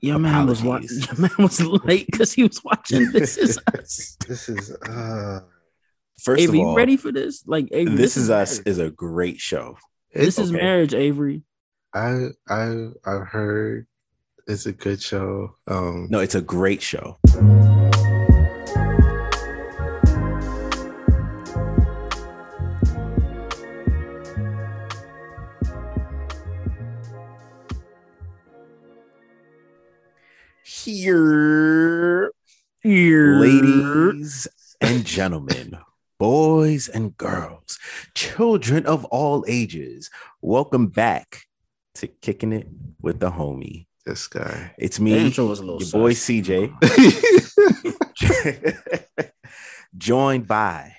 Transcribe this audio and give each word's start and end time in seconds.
Your 0.00 0.18
man 0.18 0.46
was 0.46 0.62
watching. 0.62 0.98
Your 1.00 1.16
man 1.20 1.30
was 1.38 1.60
late 1.60 2.06
because 2.06 2.32
he 2.32 2.42
was 2.42 2.62
watching 2.64 3.10
This 3.12 3.36
Is 3.36 3.58
Us. 3.78 4.16
This 4.26 4.48
is 4.48 4.70
uh 4.88 5.40
First 6.22 6.42
Avery, 6.42 6.60
of 6.60 6.64
all, 6.66 6.70
you 6.72 6.76
ready 6.76 6.96
for 6.96 7.12
this? 7.12 7.46
Like 7.46 7.68
Avery, 7.72 7.96
This 7.96 8.16
Is 8.16 8.30
Us 8.30 8.58
is 8.60 8.78
a 8.78 8.90
great 8.90 9.38
show. 9.40 9.76
This 10.14 10.38
is 10.38 10.50
okay. 10.50 10.60
marriage, 10.60 10.94
Avery. 10.94 11.42
I 11.94 12.28
I 12.48 12.88
I've 13.04 13.26
heard 13.28 13.86
it's 14.46 14.66
a 14.66 14.72
good 14.72 15.02
show. 15.02 15.56
Um 15.66 16.08
No, 16.10 16.20
it's 16.20 16.34
a 16.34 16.42
great 16.42 16.82
show. 16.82 17.18
Here, 30.92 32.32
ladies 32.82 34.48
and 34.80 35.04
gentlemen, 35.06 35.78
boys 36.18 36.88
and 36.88 37.16
girls, 37.16 37.78
children 38.16 38.86
of 38.86 39.04
all 39.04 39.44
ages, 39.46 40.10
welcome 40.42 40.88
back 40.88 41.42
to 41.94 42.08
Kicking 42.08 42.52
It 42.52 42.66
with 43.00 43.20
the 43.20 43.30
Homie. 43.30 43.86
this 44.04 44.26
guy. 44.26 44.74
It's 44.78 44.98
me, 44.98 45.16
intro 45.16 45.46
was 45.46 45.60
a 45.60 45.62
little 45.64 45.80
your 45.80 45.92
boy. 45.92 46.12
CJ, 46.12 46.74
joined 49.96 50.48
by 50.48 50.96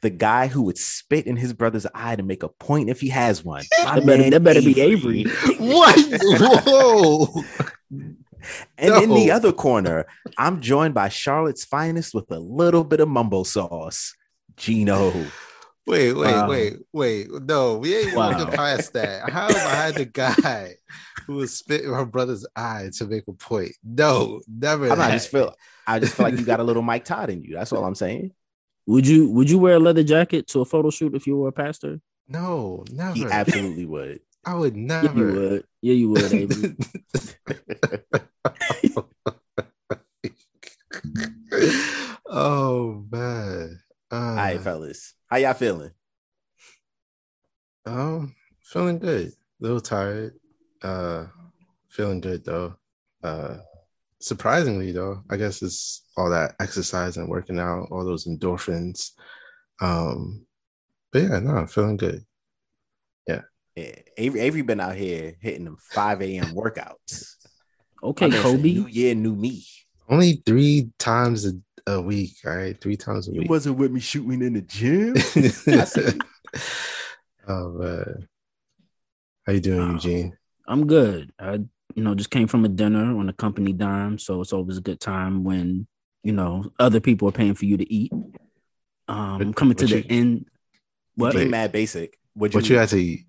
the 0.00 0.08
guy 0.08 0.46
who 0.46 0.62
would 0.62 0.78
spit 0.78 1.26
in 1.26 1.36
his 1.36 1.52
brother's 1.52 1.86
eye 1.94 2.16
to 2.16 2.22
make 2.22 2.42
a 2.42 2.48
point 2.48 2.88
if 2.88 3.02
he 3.02 3.10
has 3.10 3.44
one. 3.44 3.64
That 3.84 4.06
better, 4.06 4.30
that 4.30 4.42
better 4.42 4.62
be 4.62 4.80
Avery. 4.80 5.24
what? 5.58 5.94
Whoa. 6.64 7.44
And 8.78 9.02
in 9.02 9.10
the 9.14 9.30
other 9.30 9.52
corner, 9.52 10.06
I'm 10.38 10.60
joined 10.60 10.94
by 10.94 11.08
Charlotte's 11.08 11.64
finest 11.64 12.14
with 12.14 12.30
a 12.30 12.38
little 12.38 12.84
bit 12.84 13.00
of 13.00 13.08
mumbo 13.08 13.42
sauce, 13.42 14.14
Gino. 14.56 15.22
Wait, 15.86 16.12
wait, 16.14 16.32
Wow. 16.32 16.48
wait, 16.48 16.74
wait. 16.92 17.28
No, 17.30 17.78
we 17.78 17.94
ain't 17.96 18.14
Wow. 18.14 18.30
looking 18.30 18.52
past 18.52 18.92
that. 18.94 19.30
How 19.30 19.48
am 19.50 19.66
I 19.66 19.92
the 19.92 20.04
guy 20.04 20.74
who 21.26 21.34
was 21.36 21.54
spitting 21.56 21.92
her 21.92 22.04
brother's 22.04 22.44
eye 22.56 22.90
to 22.94 23.06
make 23.06 23.24
a 23.28 23.32
point? 23.32 23.72
No, 23.84 24.40
never. 24.48 24.90
I'm 24.90 24.98
not 24.98 25.08
that. 25.08 25.12
just 25.14 25.30
feel 25.30 25.54
I 25.86 26.00
just 26.00 26.14
feel 26.14 26.24
like 26.24 26.38
you 26.38 26.44
got 26.44 26.58
a 26.60 26.64
little 26.64 26.82
Mike 26.82 27.04
Todd 27.04 27.30
in 27.30 27.42
you. 27.42 27.54
That's 27.54 27.72
all 27.72 27.84
I'm 27.84 27.94
saying. 27.94 28.32
Would 28.86 29.06
you 29.06 29.30
Would 29.30 29.48
you 29.48 29.58
wear 29.58 29.76
a 29.76 29.78
leather 29.78 30.02
jacket 30.02 30.48
to 30.48 30.60
a 30.60 30.64
photo 30.64 30.90
shoot 30.90 31.14
if 31.14 31.26
you 31.26 31.36
were 31.36 31.48
a 31.48 31.52
pastor? 31.52 32.00
No, 32.28 32.84
never. 32.90 33.14
He 33.14 33.24
absolutely 33.26 33.86
would. 33.86 34.20
I 34.44 34.54
would 34.54 34.76
Yeah, 34.76 35.02
never. 35.02 35.18
you 35.18 35.32
would. 35.40 35.64
Yeah, 35.82 35.94
you 35.94 36.08
would, 36.10 36.32
Avery. 36.32 36.76
oh 42.26 43.04
man. 43.10 43.80
Uh, 44.10 44.14
All 44.14 44.34
right, 44.34 44.60
fellas. 44.60 45.14
How 45.26 45.38
y'all 45.38 45.54
feeling? 45.54 45.90
Um, 47.84 48.34
feeling 48.62 48.98
good. 48.98 49.28
A 49.28 49.32
little 49.60 49.80
tired. 49.80 50.34
Uh, 50.82 51.26
feeling 51.88 52.20
good 52.20 52.44
though. 52.44 52.76
Uh, 53.22 53.58
surprisingly 54.20 54.92
though, 54.92 55.22
I 55.30 55.36
guess 55.36 55.62
it's 55.62 56.02
all 56.16 56.30
that 56.30 56.54
exercise 56.60 57.16
and 57.16 57.28
working 57.28 57.58
out, 57.58 57.88
all 57.90 58.04
those 58.04 58.26
endorphins. 58.26 59.12
Um, 59.80 60.46
but 61.12 61.22
yeah, 61.22 61.38
no, 61.38 61.52
I'm 61.52 61.66
feeling 61.66 61.96
good. 61.96 62.24
Yeah, 63.26 63.42
Avery, 64.16 64.40
Avery 64.40 64.62
been 64.62 64.80
out 64.80 64.96
here 64.96 65.34
hitting 65.40 65.64
them 65.64 65.76
5 65.80 66.22
a.m. 66.22 66.54
workouts. 66.54 67.35
Okay, 68.06 68.28
My 68.28 68.36
Kobe. 68.38 68.72
New 68.74 68.86
year, 68.86 69.14
new 69.14 69.34
me. 69.34 69.64
Only 70.08 70.42
three 70.46 70.90
times 70.98 71.44
a, 71.46 71.52
a 71.90 72.00
week. 72.00 72.34
All 72.46 72.56
right, 72.56 72.80
three 72.80 72.96
times 72.96 73.28
a 73.28 73.32
You 73.32 73.40
week. 73.40 73.50
wasn't 73.50 73.78
with 73.78 73.90
me 73.90 74.00
shooting 74.00 74.42
in 74.42 74.52
the 74.54 74.60
gym. 74.62 75.14
Oh 77.48 77.70
man, 77.70 78.26
how 79.46 79.52
you 79.52 79.60
doing, 79.60 79.80
Oh. 79.80 79.92
Eugene? 79.92 80.36
I'm 80.66 80.86
good. 80.88 81.32
I, 81.38 81.60
you 81.94 82.02
know, 82.02 82.14
just 82.16 82.30
came 82.30 82.48
from 82.48 82.64
a 82.64 82.68
dinner 82.68 83.16
on 83.16 83.28
a 83.28 83.32
company 83.32 83.72
dime, 83.72 84.18
so 84.18 84.40
it's 84.40 84.52
always 84.52 84.78
a 84.78 84.80
good 84.80 84.98
time 85.00 85.44
when 85.44 85.86
you 86.24 86.32
know 86.32 86.64
other 86.80 86.98
people 86.98 87.28
are 87.28 87.32
paying 87.32 87.54
for 87.54 87.66
you 87.66 87.76
to 87.76 87.92
eat. 87.92 88.10
Um, 89.06 89.38
What- 89.38 89.54
coming 89.56 89.76
to 89.76 89.86
the 89.86 89.98
you- 90.00 90.06
end. 90.08 90.46
What? 91.14 91.34
What? 91.36 91.46
mad 91.48 91.70
basic. 91.72 92.18
Would 92.34 92.52
you, 92.52 92.58
What 92.58 92.68
you 92.68 92.76
had 92.78 92.88
to 92.90 92.96
eat? 93.00 93.26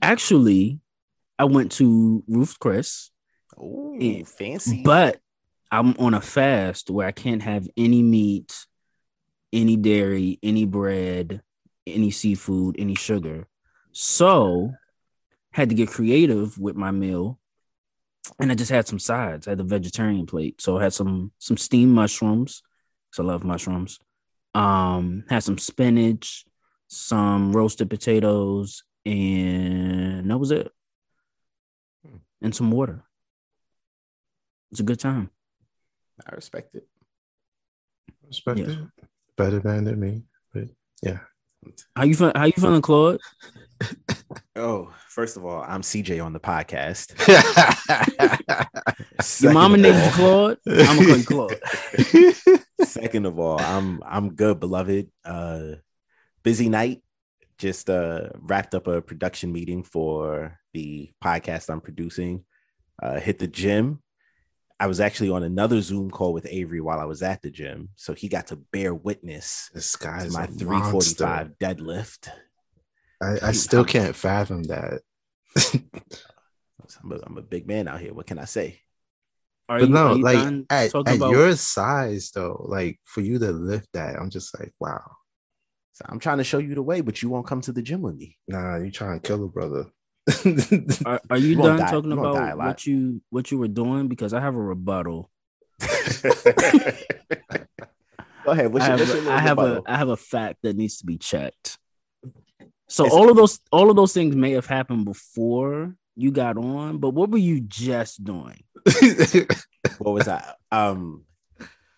Actually, 0.00 0.80
I 1.38 1.44
went 1.44 1.72
to 1.72 2.24
Ruth 2.26 2.58
Chris, 2.58 3.10
Yeah. 3.58 4.24
fancy. 4.24 4.82
but 4.82 5.20
I'm 5.70 5.94
on 5.98 6.14
a 6.14 6.20
fast 6.20 6.90
where 6.90 7.06
I 7.06 7.12
can't 7.12 7.42
have 7.42 7.66
any 7.76 8.02
meat, 8.02 8.66
any 9.52 9.76
dairy, 9.76 10.38
any 10.42 10.64
bread, 10.64 11.42
any 11.86 12.10
seafood, 12.10 12.76
any 12.78 12.94
sugar. 12.94 13.46
So 13.92 14.72
had 15.52 15.70
to 15.70 15.74
get 15.74 15.88
creative 15.88 16.58
with 16.58 16.76
my 16.76 16.90
meal. 16.90 17.38
And 18.38 18.50
I 18.50 18.54
just 18.54 18.70
had 18.70 18.86
some 18.86 18.98
sides. 18.98 19.46
I 19.46 19.52
had 19.52 19.58
the 19.58 19.64
vegetarian 19.64 20.26
plate. 20.26 20.60
So 20.60 20.78
I 20.78 20.82
had 20.84 20.92
some 20.92 21.32
some 21.38 21.56
steamed 21.56 21.92
mushrooms. 21.92 22.62
So 23.12 23.22
I 23.22 23.26
love 23.26 23.44
mushrooms. 23.44 23.98
Um, 24.54 25.24
had 25.28 25.42
some 25.42 25.58
spinach, 25.58 26.44
some 26.88 27.52
roasted 27.52 27.88
potatoes, 27.88 28.84
and 29.04 30.30
that 30.30 30.38
was 30.38 30.50
it. 30.50 30.70
Hmm. 32.06 32.16
And 32.42 32.54
some 32.54 32.70
water. 32.70 33.04
It's 34.76 34.82
a 34.82 34.84
good 34.84 35.00
time. 35.00 35.30
I 36.30 36.34
respect 36.34 36.74
it. 36.74 36.86
Respect 38.28 38.58
Yes. 38.58 38.68
it. 38.72 38.78
Better 39.34 39.58
than 39.58 39.84
than 39.84 39.98
me, 39.98 40.24
but 40.52 40.68
yeah. 41.02 41.20
How 41.96 42.04
you 42.04 42.14
feel, 42.14 42.30
how 42.36 42.44
you 42.44 42.52
feeling, 42.52 42.82
Claude? 42.82 43.18
Oh, 44.54 44.92
first 45.08 45.38
of 45.38 45.46
all, 45.46 45.62
I'm 45.62 45.80
CJ 45.80 46.22
on 46.22 46.34
the 46.34 46.40
podcast. 46.40 47.14
Your 49.42 49.52
mama 49.52 49.78
named 49.78 50.04
you 50.04 50.10
Claude. 50.12 50.58
I'm 50.66 50.96
gonna 50.98 51.24
call 51.24 51.50
you 51.50 52.34
Claude. 52.44 52.60
Second 52.88 53.24
of 53.26 53.38
all, 53.38 53.58
I'm 53.58 54.02
I'm 54.04 54.34
good, 54.34 54.60
beloved. 54.60 55.10
Uh 55.24 55.76
busy 56.42 56.68
night. 56.68 57.02
Just 57.56 57.88
uh 57.88 58.28
wrapped 58.34 58.74
up 58.74 58.88
a 58.88 59.00
production 59.00 59.52
meeting 59.52 59.84
for 59.84 60.58
the 60.74 61.10
podcast 61.24 61.70
I'm 61.70 61.80
producing. 61.80 62.44
Uh 63.02 63.18
hit 63.20 63.38
the 63.38 63.48
gym. 63.48 64.02
I 64.78 64.86
was 64.86 65.00
actually 65.00 65.30
on 65.30 65.42
another 65.42 65.80
Zoom 65.80 66.10
call 66.10 66.32
with 66.32 66.46
Avery 66.50 66.80
while 66.80 67.00
I 67.00 67.04
was 67.04 67.22
at 67.22 67.40
the 67.40 67.50
gym. 67.50 67.88
So 67.96 68.12
he 68.12 68.28
got 68.28 68.48
to 68.48 68.56
bear 68.56 68.94
witness 68.94 69.70
this 69.72 69.92
to 69.92 70.04
guy's 70.04 70.32
my 70.32 70.46
345 70.46 71.18
monster. 71.18 71.54
deadlift. 71.58 72.28
I, 73.22 73.48
I 73.48 73.52
still 73.52 73.84
can't 73.84 74.14
fathom 74.14 74.64
that. 74.64 75.00
I'm 77.02 77.12
a, 77.12 77.20
I'm 77.26 77.38
a 77.38 77.42
big 77.42 77.66
man 77.66 77.88
out 77.88 78.00
here. 78.00 78.12
What 78.12 78.26
can 78.26 78.38
I 78.38 78.44
say? 78.44 78.80
Are 79.68 79.80
but 79.80 79.88
you, 79.88 79.94
no, 79.94 80.08
are 80.08 80.16
you 80.16 80.22
like 80.22 80.36
done 80.36 80.66
at, 80.70 80.90
talking 80.90 81.12
at 81.12 81.16
about? 81.16 81.30
your 81.30 81.56
size 81.56 82.30
though, 82.30 82.66
like 82.68 83.00
for 83.04 83.20
you 83.20 83.38
to 83.38 83.50
lift 83.50 83.88
that, 83.94 84.16
I'm 84.16 84.30
just 84.30 84.56
like, 84.58 84.72
wow. 84.78 85.02
So 85.94 86.04
I'm 86.08 86.20
trying 86.20 86.38
to 86.38 86.44
show 86.44 86.58
you 86.58 86.74
the 86.74 86.82
way, 86.82 87.00
but 87.00 87.22
you 87.22 87.30
won't 87.30 87.46
come 87.46 87.62
to 87.62 87.72
the 87.72 87.82
gym 87.82 88.02
with 88.02 88.16
me. 88.16 88.36
Nah, 88.46 88.76
you 88.76 88.90
trying 88.90 89.18
to 89.18 89.26
kill 89.26 89.42
a 89.44 89.48
brother. 89.48 89.86
Are, 91.06 91.20
are 91.30 91.36
you 91.38 91.48
You 91.50 91.56
done 91.56 91.78
die- 91.78 91.90
talking 91.90 92.10
you 92.10 92.16
won't 92.16 92.34
die 92.36 92.50
a 92.50 92.54
about 92.54 92.66
what 92.66 92.86
you 92.86 93.20
what 93.30 93.50
you 93.50 93.58
were 93.58 93.68
doing? 93.68 94.08
Because 94.08 94.32
I 94.34 94.40
have 94.40 94.54
a 94.56 94.60
rebuttal. 94.60 95.30
Go 98.44 98.52
ahead. 98.52 98.72
What's 98.72 98.84
I 98.84 98.88
your, 98.88 98.98
have, 98.98 99.08
what's 99.08 99.14
your 99.14 99.32
a, 99.32 99.34
I 99.36 99.38
have 99.40 99.58
a 99.58 99.62
rebuttal? 99.62 99.84
I 99.86 99.96
have 99.96 100.08
a 100.08 100.16
fact 100.16 100.58
that 100.62 100.76
needs 100.76 100.98
to 100.98 101.06
be 101.06 101.18
checked. 101.18 101.78
So 102.88 103.04
It's- 103.06 103.16
all 103.18 103.30
of 103.30 103.36
those 103.36 103.60
all 103.72 103.90
of 103.90 103.96
those 103.96 104.12
things 104.12 104.34
may 104.36 104.52
have 104.52 104.66
happened 104.66 105.04
before 105.04 105.96
you 106.14 106.30
got 106.30 106.56
on, 106.56 106.98
but 106.98 107.10
what 107.10 107.30
were 107.30 107.38
you 107.38 107.60
just 107.60 108.22
doing? 108.24 108.62
what 109.98 110.12
was 110.12 110.24
that? 110.26 110.56
Um, 110.72 111.24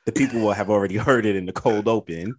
the 0.06 0.12
people 0.12 0.40
will 0.40 0.52
have 0.52 0.70
already 0.70 0.96
heard 0.96 1.24
it 1.26 1.36
in 1.36 1.44
the 1.46 1.52
cold 1.52 1.86
open, 1.86 2.34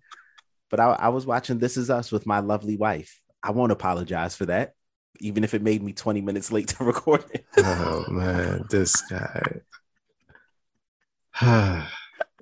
but 0.69 0.79
I, 0.79 0.87
I 0.93 1.09
was 1.09 1.25
watching 1.25 1.59
This 1.59 1.77
Is 1.77 1.89
Us 1.89 2.11
with 2.11 2.25
my 2.25 2.39
lovely 2.39 2.75
wife. 2.75 3.21
I 3.43 3.51
won't 3.51 3.71
apologize 3.71 4.35
for 4.35 4.47
that, 4.47 4.73
even 5.19 5.43
if 5.43 5.53
it 5.53 5.61
made 5.61 5.81
me 5.83 5.93
20 5.93 6.21
minutes 6.21 6.51
late 6.51 6.67
to 6.69 6.83
record 6.83 7.23
it. 7.33 7.45
oh 7.57 8.05
man, 8.09 8.65
this 8.69 8.99
guy. 9.01 9.61
I, 11.41 11.85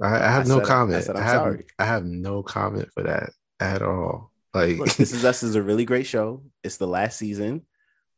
I 0.01 0.09
have 0.31 0.45
I 0.45 0.50
no 0.50 0.56
said- 0.59 0.63
I 0.63 0.68
comment. 0.68 1.03
said 1.03 1.15
I, 1.15 1.19
I'm 1.19 1.25
have 1.25 1.35
sorry. 1.41 1.65
I 1.79 1.85
have 1.85 2.06
no 2.06 2.44
comment 2.44 2.89
for 2.94 3.03
that 3.03 3.31
at 3.59 3.81
all. 3.81 4.31
Like 4.53 4.77
Look, 4.77 4.89
This 4.94 5.12
Is 5.13 5.25
Us 5.25 5.44
is 5.44 5.56
a 5.56 5.62
really 5.62 5.85
great 5.85 6.06
show. 6.06 6.44
It's 6.63 6.77
the 6.77 6.88
last 6.88 7.18
season, 7.18 7.63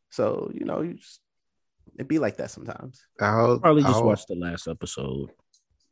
so 0.09 0.51
you 0.53 0.65
know 0.65 0.81
you 0.81 0.93
just 0.95 1.19
it 1.97 2.07
be 2.07 2.19
like 2.19 2.37
that 2.37 2.51
sometimes. 2.51 3.01
I'll 3.19 3.59
Probably 3.59 3.83
just 3.83 3.95
I'll- 3.95 4.05
watch 4.05 4.25
the 4.27 4.35
last 4.35 4.67
episode. 4.67 5.31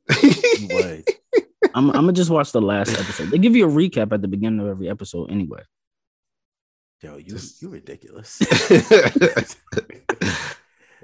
You. 0.59 1.03
I'm, 1.75 1.89
I'm 1.89 2.01
gonna 2.01 2.13
just 2.13 2.29
watch 2.31 2.51
the 2.51 2.61
last 2.61 2.89
episode. 2.99 3.29
They 3.29 3.37
give 3.37 3.55
you 3.55 3.67
a 3.67 3.71
recap 3.71 4.11
at 4.11 4.21
the 4.23 4.27
beginning 4.27 4.59
of 4.61 4.67
every 4.67 4.89
episode 4.89 5.29
anyway. 5.31 5.61
Yo, 7.01 7.17
you 7.17 7.25
Just- 7.25 7.61
you 7.61 7.69
ridiculous. 7.69 8.41
Uh, 8.71 9.33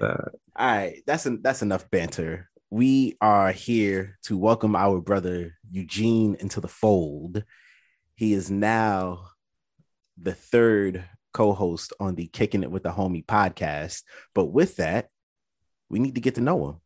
All 0.00 0.66
right, 0.66 1.02
that's 1.06 1.26
en- 1.26 1.40
that's 1.42 1.62
enough 1.62 1.88
banter. 1.90 2.50
We 2.70 3.16
are 3.20 3.52
here 3.52 4.18
to 4.24 4.36
welcome 4.36 4.74
our 4.74 5.00
brother 5.00 5.54
Eugene 5.70 6.36
into 6.40 6.60
the 6.60 6.66
fold. 6.68 7.44
He 8.16 8.32
is 8.32 8.50
now 8.50 9.28
the 10.20 10.34
third 10.34 11.04
co-host 11.32 11.92
on 12.00 12.16
the 12.16 12.26
Kicking 12.26 12.64
It 12.64 12.70
with 12.72 12.82
the 12.82 12.90
Homie 12.90 13.24
podcast. 13.24 14.02
But 14.34 14.46
with 14.46 14.76
that, 14.76 15.08
we 15.88 16.00
need 16.00 16.16
to 16.16 16.20
get 16.20 16.34
to 16.36 16.40
know 16.40 16.68
him. 16.68 16.76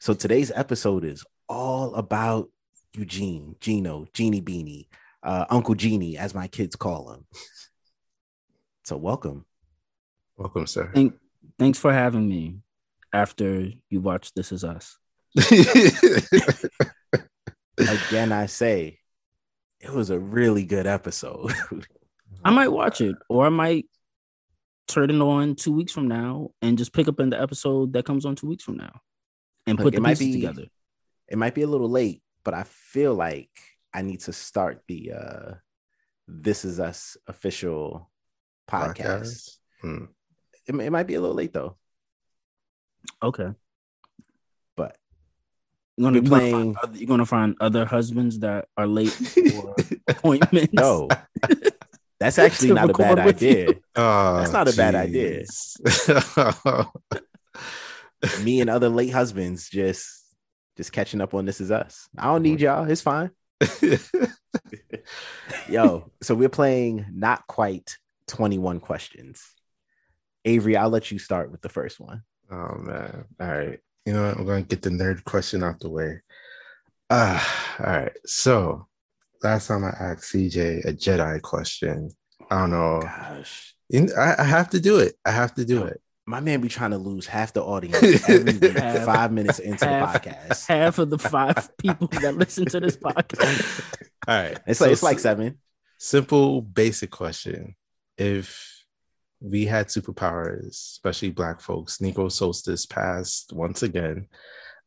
So 0.00 0.14
today's 0.14 0.50
episode 0.52 1.04
is 1.04 1.24
all 1.48 1.94
about 1.94 2.48
Eugene, 2.94 3.54
Gino, 3.60 4.06
Genie 4.12 4.42
Beanie, 4.42 4.86
uh, 5.22 5.44
Uncle 5.50 5.76
Genie, 5.76 6.18
as 6.18 6.34
my 6.34 6.48
kids 6.48 6.74
call 6.74 7.12
him. 7.12 7.26
So 8.84 8.96
welcome. 8.96 9.44
Welcome, 10.36 10.66
sir. 10.66 10.90
Thank, 10.94 11.14
thanks 11.58 11.78
for 11.78 11.92
having 11.92 12.28
me. 12.28 12.56
After 13.12 13.66
you 13.88 14.00
watch 14.00 14.32
This 14.34 14.52
Is 14.52 14.62
Us, 14.62 14.96
Again, 17.78 18.30
I 18.30 18.46
say 18.46 18.98
it 19.80 19.90
was 19.92 20.10
a 20.10 20.18
really 20.18 20.64
good 20.64 20.86
episode. 20.86 21.52
I 22.44 22.50
might 22.50 22.68
watch 22.68 23.00
it, 23.00 23.16
or 23.28 23.46
I 23.46 23.48
might 23.48 23.86
turn 24.86 25.10
it 25.10 25.20
on 25.20 25.56
two 25.56 25.72
weeks 25.72 25.92
from 25.92 26.06
now 26.08 26.50
and 26.62 26.78
just 26.78 26.92
pick 26.92 27.08
up 27.08 27.18
in 27.20 27.30
the 27.30 27.40
episode 27.40 27.92
that 27.94 28.04
comes 28.04 28.24
on 28.24 28.36
two 28.36 28.46
weeks 28.48 28.62
from 28.64 28.76
now, 28.76 29.00
and 29.66 29.76
Look, 29.78 29.86
put 29.86 29.94
it 29.94 29.96
the 29.96 30.02
might 30.02 30.18
pieces 30.18 30.26
be- 30.26 30.40
together. 30.42 30.66
it 31.28 31.38
might 31.38 31.54
be 31.54 31.62
a 31.62 31.66
little 31.66 31.90
late, 31.90 32.22
but 32.44 32.54
I 32.54 32.62
feel 32.64 33.14
like 33.14 33.50
I 33.92 34.02
need 34.02 34.20
to 34.20 34.32
start 34.32 34.82
the 34.86 35.12
uh 35.12 35.54
This 36.28 36.64
Is 36.64 36.78
Us 36.78 37.16
official 37.26 38.09
podcast. 38.70 39.56
Hmm. 39.82 40.04
It, 40.66 40.74
it 40.74 40.90
might 40.90 41.06
be 41.06 41.14
a 41.14 41.20
little 41.20 41.36
late 41.36 41.52
though, 41.52 41.76
Okay, 43.22 43.48
but 44.76 44.96
you're 45.96 46.06
gonna, 46.10 46.16
you're 46.16 46.22
gonna 46.22 46.28
playing- 46.40 46.74
find 46.74 46.76
other, 46.82 46.98
you're 46.98 47.06
gonna 47.08 47.26
find 47.26 47.56
other 47.60 47.84
husbands 47.84 48.38
that 48.40 48.66
are 48.76 48.86
late 48.86 49.08
for 49.12 49.74
appointments. 50.08 50.72
no, 50.72 51.08
that's 52.20 52.38
actually 52.38 52.72
not 52.72 52.90
a 52.90 52.92
bad 52.92 53.16
record 53.18 53.24
with 53.26 53.42
you. 53.42 53.50
idea. 53.50 53.74
Oh, 53.96 54.36
That's 54.38 54.52
not 54.52 54.68
a 54.72 54.76
bad 54.76 54.94
idea. 54.94 55.44
Me 58.44 58.60
and 58.60 58.68
other 58.68 58.88
late 58.90 59.10
husbands 59.12 59.68
just 59.70 60.08
just 60.76 60.92
catching 60.92 61.20
up 61.22 61.32
on 61.34 61.46
This 61.46 61.60
Is 61.60 61.70
Us. 61.70 62.08
I 62.18 62.24
don't 62.26 62.42
need 62.42 62.60
y'all. 62.60 62.88
It's 62.88 63.00
fine. 63.00 63.30
Yo, 65.68 66.10
so 66.22 66.34
we're 66.34 66.48
playing 66.48 67.06
not 67.12 67.46
quite 67.46 67.96
21 68.30 68.80
questions. 68.80 69.42
Avery, 70.44 70.76
I'll 70.76 70.88
let 70.90 71.10
you 71.10 71.18
start 71.18 71.50
with 71.50 71.60
the 71.60 71.68
first 71.68 72.00
one. 72.00 72.22
oh 72.50 72.76
man. 72.78 73.24
All 73.40 73.48
right. 73.48 73.78
You 74.06 74.14
know 74.14 74.26
what? 74.28 74.38
I'm 74.38 74.46
gonna 74.46 74.62
get 74.62 74.82
the 74.82 74.90
nerd 74.90 75.24
question 75.24 75.62
out 75.62 75.80
the 75.80 75.90
way. 75.90 76.20
Ah, 77.10 77.76
all 77.80 77.86
right. 77.86 78.12
So 78.24 78.86
last 79.42 79.68
time 79.68 79.84
I 79.84 79.88
asked 79.88 80.32
CJ 80.32 80.84
a 80.86 80.92
Jedi 80.92 81.42
question. 81.42 82.10
I 82.50 82.60
don't 82.60 82.70
know. 82.70 83.00
Gosh, 83.02 83.74
You- 83.88 84.08
I, 84.16 84.36
I 84.38 84.44
have 84.44 84.70
to 84.70 84.80
do 84.80 84.98
it. 84.98 85.14
I 85.24 85.30
have 85.32 85.54
to 85.56 85.64
do 85.64 85.84
it. 85.84 86.00
my 86.26 86.40
man 86.40 86.60
be 86.60 86.68
trying 86.68 86.92
to 86.92 86.98
lose 86.98 87.26
half 87.26 87.52
the 87.52 87.62
audience 87.62 88.00
every 88.28 88.54
week, 88.58 88.76
Half- 88.78 89.04
five 89.04 89.32
minutes 89.32 89.58
into 89.58 89.84
the 89.84 89.90
podcast. 89.90 90.66
Half 90.68 90.98
of 90.98 91.10
the 91.10 91.18
five 91.18 91.76
people 91.78 92.06
that 92.22 92.36
listen 92.36 92.64
to 92.66 92.80
this 92.80 92.96
podcast. 92.96 93.82
All 94.28 94.42
right. 94.42 94.58
It's 94.66 94.78
So 94.78 94.84
like 94.86 94.92
it's 94.92 95.02
like 95.02 95.18
seven. 95.18 95.58
simple, 95.98 96.62
basic 96.62 97.10
question. 97.10 97.74
If 98.20 98.84
we 99.40 99.64
had 99.64 99.86
superpowers, 99.86 100.72
especially 100.72 101.30
black 101.30 101.62
folks, 101.62 101.98
Negro 101.98 102.30
solstice 102.30 102.84
passed 102.84 103.50
once 103.54 103.82
again. 103.82 104.28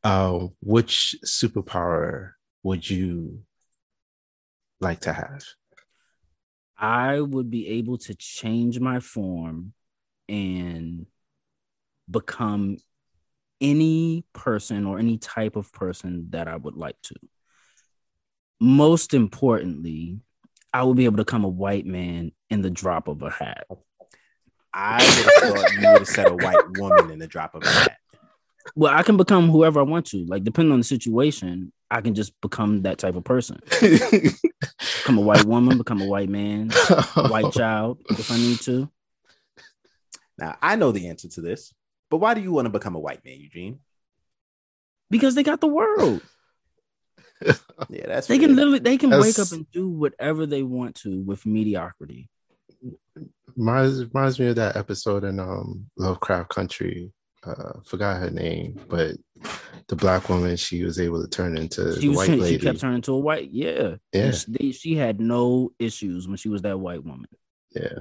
Uh, 0.04 0.50
which 0.62 1.16
superpower 1.26 2.34
would 2.62 2.88
you 2.88 3.40
like 4.80 5.00
to 5.00 5.14
have? 5.14 5.44
I 6.78 7.22
would 7.22 7.50
be 7.50 7.70
able 7.70 7.98
to 8.00 8.14
change 8.14 8.80
my 8.80 9.00
form 9.00 9.74
and 10.30 11.08
become 12.08 12.78
any 13.60 14.26
person 14.34 14.86
or 14.86 15.00
any 15.00 15.18
type 15.18 15.56
of 15.56 15.74
person 15.74 16.28
that 16.30 16.48
I 16.48 16.56
would 16.56 16.76
like 16.76 17.02
to. 17.04 17.16
Most 18.60 19.16
importantly, 19.16 20.20
I 20.72 20.84
would 20.84 20.98
be 20.98 21.06
able 21.06 21.18
to 21.18 21.24
become 21.24 21.46
a 21.46 21.50
white 21.50 21.88
man 21.88 22.32
in 22.54 22.62
the 22.62 22.70
drop 22.70 23.08
of 23.08 23.22
a 23.24 23.32
hat. 23.32 23.66
I 24.74 24.98
would 24.98 25.26
have 25.26 25.56
thought 25.56 25.74
you 25.74 25.88
would 25.90 26.00
have 26.00 26.08
said 26.08 26.28
a 26.28 26.36
white 26.36 26.78
woman 26.78 27.10
in 27.12 27.20
the 27.20 27.28
drop 27.28 27.56
of 27.56 27.64
a 27.64 27.70
hat. 27.70 27.98
Well, 28.76 28.94
I 28.94 29.04
can 29.04 29.18
become 29.18 29.50
whoever 29.50 29.80
I 29.80 29.84
want 29.84 30.06
to. 30.08 30.24
Like, 30.26 30.44
depending 30.44 30.72
on 30.72 30.80
the 30.80 30.86
situation, 30.86 31.74
I 31.90 32.02
can 32.02 32.14
just 32.16 32.40
become 32.42 32.84
that 32.84 33.00
type 33.00 33.16
of 33.16 33.24
person. 33.24 33.60
Become 33.80 35.18
a 35.18 35.22
white 35.22 35.46
woman, 35.46 35.78
become 35.78 36.02
a 36.02 36.06
white 36.06 36.30
man, 36.30 36.72
a 37.16 37.28
white 37.28 37.52
child, 37.60 38.00
if 38.10 38.32
I 38.32 38.38
need 38.38 38.62
to. 38.62 38.90
Now 40.38 40.58
I 40.62 40.76
know 40.76 40.92
the 40.92 41.08
answer 41.10 41.28
to 41.30 41.42
this, 41.42 41.74
but 42.10 42.18
why 42.18 42.34
do 42.34 42.42
you 42.42 42.52
want 42.52 42.66
to 42.66 42.72
become 42.72 42.96
a 42.96 43.00
white 43.00 43.24
man, 43.26 43.40
Eugene? 43.40 43.80
Because 45.10 45.36
they 45.36 45.44
got 45.44 45.60
the 45.60 45.68
world. 45.68 46.22
Yeah, 47.90 48.08
that's 48.08 48.28
They 48.28 48.40
can 48.40 48.56
literally 48.56 48.80
they 48.80 48.98
can 48.98 49.10
wake 49.10 49.38
up 49.38 49.52
and 49.52 49.70
do 49.72 49.90
whatever 49.90 50.46
they 50.46 50.64
want 50.64 50.96
to 51.02 51.22
with 51.22 51.46
mediocrity. 51.46 52.30
Reminds, 53.56 54.04
reminds 54.06 54.40
me 54.40 54.48
of 54.48 54.56
that 54.58 54.76
episode 54.76 55.24
in 55.24 55.40
um, 55.40 55.86
Lovecraft 55.98 56.50
Country. 56.50 57.12
Uh, 57.46 57.74
forgot 57.86 58.22
her 58.22 58.30
name, 58.30 58.80
but 58.88 59.18
the 59.90 59.96
black 59.98 60.30
woman 60.30 60.56
she 60.56 60.84
was 60.86 60.98
able 60.98 61.22
to 61.22 61.28
turn 61.30 61.58
into 61.58 61.94
She 61.96 62.08
the 62.08 62.08
was 62.08 62.30
white 62.30 62.48
she 62.48 62.58
kept 62.58 62.80
turning 62.80 63.02
to 63.02 63.12
a 63.14 63.20
white. 63.20 63.50
Yeah. 63.52 63.96
Yeah. 64.14 64.32
She, 64.32 64.46
they- 64.52 64.72
she 64.72 64.96
had 64.96 65.20
no 65.20 65.72
issues 65.78 66.26
when 66.26 66.38
she 66.38 66.48
was 66.48 66.62
that 66.62 66.80
white 66.80 67.04
woman. 67.04 67.28
yeah, 67.76 68.00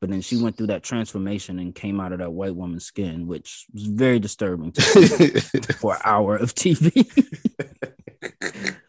But 0.00 0.10
then 0.10 0.22
she 0.22 0.42
went 0.42 0.56
through 0.56 0.66
that 0.68 0.82
transformation 0.82 1.60
and 1.60 1.72
came 1.72 2.00
out 2.00 2.10
of 2.12 2.18
that 2.18 2.32
white 2.32 2.56
woman's 2.56 2.84
skin, 2.84 3.28
which 3.28 3.66
was 3.72 3.84
very 3.84 4.18
disturbing 4.18 4.72
to 4.72 4.82
see 4.82 5.28
for 5.74 5.94
an 5.94 6.00
hour 6.04 6.34
of 6.36 6.52
TV. 6.56 6.90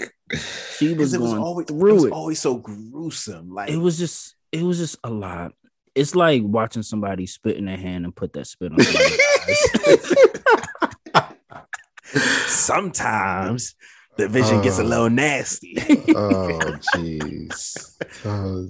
she 0.77 0.87
was 0.87 0.93
Because 0.95 1.13
it 1.13 1.21
was 1.21 1.31
going 1.31 1.43
always 1.43 1.67
through 1.67 1.89
it 1.89 1.93
was 1.93 2.05
it. 2.05 2.11
always 2.11 2.39
so 2.39 2.55
gruesome. 2.57 3.53
Like 3.53 3.69
it 3.69 3.77
was 3.77 3.99
just 3.99 4.35
it 4.51 4.63
was 4.63 4.79
just 4.79 4.97
a 5.03 5.11
lot. 5.11 5.53
It's 5.93 6.15
like 6.15 6.41
watching 6.43 6.83
somebody 6.83 7.25
spit 7.25 7.57
in 7.57 7.65
their 7.65 7.75
hand 7.77 8.05
and 8.05 8.15
put 8.15 8.31
that 8.33 8.47
spit 8.47 8.71
on 8.71 8.79
sometimes 12.47 13.75
the 14.17 14.27
vision 14.27 14.61
gets 14.61 14.79
a 14.79 14.83
Oh. 14.83 14.85
little 14.85 15.09
nasty. 15.09 15.75
oh, 16.15 16.15
oh 16.15 16.59
jeez. 16.95 17.97
Oh, 18.25 18.67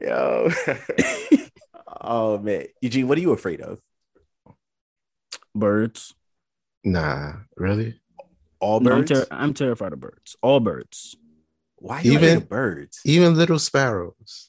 Yo. 0.00 0.50
oh 2.00 2.38
man. 2.38 2.66
Eugene, 2.80 3.06
what 3.08 3.18
are 3.18 3.20
you 3.20 3.32
afraid 3.32 3.60
of? 3.60 3.80
Birds. 5.54 6.14
nah, 6.84 7.34
really? 7.56 8.00
All 8.58 8.80
No, 8.80 8.92
I'm, 8.92 8.98
birds? 9.00 9.10
ter- 9.10 9.26
I'm 9.30 9.54
terrified 9.54 9.92
of 9.92 10.00
birds. 10.00 10.36
All 10.42 10.60
birds. 10.60 11.16
Why 11.76 12.00
Even- 12.04 12.36
afraid 12.38 12.48
birds? 12.48 13.00
Even 13.04 13.34
little 13.36 13.58
sparrows. 13.58 14.48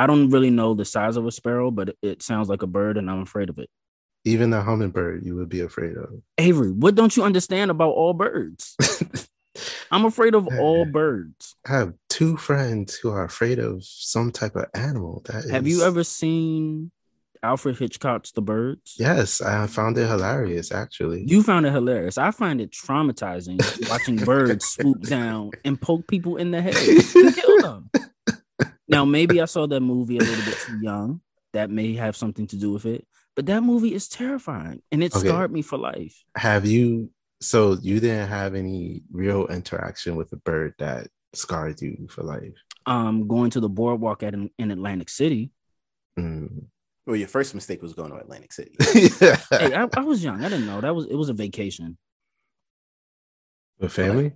I 0.00 0.06
don't 0.06 0.30
really 0.30 0.48
know 0.48 0.72
the 0.72 0.86
size 0.86 1.18
of 1.18 1.26
a 1.26 1.30
sparrow, 1.30 1.70
but 1.70 1.94
it, 2.00 2.22
sounds 2.22 2.48
like 2.48 2.62
a 2.62 2.66
bird, 2.66 2.96
and 2.96 3.10
I'm 3.10 3.20
afraid 3.20 3.50
of 3.50 3.58
it. 3.58 3.68
Even 4.24 4.50
a 4.54 4.62
hummingbird, 4.62 5.26
you 5.26 5.36
would 5.36 5.50
be 5.50 5.60
afraid 5.60 5.94
of. 5.94 6.08
Avery, 6.38 6.72
what 6.72 6.94
don't 6.94 7.14
you 7.14 7.22
understand 7.22 7.70
about 7.70 7.90
all 7.90 8.14
birds? 8.14 8.78
I'm 9.90 10.06
afraid 10.06 10.34
of 10.34 10.48
all 10.58 10.86
birds. 10.86 11.54
I 11.66 11.72
have 11.74 11.92
two 12.08 12.38
friends 12.38 12.94
who 12.94 13.10
are 13.10 13.24
afraid 13.24 13.58
of 13.58 13.84
some 13.84 14.32
type 14.32 14.56
of 14.56 14.64
animal. 14.72 15.22
That 15.26 15.50
Have 15.50 15.66
you 15.66 15.82
ever 15.82 16.02
seen 16.02 16.92
Alfred 17.42 17.76
Hitchcock's 17.76 18.32
The 18.32 18.40
Birds? 18.40 18.94
Yes, 18.98 19.42
I 19.42 19.66
found 19.66 19.98
it 19.98 20.06
hilarious. 20.06 20.72
Actually, 20.72 21.24
You 21.26 21.42
found 21.42 21.66
it 21.66 21.72
hilarious. 21.72 22.16
I 22.16 22.30
find 22.30 22.58
it 22.62 22.70
traumatizing 22.70 23.60
watching 23.90 24.16
birds 24.16 24.64
swoop 24.64 25.02
down 25.02 25.50
and 25.62 25.78
poke 25.78 26.06
people 26.06 26.38
in 26.38 26.52
the 26.52 26.62
head 26.62 26.76
and 27.14 27.36
kill 27.36 27.60
them. 27.60 27.90
Now, 28.90 29.04
maybe 29.04 29.40
I 29.40 29.44
saw 29.46 29.66
that 29.66 29.80
movie 29.80 30.18
a 30.18 30.20
little 30.20 30.44
bit 30.44 30.58
too 30.66 30.78
young. 30.82 31.20
That 31.52 31.70
may 31.70 31.94
have 31.94 32.14
something 32.16 32.46
to 32.48 32.56
do 32.56 32.72
with 32.72 32.86
it. 32.86 33.06
But 33.34 33.46
that 33.46 33.62
movie 33.62 33.92
is 33.94 34.08
terrifying 34.08 34.82
and 34.92 35.02
it 35.02 35.14
Okay. 35.14 35.26
scarred 35.26 35.52
me 35.52 35.62
for 35.62 35.78
life. 35.78 36.22
have 36.36 36.64
you? 36.66 37.10
So 37.40 37.76
you 37.80 37.98
didn't 38.00 38.28
have 38.28 38.54
any 38.54 39.02
real 39.10 39.46
interaction 39.46 40.14
with 40.16 40.30
a 40.32 40.36
bird 40.36 40.74
that 40.78 41.08
scarred 41.32 41.80
you 41.80 42.06
for 42.10 42.22
life. 42.22 42.52
Um, 42.86 43.26
going 43.26 43.50
to 43.50 43.60
the 43.60 43.68
boardwalk 43.68 44.22
at 44.22 44.34
in, 44.34 44.50
in 44.58 44.70
Atlantic 44.70 45.08
City. 45.08 45.50
Mm. 46.18 46.66
Well, 47.06 47.16
your 47.16 47.28
first 47.28 47.54
mistake 47.54 47.82
was 47.82 47.94
going 47.94 48.10
to 48.10 48.16
Atlantic 48.18 48.52
City. 48.52 48.76
Hey, 49.50 49.74
I, 49.74 49.88
I 49.96 50.00
was 50.00 50.22
young. 50.22 50.44
I 50.44 50.48
didn't 50.48 50.66
know 50.66 50.80
that 50.80 50.94
was 50.94 51.06
it 51.06 51.14
was 51.16 51.30
a 51.30 51.34
vacation. 51.34 51.96
With 53.78 53.92
family? 53.92 54.32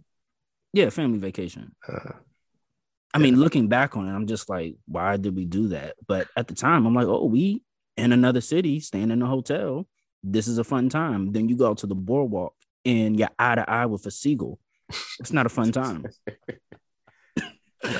Yeah, 0.72 0.90
family 0.90 1.18
vacation. 1.18 1.74
Uh, 1.86 2.12
I 3.14 3.18
mean, 3.18 3.38
looking 3.38 3.68
back 3.68 3.96
on 3.96 4.08
it, 4.08 4.12
I'm 4.12 4.26
just 4.26 4.48
like, 4.48 4.74
why 4.86 5.16
did 5.16 5.36
we 5.36 5.44
do 5.44 5.68
that? 5.68 5.94
But 6.06 6.26
at 6.36 6.48
the 6.48 6.54
time, 6.54 6.84
I'm 6.84 6.94
like, 6.94 7.06
oh, 7.06 7.26
we 7.26 7.62
in 7.96 8.10
another 8.12 8.40
city, 8.40 8.80
staying 8.80 9.10
in 9.12 9.22
a 9.22 9.26
hotel. 9.26 9.86
this 10.26 10.48
is 10.48 10.58
a 10.58 10.64
fun 10.64 10.88
time. 10.88 11.32
Then 11.32 11.48
you 11.48 11.56
go 11.56 11.68
out 11.70 11.78
to 11.78 11.86
the 11.86 11.94
boardwalk 11.94 12.54
and 12.84 13.16
you're 13.18 13.28
eye 13.38 13.54
to 13.54 13.70
eye 13.70 13.86
with 13.86 14.04
a 14.06 14.10
seagull. 14.10 14.58
It's 15.20 15.32
not 15.32 15.46
a 15.46 15.50
fun 15.50 15.70
time. 15.80 16.06
Uh, 17.82 17.98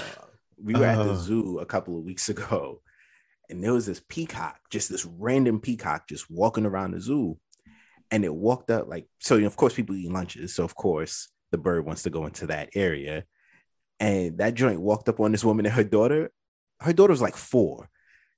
we 0.62 0.75
were 0.75 0.85
at 0.87 0.97
the 1.04 1.12
Uh. 1.12 1.16
zoo 1.16 1.59
a 1.59 1.66
couple 1.66 1.97
of 1.99 2.04
weeks 2.04 2.28
ago, 2.30 2.80
and 3.50 3.62
there 3.62 3.73
was 3.75 3.87
this 3.87 4.02
peacock, 4.09 4.59
just 4.71 4.88
this 4.88 5.04
random 5.04 5.61
peacock, 5.61 6.09
just 6.09 6.30
walking 6.30 6.64
around 6.66 6.92
the 6.92 7.00
zoo. 7.00 7.38
And 8.11 8.25
it 8.25 8.35
walked 8.35 8.71
up 8.71 8.88
like 8.88 9.06
so. 9.21 9.35
You 9.35 9.42
know, 9.42 9.47
of 9.49 9.56
course, 9.56 9.75
people 9.75 9.94
eat 9.97 10.11
lunches, 10.11 10.54
so 10.54 10.64
of 10.64 10.75
course 10.75 11.28
the 11.52 11.59
bird 11.59 11.85
wants 11.85 12.02
to 12.04 12.11
go 12.11 12.26
into 12.26 12.47
that 12.47 12.71
area. 12.75 13.25
And 14.00 14.38
that 14.38 14.54
joint 14.54 14.80
walked 14.80 15.08
up 15.08 15.20
on 15.20 15.32
this 15.32 15.44
woman 15.44 15.66
and 15.66 15.74
her 15.74 15.84
daughter. 15.84 16.30
Her 16.80 16.92
daughter 16.92 17.12
was 17.12 17.22
like 17.22 17.36
four. 17.36 17.88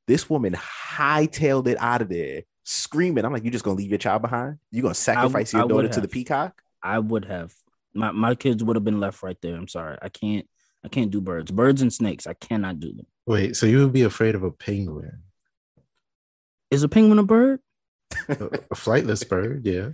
This 0.07 0.31
woman 0.31 0.55
hightailed 0.55 1.67
it 1.67 1.79
out 1.81 2.03
of 2.03 2.09
there, 2.09 2.43
screaming. 2.63 3.25
I'm 3.25 3.33
like, 3.33 3.45
you 3.45 3.51
just 3.51 3.65
gonna 3.65 3.77
leave 3.77 3.91
your 3.91 3.99
child 3.99 4.23
behind? 4.23 4.59
You 4.71 4.83
gonna 4.83 4.95
sacrifice 4.95 5.55
I 5.55 5.59
your 5.59 5.67
would 5.67 5.73
daughter 5.73 5.89
to 5.89 6.01
the 6.01 6.09
peacock? 6.09 6.63
I 6.83 6.99
would 6.99 7.25
have 7.25 7.53
my 7.95 8.13
my 8.13 8.35
kids 8.35 8.63
would 8.63 8.77
have 8.77 8.85
been 8.85 9.01
left 9.01 9.23
right 9.23 9.37
there. 9.41 9.57
I'm 9.57 9.69
sorry. 9.69 9.99
I 10.01 10.09
can't 10.09 10.47
I 10.85 10.89
can't 10.89 11.11
do 11.11 11.21
birds. 11.21 11.51
Birds 11.51 11.83
and 11.83 11.93
snakes. 11.93 12.27
I 12.27 12.35
cannot 12.35 12.79
do 12.79 12.93
them. 12.93 13.07
Wait, 13.27 13.57
so 13.57 13.67
you 13.67 13.79
would 13.79 13.93
be 13.93 14.03
afraid 14.03 14.37
of 14.37 14.45
a 14.45 14.53
penguin? 14.53 15.23
Is 16.71 16.85
a 16.85 16.89
penguin 16.89 17.19
a 17.19 17.25
bird? 17.25 17.61
A 18.29 18.33
a 18.35 18.75
flightless 18.75 19.29
bird, 19.29 19.67
yeah. 19.67 19.91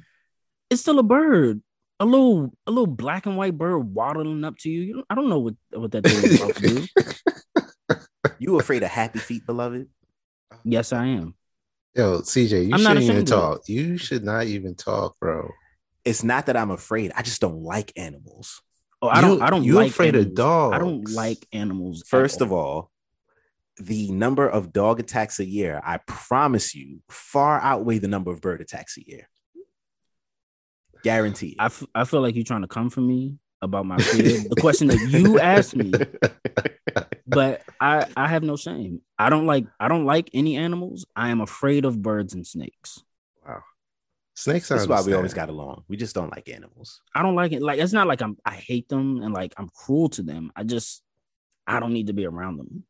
It's 0.68 0.82
still 0.82 0.98
a 0.98 1.02
bird. 1.02 1.62
A 2.02 2.04
little 2.04 2.52
a 2.66 2.70
little 2.72 2.88
black 2.88 3.26
and 3.26 3.36
white 3.36 3.56
bird 3.56 3.78
waddling 3.94 4.42
up 4.42 4.56
to 4.58 4.68
you. 4.70 4.80
you 4.80 4.92
don't, 4.94 5.06
I 5.08 5.14
don't 5.14 5.28
know 5.28 5.38
what, 5.38 5.54
what 5.70 5.92
that 5.92 6.02
thing 6.04 6.24
is 6.24 6.40
about 6.40 6.56
to 6.56 6.62
do. 6.68 6.86
You 8.38 8.58
afraid 8.58 8.82
of 8.82 8.88
happy 8.90 9.20
feet, 9.20 9.46
beloved? 9.46 9.88
Yes, 10.64 10.92
I 10.92 11.06
am. 11.06 11.34
Yo, 11.94 12.22
CJ, 12.22 12.66
you 12.66 12.70
I'm 12.74 12.80
shouldn't 12.80 13.00
even 13.02 13.10
ashamed 13.16 13.28
it. 13.28 13.30
talk. 13.30 13.68
You 13.68 13.96
should 13.98 14.24
not 14.24 14.46
even 14.46 14.74
talk, 14.74 15.16
bro. 15.20 15.48
It's 16.04 16.24
not 16.24 16.46
that 16.46 16.56
I'm 16.56 16.72
afraid. 16.72 17.12
I 17.14 17.22
just 17.22 17.40
don't 17.40 17.62
like 17.62 17.92
animals. 17.96 18.60
Oh, 19.00 19.06
I 19.08 19.20
don't 19.20 19.38
You- 19.38 19.44
I 19.44 19.50
don't 19.50 19.62
you 19.64 19.74
like 19.74 19.90
afraid 19.90 20.16
of 20.16 20.34
dogs. 20.34 20.74
I 20.74 20.78
don't 20.80 21.08
like 21.12 21.46
animals. 21.52 22.00
at 22.02 22.08
First 22.08 22.40
of 22.40 22.50
all, 22.52 22.90
the 23.80 24.10
number 24.10 24.48
of 24.48 24.72
dog 24.72 24.98
attacks 24.98 25.38
a 25.38 25.44
year, 25.44 25.80
I 25.84 25.98
promise 26.06 26.74
you, 26.74 27.00
far 27.08 27.60
outweigh 27.60 27.98
the 27.98 28.08
number 28.08 28.32
of 28.32 28.40
bird 28.40 28.60
attacks 28.60 28.96
a 28.98 29.08
year. 29.08 29.28
Guaranteed. 31.02 31.56
I, 31.58 31.66
f- 31.66 31.86
I 31.94 32.04
feel 32.04 32.20
like 32.20 32.34
you're 32.34 32.44
trying 32.44 32.62
to 32.62 32.68
come 32.68 32.90
for 32.90 33.00
me 33.00 33.38
about 33.60 33.86
my 33.86 33.96
fear. 33.98 34.40
the 34.48 34.56
question 34.60 34.88
that 34.88 35.00
you 35.10 35.38
asked 35.40 35.76
me, 35.76 35.92
but 37.26 37.62
I 37.80 38.06
I 38.16 38.28
have 38.28 38.42
no 38.42 38.56
shame. 38.56 39.00
I 39.18 39.30
don't 39.30 39.46
like 39.46 39.66
I 39.78 39.88
don't 39.88 40.04
like 40.04 40.30
any 40.34 40.56
animals. 40.56 41.06
I 41.14 41.30
am 41.30 41.40
afraid 41.40 41.84
of 41.84 42.02
birds 42.02 42.34
and 42.34 42.46
snakes. 42.46 43.02
Wow. 43.46 43.62
Snakes 44.34 44.70
I 44.70 44.76
That's 44.76 44.88
why 44.88 45.02
we 45.02 45.12
always 45.12 45.34
got 45.34 45.48
along. 45.48 45.84
We 45.88 45.96
just 45.96 46.14
don't 46.14 46.30
like 46.30 46.48
animals. 46.48 47.00
I 47.14 47.22
don't 47.22 47.34
like 47.34 47.52
it. 47.52 47.62
Like 47.62 47.78
it's 47.78 47.92
not 47.92 48.06
like 48.06 48.22
I'm 48.22 48.36
I 48.44 48.54
hate 48.54 48.88
them 48.88 49.22
and 49.22 49.32
like 49.32 49.54
I'm 49.56 49.68
cruel 49.68 50.08
to 50.10 50.22
them. 50.22 50.52
I 50.56 50.64
just 50.64 51.02
I 51.66 51.80
don't 51.80 51.92
need 51.92 52.08
to 52.08 52.12
be 52.12 52.26
around 52.26 52.58
them. 52.58 52.84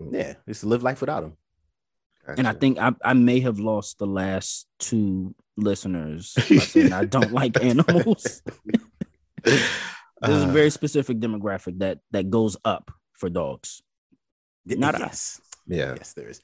Mm. 0.00 0.12
Yeah, 0.12 0.34
just 0.48 0.64
live 0.64 0.82
life 0.82 1.00
without 1.00 1.22
them. 1.22 1.36
And 2.26 2.48
I 2.48 2.54
think 2.54 2.78
I, 2.78 2.92
I 3.04 3.12
may 3.12 3.40
have 3.40 3.58
lost 3.58 3.98
the 3.98 4.06
last 4.06 4.66
two 4.78 5.34
listeners 5.56 6.34
by 6.74 6.92
I 6.92 7.04
don't 7.04 7.32
like 7.32 7.62
animals. 7.62 8.42
There's 9.44 10.42
a 10.42 10.48
Uh, 10.48 10.52
very 10.52 10.70
specific 10.70 11.18
demographic 11.18 11.78
that 11.80 11.98
that 12.12 12.30
goes 12.30 12.56
up 12.64 12.90
for 13.12 13.28
dogs. 13.28 13.82
Not 14.64 14.98
yes. 14.98 15.40
yeah. 15.66 15.94
Yes, 15.96 16.14
there 16.14 16.28
is. 16.28 16.40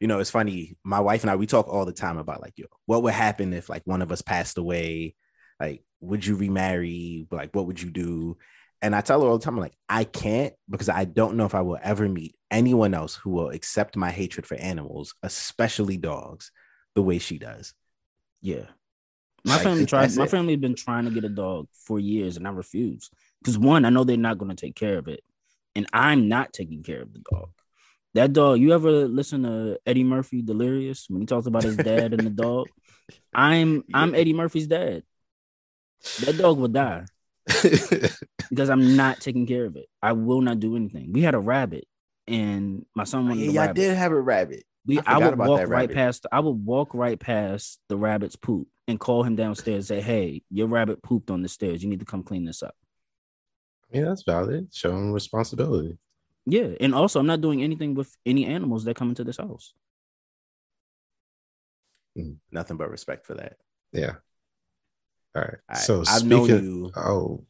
You 0.00 0.08
know, 0.08 0.18
it's 0.18 0.30
funny. 0.30 0.76
My 0.84 1.00
wife 1.00 1.22
and 1.22 1.30
I, 1.30 1.36
we 1.36 1.46
talk 1.46 1.68
all 1.68 1.84
the 1.84 1.92
time 1.92 2.18
about 2.18 2.42
like, 2.42 2.54
yo, 2.56 2.66
what 2.86 3.02
would 3.04 3.14
happen 3.14 3.52
if 3.52 3.68
like 3.68 3.82
one 3.86 4.02
of 4.02 4.12
us 4.12 4.20
passed 4.20 4.58
away? 4.58 5.14
Like, 5.60 5.84
would 6.00 6.26
you 6.26 6.34
remarry? 6.36 7.26
Like, 7.30 7.54
what 7.54 7.66
would 7.66 7.80
you 7.80 7.90
do? 7.90 8.36
And 8.82 8.96
I 8.96 9.00
tell 9.00 9.22
her 9.22 9.28
all 9.28 9.38
the 9.38 9.44
time, 9.44 9.54
I'm 9.54 9.60
like, 9.60 9.76
I 9.88 10.02
can't 10.04 10.52
because 10.68 10.88
I 10.88 11.04
don't 11.04 11.36
know 11.36 11.46
if 11.46 11.54
I 11.54 11.60
will 11.60 11.78
ever 11.80 12.08
meet 12.08 12.34
anyone 12.50 12.94
else 12.94 13.14
who 13.14 13.30
will 13.30 13.50
accept 13.50 13.96
my 13.96 14.10
hatred 14.10 14.44
for 14.44 14.56
animals, 14.56 15.14
especially 15.22 15.96
dogs, 15.96 16.50
the 16.96 17.02
way 17.02 17.18
she 17.18 17.38
does. 17.38 17.72
Yeah. 18.42 18.66
My 19.44 19.54
Like, 19.54 19.62
family 19.64 19.86
tried 19.86 20.14
my 20.16 20.24
it. 20.24 20.30
family 20.30 20.52
had 20.52 20.60
been 20.60 20.74
trying 20.76 21.04
to 21.06 21.10
get 21.10 21.24
a 21.24 21.28
dog 21.28 21.68
for 21.72 21.98
years 21.98 22.36
and 22.36 22.46
I 22.46 22.50
refused. 22.50 23.12
Because 23.40 23.58
one, 23.58 23.84
I 23.84 23.90
know 23.90 24.04
they're 24.04 24.16
not 24.16 24.38
gonna 24.38 24.54
take 24.54 24.76
care 24.76 24.98
of 24.98 25.08
it. 25.08 25.20
And 25.74 25.86
I'm 25.92 26.28
not 26.28 26.52
taking 26.52 26.82
care 26.82 27.00
of 27.00 27.12
the 27.12 27.20
dog. 27.30 27.48
That 28.14 28.32
dog, 28.34 28.60
you 28.60 28.72
ever 28.74 28.90
listen 29.08 29.42
to 29.44 29.78
Eddie 29.86 30.04
Murphy 30.04 30.42
Delirious 30.42 31.06
when 31.08 31.22
he 31.22 31.26
talks 31.26 31.46
about 31.46 31.62
his 31.62 31.76
dad 31.76 32.12
and 32.12 32.26
the 32.26 32.30
dog? 32.30 32.68
I'm 33.34 33.82
I'm 33.94 34.14
Eddie 34.14 34.34
Murphy's 34.34 34.66
dad. 34.66 35.02
That 36.24 36.36
dog 36.36 36.58
will 36.58 36.68
die 36.68 37.04
because 38.50 38.70
I'm 38.70 38.96
not 38.96 39.20
taking 39.20 39.46
care 39.46 39.64
of 39.64 39.76
it. 39.76 39.86
I 40.02 40.12
will 40.12 40.40
not 40.40 40.60
do 40.60 40.76
anything. 40.76 41.12
We 41.12 41.22
had 41.22 41.34
a 41.34 41.38
rabbit 41.40 41.86
and 42.28 42.84
my 42.94 43.04
son 43.04 43.28
wanted 43.28 43.50
Yeah, 43.50 43.62
rabbit. 43.62 43.76
did 43.76 43.96
have 43.96 44.12
a 44.12 44.20
rabbit. 44.20 44.64
We, 44.86 44.98
I 45.00 45.02
I, 45.14 45.18
would 45.18 45.34
about 45.34 45.48
walk 45.48 45.60
right 45.60 45.68
rabbit. 45.68 45.94
past. 45.94 46.26
I 46.32 46.40
would 46.40 46.50
walk 46.64 46.92
right 46.94 47.18
past 47.18 47.78
the 47.88 47.96
rabbit's 47.96 48.36
poop 48.36 48.66
and 48.88 48.98
call 48.98 49.22
him 49.22 49.36
downstairs. 49.36 49.90
and 49.90 50.00
Say, 50.00 50.00
"Hey, 50.00 50.42
your 50.50 50.66
rabbit 50.66 51.02
pooped 51.02 51.30
on 51.30 51.42
the 51.42 51.48
stairs. 51.48 51.82
You 51.82 51.88
need 51.88 52.00
to 52.00 52.06
come 52.06 52.22
clean 52.22 52.44
this 52.44 52.62
up." 52.62 52.74
yeah, 53.92 54.04
that's 54.06 54.22
valid. 54.24 54.68
Show 54.74 54.90
them 54.90 55.12
responsibility. 55.12 55.98
Yeah, 56.46 56.68
and 56.80 56.94
also, 56.94 57.20
I'm 57.20 57.26
not 57.26 57.40
doing 57.40 57.62
anything 57.62 57.94
with 57.94 58.16
any 58.26 58.46
animals 58.46 58.84
that 58.84 58.96
come 58.96 59.10
into 59.10 59.22
this 59.22 59.36
house. 59.36 59.74
Mm. 62.18 62.36
Nothing 62.50 62.76
but 62.76 62.90
respect 62.90 63.26
for 63.26 63.34
that. 63.34 63.56
Yeah. 63.92 64.14
All 65.34 65.42
right. 65.42 65.58
I, 65.68 65.76
so 65.76 66.02
I've 66.06 66.24
known 66.24 66.46
speaking. 66.46 66.64
you. 66.64 66.92
Oh, 66.96 67.44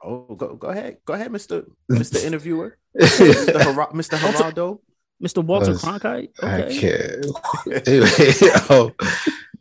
Oh, 0.00 0.32
go, 0.36 0.54
go 0.54 0.68
ahead. 0.68 0.98
Go 1.04 1.14
ahead, 1.14 1.32
Mr. 1.32 1.66
Mr. 1.90 2.24
Interviewer. 2.24 2.78
Mr. 2.96 3.60
Hera- 3.60 3.92
Mr. 3.92 4.16
Geraldo. 4.16 4.78
Mr. 5.22 5.44
Walter 5.44 5.72
Was- 5.72 5.82
Cronkite. 5.82 6.30
I 6.42 6.62
Okay. 6.62 6.78
can't. 6.80 7.26
oh, 8.70 8.92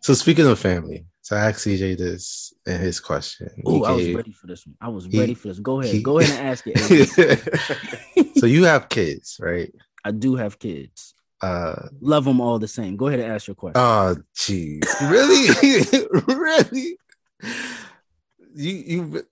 so 0.02 0.14
speaking 0.14 0.46
of 0.46 0.60
family, 0.60 1.06
so 1.22 1.36
I 1.36 1.50
asked 1.50 1.66
CJ 1.66 1.98
this 1.98 2.54
in 2.66 2.80
his 2.80 3.00
question. 3.00 3.50
Oh, 3.66 3.84
I 3.84 3.92
was 3.92 4.10
ready 4.14 4.32
for 4.32 4.48
this 4.48 4.66
one. 4.66 4.76
I 4.80 4.90
was 4.90 5.06
he- 5.06 5.20
ready 5.20 5.34
for 5.34 5.48
this. 5.50 5.60
Go 5.60 5.82
ahead. 5.82 5.94
he- 5.94 6.02
Go 6.04 6.20
ahead 6.20 6.38
and 6.40 6.48
ask 6.48 6.64
it. 6.68 8.36
so 8.38 8.46
you 8.46 8.66
have 8.66 8.88
kids, 8.90 9.38
right? 9.42 9.74
I 10.06 10.12
do 10.12 10.36
have 10.36 10.60
kids. 10.60 11.14
Uh 11.42 11.90
Love 12.02 12.26
them 12.26 12.40
all 12.42 12.58
the 12.60 12.68
same. 12.68 12.96
Go 12.98 13.08
ahead 13.08 13.20
and 13.20 13.32
ask 13.32 13.48
your 13.48 13.56
question. 13.56 13.80
oh 13.80 14.16
jeez. 14.36 14.82
Really? 15.10 16.26
really? 16.36 16.98
You 18.56 18.72
you 18.74 19.24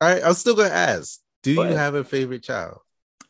all 0.00 0.08
right, 0.08 0.22
I'm 0.24 0.34
still 0.34 0.54
gonna 0.54 0.68
ask. 0.70 1.20
Do 1.42 1.54
Go 1.54 1.62
you 1.62 1.68
ahead. 1.68 1.78
have 1.78 1.94
a 1.94 2.04
favorite 2.04 2.42
child? 2.42 2.78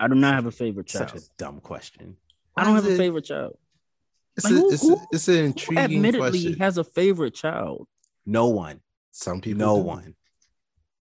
I 0.00 0.08
do 0.08 0.14
not 0.16 0.34
have 0.34 0.46
a 0.46 0.50
favorite 0.50 0.86
child. 0.88 1.10
Such 1.10 1.20
a 1.20 1.24
dumb 1.38 1.60
question. 1.60 2.16
I 2.56 2.64
don't 2.64 2.74
have 2.74 2.86
is 2.86 2.94
a 2.94 2.96
favorite 2.98 3.24
child. 3.24 3.56
It's, 4.36 4.44
Like, 4.44 4.54
a, 4.54 4.56
who- 4.56 4.72
it's, 4.72 4.82
a, 4.82 4.86
who- 4.86 5.06
it's 5.12 5.28
an 5.28 5.34
Who 5.34 5.40
intriguing 5.44 5.78
admittedly 5.96 6.30
question. 6.30 6.58
has 6.58 6.78
a 6.78 6.84
favorite 6.84 7.34
child. 7.34 7.86
No 8.26 8.48
one. 8.48 8.80
Some 9.12 9.40
people 9.40 9.58
No 9.66 9.76
do. 9.76 9.82
one. 9.82 10.14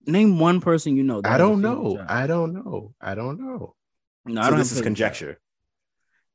Name 0.06 0.38
one 0.38 0.60
person 0.60 0.96
you 0.96 1.02
know. 1.02 1.20
that 1.22 1.32
I 1.32 1.38
don't 1.38 1.60
know. 1.62 1.96
child. 1.96 2.06
I 2.08 2.26
don't 2.26 2.52
know. 2.54 2.94
I 3.00 3.14
don't 3.14 3.40
know. 3.40 3.74
no, 4.26 4.40
so 4.42 4.46
I 4.46 4.50
don't 4.50 4.58
this 4.58 4.70
have 4.70 4.72
is 4.72 4.72
a 4.72 4.74
favorite 4.74 4.74
child. 4.74 4.84
conjecture. 4.84 5.40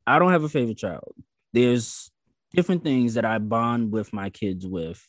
I 0.08 0.20
don't 0.20 0.32
have 0.32 0.44
a 0.44 0.50
favorite 0.50 0.78
child. 0.78 1.14
There's 1.54 2.12
different 2.54 2.84
things 2.84 3.14
that 3.14 3.26
I 3.26 3.38
bond 3.38 3.92
with 3.92 4.12
my 4.12 4.30
kids 4.32 4.66
with 4.66 5.06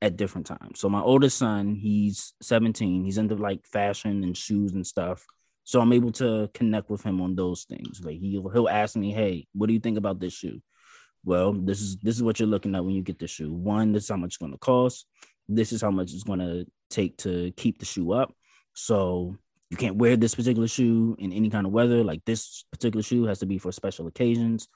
at 0.00 0.16
different 0.16 0.46
times. 0.46 0.78
So 0.78 0.88
my 0.88 1.00
oldest 1.00 1.38
son, 1.38 1.74
he's 1.74 2.34
17. 2.42 3.04
He's 3.04 3.18
into 3.18 3.34
like 3.34 3.66
fashion 3.66 4.22
and 4.22 4.36
shoes 4.36 4.72
and 4.74 4.86
stuff. 4.86 5.26
So 5.68 5.82
I'm 5.82 5.92
able 5.92 6.12
to 6.12 6.48
connect 6.54 6.88
with 6.88 7.02
him 7.02 7.20
on 7.20 7.34
those 7.34 7.64
things. 7.64 8.00
Like 8.02 8.20
he'll 8.20 8.48
he'll 8.48 8.70
ask 8.70 8.96
me, 8.96 9.12
"Hey, 9.12 9.46
what 9.52 9.66
do 9.66 9.74
you 9.74 9.80
think 9.80 9.98
about 9.98 10.18
this 10.18 10.32
shoe?" 10.32 10.62
Well, 11.26 11.52
this 11.52 11.82
is 11.82 11.98
this 11.98 12.16
is 12.16 12.22
what 12.22 12.40
you're 12.40 12.48
looking 12.48 12.74
at 12.74 12.82
when 12.82 12.94
you 12.94 13.02
get 13.02 13.18
the 13.18 13.26
shoe. 13.26 13.52
One, 13.52 13.92
this 13.92 14.04
is 14.04 14.08
how 14.08 14.16
much 14.16 14.28
it's 14.28 14.36
going 14.38 14.52
to 14.52 14.58
cost. 14.58 15.04
This 15.46 15.74
is 15.74 15.82
how 15.82 15.90
much 15.90 16.14
it's 16.14 16.22
going 16.22 16.38
to 16.38 16.64
take 16.88 17.18
to 17.18 17.52
keep 17.58 17.80
the 17.80 17.84
shoe 17.84 18.12
up. 18.12 18.32
So 18.72 19.36
you 19.68 19.76
can't 19.76 19.96
wear 19.96 20.16
this 20.16 20.34
particular 20.34 20.68
shoe 20.68 21.14
in 21.18 21.34
any 21.34 21.50
kind 21.50 21.66
of 21.66 21.72
weather. 21.72 22.02
Like 22.02 22.24
this 22.24 22.64
particular 22.72 23.02
shoe 23.02 23.24
has 23.24 23.40
to 23.40 23.46
be 23.46 23.58
for 23.58 23.70
special 23.70 24.06
occasions. 24.06 24.68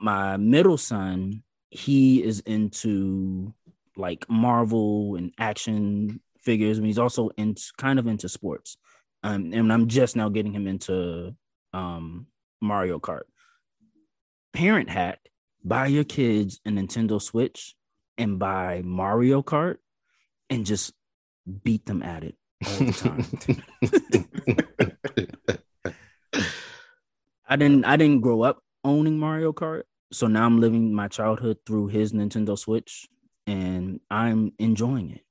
My 0.00 0.38
middle 0.38 0.76
son, 0.76 1.44
he 1.70 2.20
is 2.20 2.40
into 2.40 3.54
like 3.96 4.28
Marvel 4.28 5.14
and 5.14 5.32
action 5.38 6.20
figures. 6.40 6.78
And 6.78 6.86
he's 6.88 6.98
also 6.98 7.30
into 7.36 7.62
kind 7.78 8.00
of 8.00 8.08
into 8.08 8.28
sports. 8.28 8.76
Um, 9.26 9.52
and 9.52 9.72
I'm 9.72 9.88
just 9.88 10.14
now 10.14 10.28
getting 10.28 10.52
him 10.52 10.68
into 10.68 11.34
um, 11.72 12.28
Mario 12.60 13.00
Kart. 13.00 13.24
Parent 14.52 14.88
hack: 14.88 15.18
buy 15.64 15.88
your 15.88 16.04
kids 16.04 16.60
a 16.64 16.70
Nintendo 16.70 17.20
Switch 17.20 17.74
and 18.16 18.38
buy 18.38 18.82
Mario 18.84 19.42
Kart, 19.42 19.78
and 20.48 20.64
just 20.64 20.92
beat 21.64 21.86
them 21.86 22.04
at 22.04 22.22
it 22.22 22.36
all 22.64 22.86
the 22.86 22.92
time. 22.92 23.24
I 27.48 27.56
didn't 27.56 27.84
I 27.84 27.96
didn't 27.96 28.20
grow 28.20 28.42
up 28.42 28.62
owning 28.84 29.18
Mario 29.18 29.52
Kart, 29.52 29.82
so 30.12 30.28
now 30.28 30.46
I'm 30.46 30.60
living 30.60 30.94
my 30.94 31.08
childhood 31.08 31.58
through 31.66 31.88
his 31.88 32.12
Nintendo 32.12 32.56
Switch. 32.56 33.08
and 33.48 34.00
I'm 34.08 34.52
enjoying 34.58 35.10
it. 35.10 35.24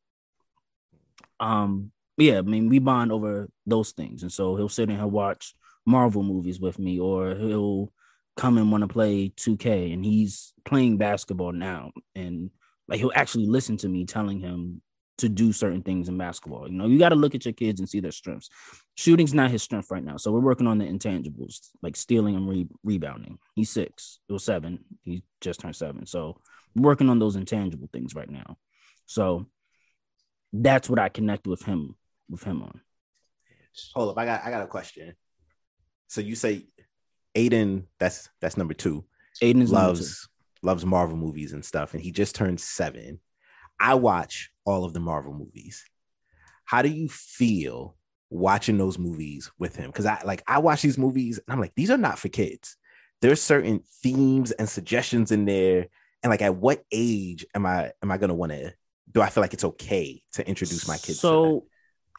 Um, 1.39 1.91
yeah, 2.17 2.37
I 2.37 2.41
mean, 2.41 2.69
we 2.69 2.79
bond 2.79 3.11
over 3.11 3.49
those 3.65 3.91
things, 3.91 4.23
and 4.23 4.31
so 4.31 4.55
he'll 4.55 4.69
sit 4.69 4.89
and 4.89 4.97
he'll 4.97 5.09
watch 5.09 5.53
Marvel 5.85 6.23
movies 6.23 6.59
with 6.59 6.79
me, 6.79 6.99
or 6.99 7.35
he'll 7.35 7.91
come 8.37 8.57
and 8.57 8.71
want 8.71 8.83
to 8.83 8.87
play 8.87 9.29
2K, 9.29 9.93
and 9.93 10.03
he's 10.05 10.53
playing 10.63 10.97
basketball 10.97 11.51
now, 11.51 11.91
and 12.15 12.49
like 12.87 12.99
he'll 12.99 13.11
actually 13.15 13.47
listen 13.47 13.77
to 13.77 13.89
me 13.89 14.05
telling 14.05 14.39
him 14.39 14.81
to 15.17 15.29
do 15.29 15.53
certain 15.53 15.81
things 15.81 16.09
in 16.09 16.17
basketball. 16.17 16.67
You 16.67 16.77
know, 16.77 16.87
you 16.87 16.99
got 16.99 17.09
to 17.09 17.15
look 17.15 17.35
at 17.35 17.45
your 17.45 17.53
kids 17.53 17.79
and 17.79 17.87
see 17.87 18.01
their 18.01 18.11
strengths. 18.11 18.49
Shooting's 18.95 19.33
not 19.33 19.51
his 19.51 19.63
strength 19.63 19.89
right 19.91 20.03
now, 20.03 20.17
so 20.17 20.31
we're 20.31 20.39
working 20.39 20.67
on 20.67 20.77
the 20.77 20.85
intangibles, 20.85 21.69
like 21.81 21.97
stealing 21.97 22.35
and 22.35 22.47
re- 22.47 22.67
rebounding. 22.83 23.39
He's 23.55 23.69
six, 23.69 24.19
he 24.27 24.33
was 24.33 24.43
seven. 24.45 24.85
He 25.03 25.23
just 25.41 25.59
turned 25.59 25.75
seven, 25.75 26.05
so 26.05 26.39
working 26.75 27.09
on 27.09 27.19
those 27.19 27.35
intangible 27.35 27.89
things 27.91 28.15
right 28.15 28.29
now. 28.29 28.57
So 29.05 29.47
that's 30.53 30.89
what 30.89 30.99
I 30.99 31.09
connect 31.09 31.47
with 31.47 31.63
him 31.63 31.95
with 32.29 32.43
him 32.43 32.61
on. 32.61 32.81
Hold 33.93 34.09
up, 34.09 34.17
I 34.17 34.25
got 34.25 34.45
I 34.45 34.49
got 34.49 34.63
a 34.63 34.67
question. 34.67 35.15
So 36.07 36.21
you 36.21 36.35
say 36.35 36.67
Aiden, 37.35 37.85
that's 37.99 38.29
that's 38.41 38.57
number 38.57 38.73
two. 38.73 39.05
Aiden 39.41 39.55
number 39.55 39.65
two. 39.67 39.73
loves 39.73 40.29
loves 40.61 40.85
Marvel 40.85 41.17
movies 41.17 41.53
and 41.53 41.63
stuff, 41.63 41.93
and 41.93 42.01
he 42.01 42.11
just 42.11 42.35
turned 42.35 42.59
seven. 42.59 43.19
I 43.79 43.95
watch 43.95 44.51
all 44.65 44.85
of 44.85 44.93
the 44.93 44.99
Marvel 44.99 45.33
movies. 45.33 45.83
How 46.63 46.81
do 46.81 46.89
you 46.89 47.09
feel 47.09 47.95
watching 48.29 48.77
those 48.77 48.97
movies 48.97 49.51
with 49.59 49.75
him? 49.75 49.91
Because 49.91 50.05
I 50.05 50.21
like 50.23 50.43
I 50.47 50.59
watch 50.59 50.81
these 50.81 50.97
movies 50.97 51.39
and 51.39 51.53
I'm 51.53 51.59
like, 51.59 51.73
these 51.75 51.91
are 51.91 51.97
not 51.97 52.19
for 52.19 52.29
kids. 52.29 52.77
There's 53.21 53.41
certain 53.41 53.81
themes 54.01 54.51
and 54.51 54.67
suggestions 54.67 55.31
in 55.31 55.45
there. 55.45 55.87
And 56.23 56.31
like 56.31 56.41
at 56.41 56.55
what 56.55 56.83
age 56.91 57.45
am 57.53 57.65
I 57.65 57.91
am 58.01 58.11
I 58.11 58.17
gonna 58.17 58.33
want 58.33 58.51
to 58.51 58.73
do 59.11 59.21
I 59.21 59.29
feel 59.29 59.41
like 59.41 59.53
it's 59.53 59.63
okay 59.63 60.21
to 60.33 60.47
introduce 60.47 60.87
my 60.87 60.97
kids? 60.97 61.19
So 61.19 61.67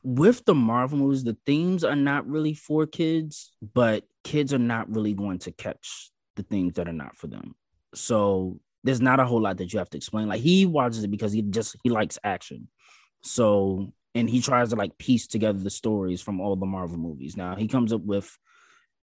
with 0.06 0.44
the 0.44 0.54
Marvel 0.54 0.98
movies, 0.98 1.24
the 1.24 1.36
themes 1.46 1.82
are 1.82 1.96
not 1.96 2.28
really 2.28 2.54
for 2.54 2.86
kids, 2.86 3.52
but 3.74 4.04
kids 4.22 4.54
are 4.54 4.58
not 4.58 4.88
really 4.88 5.14
going 5.14 5.40
to 5.40 5.50
catch 5.50 6.12
the 6.36 6.44
things 6.44 6.74
that 6.74 6.86
are 6.86 6.92
not 6.92 7.16
for 7.16 7.26
them. 7.26 7.56
So 7.92 8.60
there's 8.84 9.00
not 9.00 9.18
a 9.18 9.24
whole 9.24 9.40
lot 9.40 9.56
that 9.56 9.72
you 9.72 9.80
have 9.80 9.90
to 9.90 9.96
explain. 9.96 10.28
Like 10.28 10.40
he 10.40 10.64
watches 10.64 11.02
it 11.02 11.10
because 11.10 11.32
he 11.32 11.42
just 11.42 11.74
he 11.82 11.90
likes 11.90 12.20
action. 12.22 12.68
So 13.24 13.92
and 14.14 14.30
he 14.30 14.40
tries 14.40 14.70
to 14.70 14.76
like 14.76 14.96
piece 14.96 15.26
together 15.26 15.58
the 15.58 15.70
stories 15.70 16.22
from 16.22 16.40
all 16.40 16.54
the 16.54 16.66
Marvel 16.66 16.98
movies. 16.98 17.36
Now 17.36 17.56
he 17.56 17.66
comes 17.66 17.92
up 17.92 18.02
with 18.02 18.30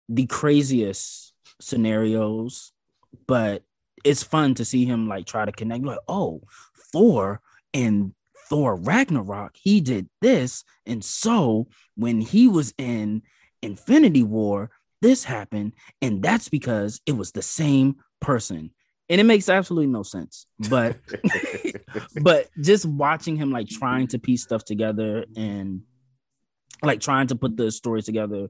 the 0.09 0.26
craziest 0.26 1.33
scenarios, 1.61 2.71
but 3.26 3.64
it's 4.05 4.23
fun 4.23 4.55
to 4.55 4.64
see 4.64 4.85
him 4.85 5.09
like 5.09 5.26
try 5.26 5.45
to 5.47 5.50
connect. 5.50 5.85
Like, 5.85 5.99
oh, 6.07 6.43
Thor 6.93 7.40
and 7.75 8.12
Thor 8.49 8.76
Ragnarok, 8.76 9.57
he 9.57 9.81
did 9.81 10.09
this. 10.21 10.65
And 10.87 11.05
so 11.05 11.69
when 11.97 12.21
he 12.21 12.49
was 12.49 12.75
in 12.79 13.23
Infinity 13.62 14.23
War, 14.23 14.71
this 15.03 15.25
happened. 15.25 15.73
And 16.00 16.23
that's 16.23 16.49
because 16.49 17.00
it 17.07 17.12
was 17.12 17.33
the 17.33 17.43
same 17.43 17.97
person. 18.21 18.71
And 19.09 19.21
it 19.21 19.25
makes 19.25 19.49
absolutely 19.49 19.87
no 19.88 20.03
sense. 20.03 20.47
But 20.69 20.97
but 22.23 22.49
just 22.61 22.87
watching 22.87 23.37
him 23.37 23.50
like 23.50 23.69
trying 23.69 24.09
to 24.09 24.19
piece 24.19 24.43
stuff 24.43 24.65
together 24.65 25.25
and 25.37 25.83
like 26.83 27.00
trying 27.00 27.29
to 27.29 27.37
put 27.37 27.57
the 27.57 27.71
stories 27.71 28.05
together. 28.05 28.49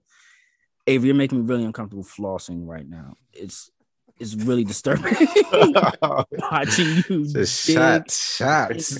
Avery, 0.86 1.08
you're 1.08 1.16
making 1.16 1.40
me 1.40 1.46
really 1.46 1.64
uncomfortable 1.64 2.04
flossing 2.04 2.66
right 2.66 2.88
now. 2.88 3.14
It's 3.32 3.70
it's 4.18 4.34
really 4.34 4.64
disturbing 4.64 5.14
watching 6.50 7.04
you 7.08 7.26
Just 7.26 7.66
dig 7.66 7.76
shots, 7.76 8.36
shots. 8.36 8.98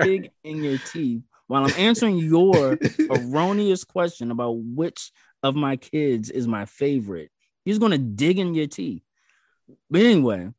big 0.00 0.30
in 0.44 0.62
your 0.62 0.78
teeth 0.78 1.22
while 1.46 1.64
I'm 1.64 1.74
answering 1.76 2.18
your 2.18 2.78
erroneous 3.10 3.84
question 3.84 4.30
about 4.30 4.56
which 4.56 5.12
of 5.42 5.54
my 5.54 5.76
kids 5.76 6.30
is 6.30 6.46
my 6.46 6.64
favorite. 6.64 7.30
He's 7.64 7.78
gonna 7.78 7.98
dig 7.98 8.38
in 8.38 8.54
your 8.54 8.66
teeth. 8.66 9.02
But 9.90 10.02
anyway, 10.02 10.50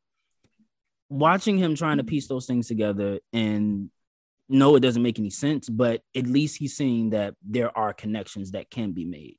watching 1.08 1.58
him 1.58 1.74
trying 1.74 1.98
to 1.98 2.04
piece 2.04 2.28
those 2.28 2.46
things 2.46 2.68
together 2.68 3.20
and 3.32 3.90
no, 4.48 4.76
it 4.76 4.80
doesn't 4.80 5.02
make 5.02 5.18
any 5.18 5.30
sense, 5.30 5.68
but 5.68 6.02
at 6.14 6.26
least 6.26 6.58
he's 6.58 6.76
seeing 6.76 7.10
that 7.10 7.34
there 7.42 7.76
are 7.76 7.94
connections 7.94 8.50
that 8.50 8.70
can 8.70 8.92
be 8.92 9.04
made. 9.06 9.38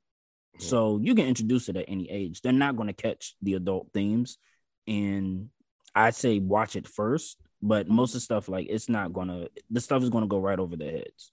So 0.58 1.00
you 1.02 1.14
can 1.14 1.26
introduce 1.26 1.68
it 1.68 1.76
at 1.76 1.86
any 1.88 2.10
age. 2.10 2.40
They're 2.40 2.52
not 2.52 2.76
going 2.76 2.86
to 2.86 2.92
catch 2.92 3.34
the 3.42 3.54
adult 3.54 3.88
themes. 3.92 4.38
And 4.86 5.48
I'd 5.94 6.14
say 6.14 6.38
watch 6.38 6.76
it 6.76 6.86
first, 6.86 7.38
but 7.62 7.88
most 7.88 8.10
of 8.10 8.14
the 8.14 8.20
stuff, 8.20 8.48
like 8.48 8.66
it's 8.68 8.88
not 8.88 9.12
gonna 9.12 9.46
the 9.70 9.80
stuff 9.80 10.02
is 10.02 10.10
gonna 10.10 10.26
go 10.26 10.38
right 10.38 10.58
over 10.58 10.76
their 10.76 10.90
heads. 10.90 11.30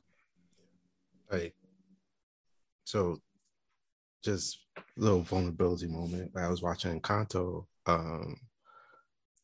Like, 1.32 1.56
so 2.86 3.20
just 4.24 4.60
a 4.78 4.82
little 4.96 5.22
vulnerability 5.24 5.88
moment. 5.88 6.32
I 6.38 6.48
was 6.48 6.62
watching 6.62 7.00
Encanto. 7.00 7.66
Um, 7.86 8.38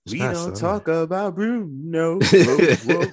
we 0.09 0.19
don't 0.19 0.35
summer. 0.35 0.55
talk 0.55 0.87
about 0.87 1.35
Bruno. 1.35 2.19
Whoa, 2.19 2.75
whoa. 2.85 3.05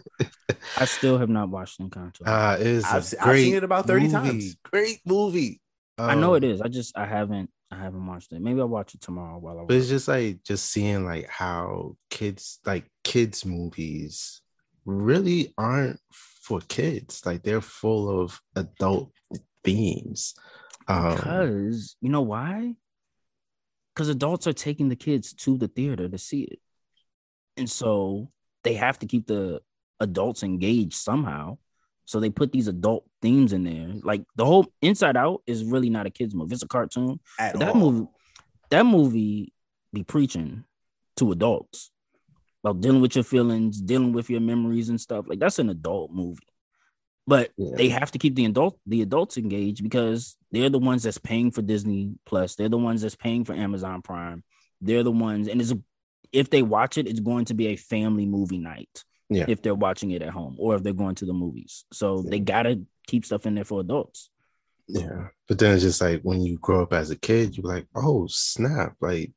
I 0.77 0.85
still 0.85 1.19
have 1.19 1.29
not 1.29 1.49
watched 1.49 1.81
Encanto. 1.81 2.21
Uh, 2.27 2.57
it 2.61 2.67
is 2.67 2.85
a 2.85 2.89
I've 2.89 3.05
se- 3.05 3.17
I've 3.21 3.37
seen 3.39 3.55
it 3.57 3.65
about 3.65 3.87
30 3.87 4.03
movie. 4.05 4.13
times. 4.13 4.57
Great 4.63 5.01
movie. 5.05 5.61
I 5.99 6.15
know 6.15 6.35
Um, 6.35 6.37
it 6.37 6.45
is. 6.45 6.61
I 6.61 6.69
just 6.69 6.97
I 6.97 7.07
haven't 7.07 7.51
I 7.71 7.77
haven't 7.77 8.07
watched 8.07 8.33
it. 8.33 8.41
Maybe 8.41 8.61
I'll 8.61 8.69
watch 8.69 8.95
it 8.95 9.01
tomorrow 9.01 9.39
while 9.39 9.61
I 9.61 9.65
But 9.65 9.77
it's 9.77 9.89
just 9.89 10.09
like 10.09 10.43
just 10.45 10.71
seeing 10.71 11.05
like 11.05 11.29
how 11.29 11.97
kids 12.11 12.61
like 12.65 12.85
kids 13.03 13.45
movies 13.45 14.41
really 14.85 15.55
aren't 15.57 16.01
for 16.13 16.61
kids. 16.69 17.25
Like 17.25 17.43
they're 17.43 17.61
full 17.61 18.21
of 18.23 18.41
adult 18.55 19.13
themes. 19.65 20.35
Um, 20.89 21.17
because 21.17 21.97
you 22.01 22.11
know 22.11 22.23
why? 22.23 22.75
Because 23.95 24.09
adults 24.09 24.47
are 24.47 24.53
taking 24.53 24.89
the 24.89 24.97
kids 24.97 25.33
to 25.35 25.57
the 25.57 25.69
theater 25.69 26.09
to 26.09 26.19
see 26.19 26.43
it. 26.43 26.59
And 27.57 27.71
so 27.71 28.31
they 28.65 28.75
have 28.75 28.99
to 28.99 29.07
keep 29.07 29.27
the 29.27 29.61
adults 30.01 30.43
engaged 30.43 30.95
somehow. 30.95 31.59
So 32.07 32.21
they 32.21 32.31
put 32.31 32.53
these 32.53 32.69
adult 32.69 33.05
themes 33.23 33.53
in 33.53 33.65
there. 33.65 33.95
Like 34.03 34.25
the 34.37 34.45
whole 34.45 34.67
Inside 34.83 35.17
Out 35.17 35.43
is 35.47 35.65
really 35.65 35.91
not 35.91 36.07
a 36.07 36.11
kids 36.11 36.35
movie. 36.35 36.53
It's 36.55 36.63
a 36.63 36.69
cartoon. 36.69 37.19
At 37.39 37.59
that 37.59 37.71
all. 37.71 37.75
movie, 37.81 38.09
that 38.71 38.85
movie 38.87 39.53
be 39.93 40.03
preaching 40.05 40.65
to 41.17 41.33
adults 41.33 41.91
about 42.63 42.81
dealing 42.81 43.01
with 43.01 43.15
your 43.15 43.25
feelings, 43.25 43.81
dealing 43.81 44.13
with 44.13 44.29
your 44.29 44.41
memories 44.41 44.89
and 44.89 45.01
stuff. 45.01 45.27
Like 45.29 45.39
that's 45.39 45.59
an 45.59 45.71
adult 45.71 46.11
movie. 46.13 46.47
But 47.27 47.53
Yeah. 47.57 47.77
they 47.77 47.89
have 47.89 48.11
to 48.13 48.19
keep 48.19 48.35
the 48.35 48.45
adult 48.45 48.79
the 48.87 49.01
adults 49.01 49.39
engaged 49.39 49.83
because 49.83 50.37
they're 50.51 50.69
the 50.71 50.79
ones 50.79 51.05
that's 51.05 51.19
paying 51.19 51.51
for 51.51 51.63
Disney 51.63 52.17
Plus. 52.27 52.55
They're 52.55 52.69
the 52.69 52.77
ones 52.79 53.01
that's 53.01 53.17
paying 53.17 53.45
for 53.45 53.55
Amazon 53.55 54.03
Prime. 54.03 54.45
They're 54.83 55.03
the 55.03 55.11
ones, 55.11 55.49
and 55.49 55.61
it's 55.61 55.73
if 56.33 56.51
they 56.51 56.61
watch 56.63 56.99
it, 56.99 57.07
it's 57.07 57.21
going 57.21 57.47
to 57.47 57.55
be 57.55 57.69
a 57.69 57.77
family 57.77 58.27
movie 58.27 58.59
night. 58.59 59.05
Yeah. 59.31 59.47
If 59.49 59.63
they're 59.63 59.75
watching 59.75 60.11
it 60.11 60.23
at 60.23 60.31
home 60.31 60.57
or 60.59 60.75
if 60.75 60.83
they're 60.83 60.93
going 60.93 61.15
to 61.17 61.25
the 61.27 61.33
movies. 61.33 61.85
So 61.93 62.23
they 62.23 62.41
gotta 62.41 62.83
keep 63.07 63.25
stuff 63.25 63.47
in 63.47 63.55
there 63.55 63.65
for 63.65 63.81
adults. 63.81 64.31
Yeah. 64.87 65.29
But 65.49 65.59
then 65.59 65.75
it's 65.75 65.83
just 65.83 66.01
like 66.01 66.23
when 66.23 66.43
you 66.43 66.59
grow 66.59 66.83
up 66.83 66.93
as 66.93 67.11
a 67.11 67.17
kid, 67.17 67.57
you're 67.57 67.67
like, 67.67 67.87
oh 67.95 68.27
snap, 68.29 68.97
like 69.01 69.33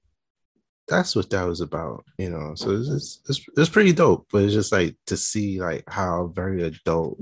that's 0.88 1.15
what 1.15 1.30
that 1.30 1.45
was 1.45 1.62
about, 1.62 2.06
you 2.17 2.30
know. 2.30 2.54
So 2.56 2.71
it's 2.71 2.88
just, 2.88 3.30
it's 3.30 3.45
it's 3.58 3.69
pretty 3.69 3.93
dope. 3.93 4.28
But 4.32 4.43
it's 4.43 4.54
just 4.54 4.71
like 4.71 4.95
to 5.08 5.17
see 5.17 5.60
like 5.60 5.84
how 5.88 6.32
very 6.34 6.63
adult 6.63 7.19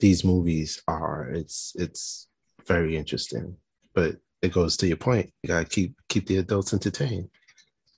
these 0.00 0.24
movies 0.24 0.82
are. 0.88 1.30
It's 1.32 1.74
it's 1.76 2.28
very 2.66 2.96
interesting. 2.96 3.56
But 3.94 4.16
it 4.40 4.52
goes 4.52 4.76
to 4.78 4.86
your 4.86 4.96
point. 4.96 5.32
You 5.42 5.48
gotta 5.48 5.64
keep 5.64 5.94
keep 6.08 6.26
the 6.26 6.38
adults 6.38 6.72
entertained. 6.72 7.28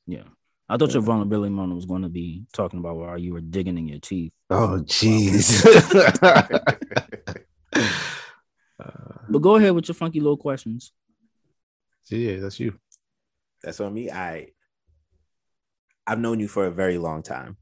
Yeah. 0.07 0.25
I 0.69 0.77
thought 0.77 0.95
your 0.95 1.03
vulnerability 1.03 1.51
moment 1.51 1.77
was 1.77 1.85
going 1.85 2.03
to 2.03 2.09
be 2.09 2.45
talking 2.53 2.79
about 2.79 2.97
while 2.97 3.19
you 3.19 3.35
were 3.35 3.41
digging 3.41 3.77
in 3.77 3.89
your 3.89 3.99
teeth. 3.99 4.33
Oh 4.49 4.83
jeez. 4.85 5.65
uh, 6.23 7.81
But 9.29 9.43
go 9.43 9.57
ahead 9.57 9.75
with 9.75 9.89
your 9.89 9.95
funky 9.95 10.21
little 10.21 10.37
questions. 10.37 10.93
yeah, 12.09 12.37
that's 12.37 12.61
you. 12.61 12.79
That's 13.63 13.81
on 13.81 13.93
me. 13.93 14.11
I 14.11 14.49
I've 16.07 16.19
known 16.19 16.41
you 16.41 16.49
for 16.49 16.67
a 16.67 16.71
very 16.71 16.99
long 16.99 17.23
time. 17.23 17.57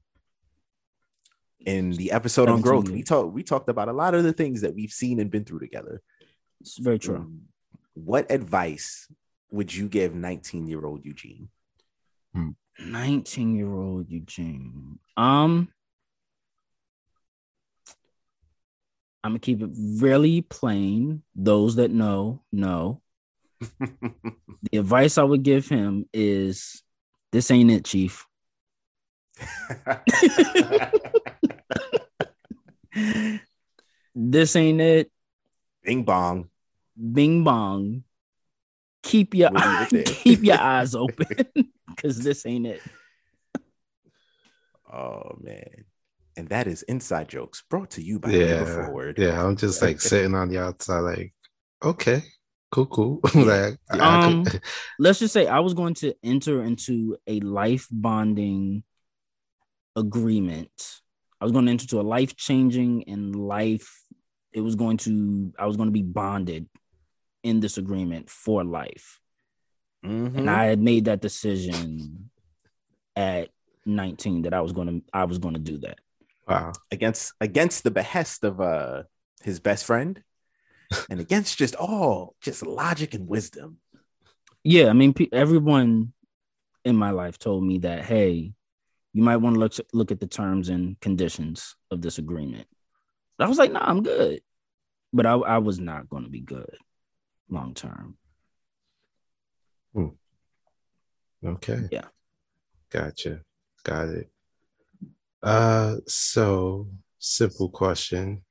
In 1.65 1.93
the 1.93 2.11
episode 2.11 2.49
on 2.49 2.63
17 2.63 2.63
growth, 2.63 2.89
we 2.89 3.03
talked 3.05 3.33
we 3.33 3.43
talked 3.45 3.69
about 3.69 3.89
a 3.89 3.93
lot 3.93 4.15
of 4.15 4.25
the 4.25 4.33
things 4.33 4.63
that 4.63 4.75
we've 4.75 4.91
seen 4.91 5.21
and 5.21 5.31
been 5.31 5.45
through 5.45 5.61
together. 5.61 6.03
It's 6.61 6.79
very 6.79 6.99
true. 6.99 7.33
What 7.95 8.31
advice 8.31 9.07
would 9.51 9.73
you 9.73 9.89
give 9.89 10.15
19 10.15 10.67
year 10.67 10.85
old 10.85 11.05
Eugene? 11.05 11.49
19 12.79 13.55
year 13.55 13.73
old 13.73 14.11
Eugene. 14.11 14.99
Um, 15.17 15.69
I'm 19.25 19.33
gonna 19.33 19.39
keep 19.39 19.63
it 19.63 19.71
really 19.75 20.43
plain. 20.43 21.23
Those 21.35 21.77
that 21.77 21.91
know, 21.91 22.43
know. 22.53 23.01
The 24.71 24.79
advice 24.79 25.19
I 25.19 25.25
would 25.25 25.43
give 25.43 25.69
him 25.69 26.09
is 26.15 26.85
this 27.33 27.51
ain't 27.51 27.71
it, 27.73 27.85
Chief. 27.85 28.25
this 34.15 34.55
ain't 34.55 34.81
it. 34.81 35.11
Bing 35.83 36.05
bong. 36.05 36.49
Bing 36.97 37.43
bong. 37.43 38.05
Keep 39.03 39.35
your 39.35 39.51
We'll 39.51 39.69
leave 39.69 39.81
it 39.83 39.91
there. 39.91 40.05
keep 40.05 40.45
your 40.45 40.61
eyes 40.61 40.95
open 40.95 41.27
because 41.95 42.19
this 42.19 42.47
ain't 42.47 42.67
it. 42.67 42.83
Oh 44.93 45.39
man. 45.41 45.85
And 46.37 46.49
that 46.51 46.67
is 46.67 46.83
Inside 46.83 47.29
Jokes 47.29 47.63
brought 47.71 47.91
to 47.93 48.03
you 48.03 48.19
by 48.19 48.31
Yeah, 48.31 48.65
Forward. 48.65 49.19
Yeah, 49.19 49.43
I'm 49.43 49.57
just 49.57 49.81
like 49.81 50.01
sitting 50.01 50.35
on 50.35 50.49
the 50.51 50.59
outside, 50.59 51.01
like, 51.01 51.33
okay, 51.83 52.23
cool, 52.71 52.87
cool. 52.87 53.21
like, 53.35 53.77
Um, 53.91 54.45
could- 54.45 54.61
Let's 54.99 55.19
just 55.19 55.33
say 55.33 55.47
I 55.47 55.61
was 55.61 55.73
going 55.75 55.95
to 55.95 56.15
enter 56.23 56.63
into 56.63 57.17
a 57.27 57.41
life 57.41 57.87
bonding 57.91 58.83
agreement. 59.97 61.01
I 61.41 61.45
was 61.45 61.53
going 61.53 61.65
to 61.67 61.71
enter 61.73 61.85
into 61.85 62.01
a 62.01 62.03
life 62.03 62.37
changing 62.37 63.09
and 63.09 63.35
life. 63.35 64.03
It 64.53 64.61
was 64.61 64.75
going 64.75 64.99
to. 64.99 65.53
I 65.59 65.67
was 65.67 65.77
going 65.77 65.89
to 65.89 65.93
be 65.93 66.03
bonded 66.03 66.69
in 67.43 67.61
this 67.61 67.79
agreement 67.79 68.29
for 68.31 68.63
life. 68.63 69.19
Mhm. 70.05 70.37
and 70.37 70.51
I 70.51 70.65
had 70.67 70.81
made 70.81 71.05
that 71.05 71.21
decision 71.21 72.31
at 73.15 73.51
19 73.87 74.43
that 74.43 74.55
I 74.55 74.61
was 74.61 74.73
going 74.73 74.89
to 74.89 75.05
I 75.13 75.25
was 75.25 75.39
going 75.39 75.55
to 75.55 75.61
do 75.61 75.79
that. 75.79 75.99
wow. 76.49 76.73
against 76.91 77.33
against 77.41 77.85
the 77.85 77.91
behest 77.91 78.43
of 78.45 78.61
uh 78.61 79.05
his 79.43 79.61
best 79.61 79.85
friend 79.85 80.23
and 81.11 81.21
against 81.21 81.59
just 81.59 81.75
all 81.77 82.35
just 82.41 82.67
logic 82.67 83.15
and 83.15 83.29
wisdom. 83.29 83.79
Yeah, 84.65 84.89
I 84.89 84.93
mean 84.93 85.13
pe- 85.15 85.29
everyone 85.33 86.13
in 86.85 86.97
my 86.97 87.11
life 87.11 87.39
told 87.39 87.63
me 87.65 87.79
that 87.79 88.05
hey, 88.05 88.53
you 89.13 89.23
might 89.23 89.37
want 89.39 89.55
to 89.55 89.61
look 89.61 89.75
look 89.93 90.11
at 90.13 90.21
the 90.21 90.27
terms 90.27 90.69
and 90.69 90.99
conditions 91.01 91.77
of 91.91 92.03
this 92.03 92.19
agreement. 92.19 92.67
I 93.39 93.49
was 93.49 93.59
like, 93.59 93.73
"Nah, 93.73 93.85
I'm 93.85 94.03
good." 94.03 94.41
But 95.13 95.27
I 95.27 95.33
I 95.35 95.59
was 95.59 95.79
not 95.81 96.09
going 96.09 96.25
to 96.25 96.31
be 96.31 96.41
good 96.41 96.77
long 97.49 97.75
term. 97.75 98.17
Okay. 101.45 101.89
Yeah. 101.91 102.05
Gotcha. 102.91 103.41
Got 103.85 104.09
it. 104.09 104.31
Uh 105.43 105.97
so 106.07 106.89
simple 107.19 107.69
question. 107.69 108.43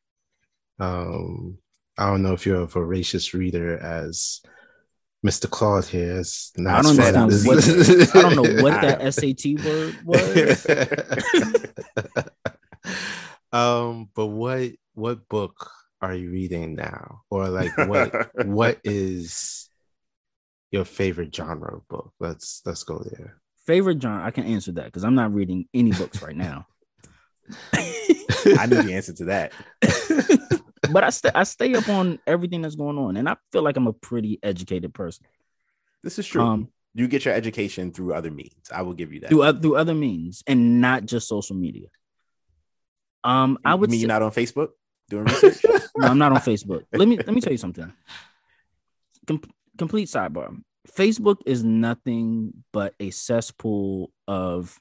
Um 0.80 1.58
I 1.98 2.08
don't 2.08 2.24
know 2.24 2.34
if 2.34 2.46
you're 2.46 2.62
a 2.62 2.68
voracious 2.68 3.34
reader 3.34 3.78
as 3.78 4.42
Mr. 5.26 5.50
Claude 5.50 5.86
here 5.86 6.18
is 6.18 6.52
not 6.58 6.80
I 6.80 6.82
don't 6.82 7.00
as 7.00 7.06
fat 7.06 7.16
understand 7.16 8.12
what 8.12 8.16
I 8.16 8.22
don't 8.22 8.36
know 8.36 8.64
what 8.64 8.82
that 8.82 9.14
SAT 9.14 9.64
word 9.64 9.96
was. 10.04 10.66
um 13.54 14.10
but 14.14 14.28
what 14.28 14.72
what 14.96 15.30
book 15.30 15.72
are 16.02 16.16
you 16.16 16.32
reading 16.32 16.76
now? 16.76 17.22
Or 17.30 17.48
like 17.48 17.78
what 17.78 18.36
what 18.46 18.80
is 18.84 19.71
your 20.72 20.86
favorite 20.86 21.34
genre 21.36 21.76
of 21.78 21.88
book? 21.88 22.14
Let's 22.20 22.62
let's 22.66 22.84
go 22.84 23.04
there. 23.12 23.38
Favorite 23.66 24.02
genre? 24.02 24.24
I 24.26 24.32
can 24.32 24.46
answer 24.46 24.72
that 24.74 24.86
because 24.86 25.04
I'm 25.04 25.16
not 25.16 25.34
reading 25.34 25.68
any 25.74 25.92
books 25.92 26.22
right 26.22 26.36
now. 26.36 26.68
I 27.74 28.66
knew 28.68 28.82
the 28.82 28.94
answer 28.94 29.14
to 29.14 29.26
that. 29.26 29.52
but 30.92 31.04
I 31.04 31.10
stay 31.10 31.30
I 31.36 31.44
stay 31.44 31.74
up 31.76 31.88
on 31.90 32.20
everything 32.26 32.62
that's 32.62 32.76
going 32.76 32.98
on, 32.98 33.18
and 33.18 33.28
I 33.30 33.36
feel 33.52 33.62
like 33.62 33.78
I'm 33.78 33.88
a 33.88 33.94
pretty 33.94 34.40
educated 34.42 34.94
person. 34.94 35.26
This 36.04 36.18
is 36.18 36.26
true. 36.26 36.42
Um, 36.42 36.70
you 36.94 37.08
get 37.08 37.24
your 37.26 37.34
education 37.34 37.92
through 37.92 38.14
other 38.14 38.32
means. 38.32 38.70
I 38.74 38.82
will 38.82 38.94
give 38.94 39.14
you 39.14 39.20
that. 39.22 39.30
through 39.30 39.44
oth- 39.44 39.62
through 39.62 39.76
other 39.76 39.94
means, 39.94 40.44
and 40.48 40.82
not 40.82 41.06
just 41.06 41.28
social 41.28 41.56
media. 41.56 41.88
Um, 43.24 43.60
I 43.64 43.74
You 43.74 43.78
would 43.78 43.90
mean 43.92 44.00
say, 44.00 44.02
you're 44.02 44.08
not 44.08 44.22
on 44.24 44.32
Facebook 44.32 44.70
doing 45.10 45.26
research? 45.26 45.64
no, 45.96 46.08
I'm 46.08 46.18
not 46.18 46.32
on 46.32 46.40
Facebook. 46.40 46.84
Let 46.92 47.08
me 47.08 47.18
let 47.18 47.30
me 47.34 47.42
tell 47.42 47.52
you 47.52 47.58
something. 47.58 47.94
Com- 49.28 49.42
complete 49.82 50.08
sidebar. 50.08 50.56
Facebook 50.96 51.38
is 51.48 51.64
nothing 51.64 52.54
but 52.72 52.94
a 53.00 53.10
cesspool 53.10 54.12
of 54.28 54.80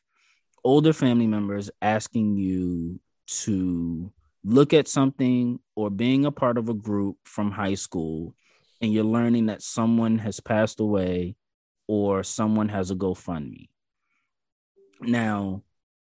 older 0.63 0.93
family 0.93 1.27
members 1.27 1.71
asking 1.81 2.37
you 2.37 3.01
to 3.27 4.13
look 4.45 4.75
at 4.75 4.89
something 4.89 5.59
or 5.75 5.89
being 5.89 6.27
a 6.27 6.31
part 6.31 6.59
of 6.59 6.69
a 6.69 6.75
group 6.75 7.17
from 7.25 7.51
high 7.51 7.77
school 7.77 8.35
and 8.83 8.93
you're 8.93 9.03
learning 9.03 9.47
that 9.47 9.63
someone 9.63 10.19
has 10.19 10.39
passed 10.39 10.81
away 10.81 11.35
or 11.89 12.23
someone 12.23 12.69
has 12.69 12.91
a 12.91 12.95
GoFundMe. 12.95 13.71
Now, 15.01 15.63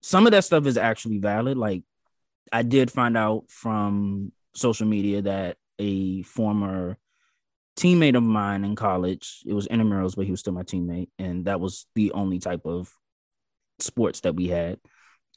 some 0.02 0.26
of 0.26 0.32
that 0.32 0.44
stuff 0.44 0.66
is 0.66 0.76
actually 0.76 1.20
valid. 1.20 1.56
Like 1.56 1.84
I 2.52 2.62
did 2.62 2.90
find 2.90 3.16
out 3.16 3.44
from 3.48 4.32
social 4.54 4.86
media 4.86 5.22
that 5.22 5.56
a 5.78 6.20
former 6.20 6.98
teammate 7.76 8.16
of 8.16 8.22
mine 8.22 8.64
in 8.64 8.76
college, 8.76 9.42
it 9.46 9.52
was 9.52 9.68
intramurals, 9.68 10.16
but 10.16 10.24
he 10.24 10.30
was 10.30 10.40
still 10.40 10.52
my 10.52 10.62
teammate, 10.62 11.08
and 11.18 11.46
that 11.46 11.60
was 11.60 11.86
the 11.94 12.12
only 12.12 12.38
type 12.38 12.62
of 12.64 12.92
sports 13.78 14.20
that 14.20 14.36
we 14.36 14.48
had. 14.48 14.78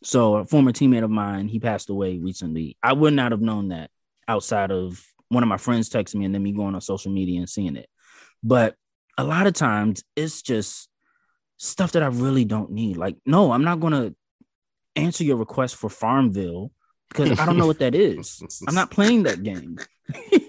So 0.04 0.36
a 0.36 0.46
former 0.46 0.72
teammate 0.72 1.04
of 1.04 1.10
mine, 1.10 1.48
he 1.48 1.60
passed 1.60 1.90
away 1.90 2.18
recently. 2.18 2.78
I 2.84 2.94
would 2.94 3.14
not 3.14 3.32
have 3.32 3.42
known 3.42 3.70
that 3.70 3.90
outside 4.28 4.72
of 4.72 5.04
one 5.30 5.44
of 5.44 5.50
my 5.50 5.58
friends 5.58 5.90
texting 5.90 6.16
me 6.16 6.26
and 6.26 6.36
then 6.36 6.44
me 6.44 6.52
going 6.52 6.76
on 6.76 6.82
social 6.82 7.12
media 7.12 7.40
and 7.40 7.50
seeing 7.50 7.76
it. 7.76 7.90
But 8.44 8.76
a 9.18 9.24
lot 9.24 9.48
of 9.48 9.54
times 9.54 10.04
it's 10.16 10.42
just 10.42 10.88
stuff 11.58 11.94
that 11.94 12.04
I 12.04 12.08
really 12.08 12.46
don't 12.46 12.72
need. 12.72 12.98
Like, 12.98 13.18
no, 13.26 13.52
I'm 13.52 13.64
not 13.64 13.80
gonna 13.80 14.14
answer 14.96 15.24
your 15.24 15.38
request 15.38 15.76
for 15.76 15.90
Farmville 15.90 16.72
because 17.10 17.40
I 17.40 17.46
don't 17.46 17.58
know 17.58 17.68
what 17.68 17.80
that 17.80 17.96
is. 17.96 18.62
I'm 18.68 18.76
not 18.76 18.92
playing 18.92 19.24
that 19.24 19.42
game. 19.42 19.80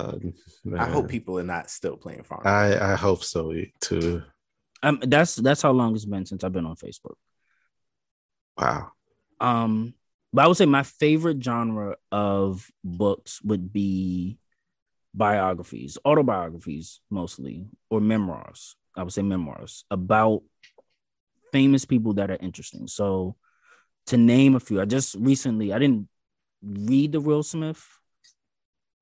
Um, 0.00 0.32
I 0.78 0.86
hope 0.86 1.08
people 1.08 1.38
are 1.38 1.44
not 1.44 1.70
still 1.70 1.96
playing 1.96 2.22
farm. 2.22 2.42
I 2.44 2.92
I 2.92 2.94
hope 2.96 3.22
so 3.24 3.52
too. 3.80 4.22
Um, 4.82 4.98
that's 5.02 5.36
that's 5.36 5.62
how 5.62 5.72
long 5.72 5.94
it's 5.94 6.04
been 6.04 6.26
since 6.26 6.42
I've 6.44 6.52
been 6.52 6.66
on 6.66 6.76
Facebook. 6.76 7.16
Wow. 8.56 8.92
Um, 9.40 9.94
but 10.32 10.44
I 10.44 10.48
would 10.48 10.56
say 10.56 10.66
my 10.66 10.82
favorite 10.82 11.42
genre 11.42 11.96
of 12.12 12.66
books 12.84 13.42
would 13.42 13.72
be 13.72 14.38
biographies, 15.14 15.98
autobiographies 16.04 17.00
mostly, 17.10 17.66
or 17.90 18.00
memoirs. 18.00 18.76
I 18.96 19.02
would 19.02 19.12
say 19.12 19.22
memoirs 19.22 19.84
about 19.90 20.42
famous 21.52 21.84
people 21.84 22.14
that 22.14 22.30
are 22.30 22.38
interesting. 22.40 22.86
So 22.86 23.36
to 24.06 24.16
name 24.16 24.54
a 24.54 24.60
few, 24.60 24.80
I 24.80 24.84
just 24.84 25.14
recently 25.16 25.72
I 25.72 25.78
didn't 25.78 26.08
read 26.62 27.12
the 27.12 27.20
Will 27.20 27.42
Smith 27.42 27.84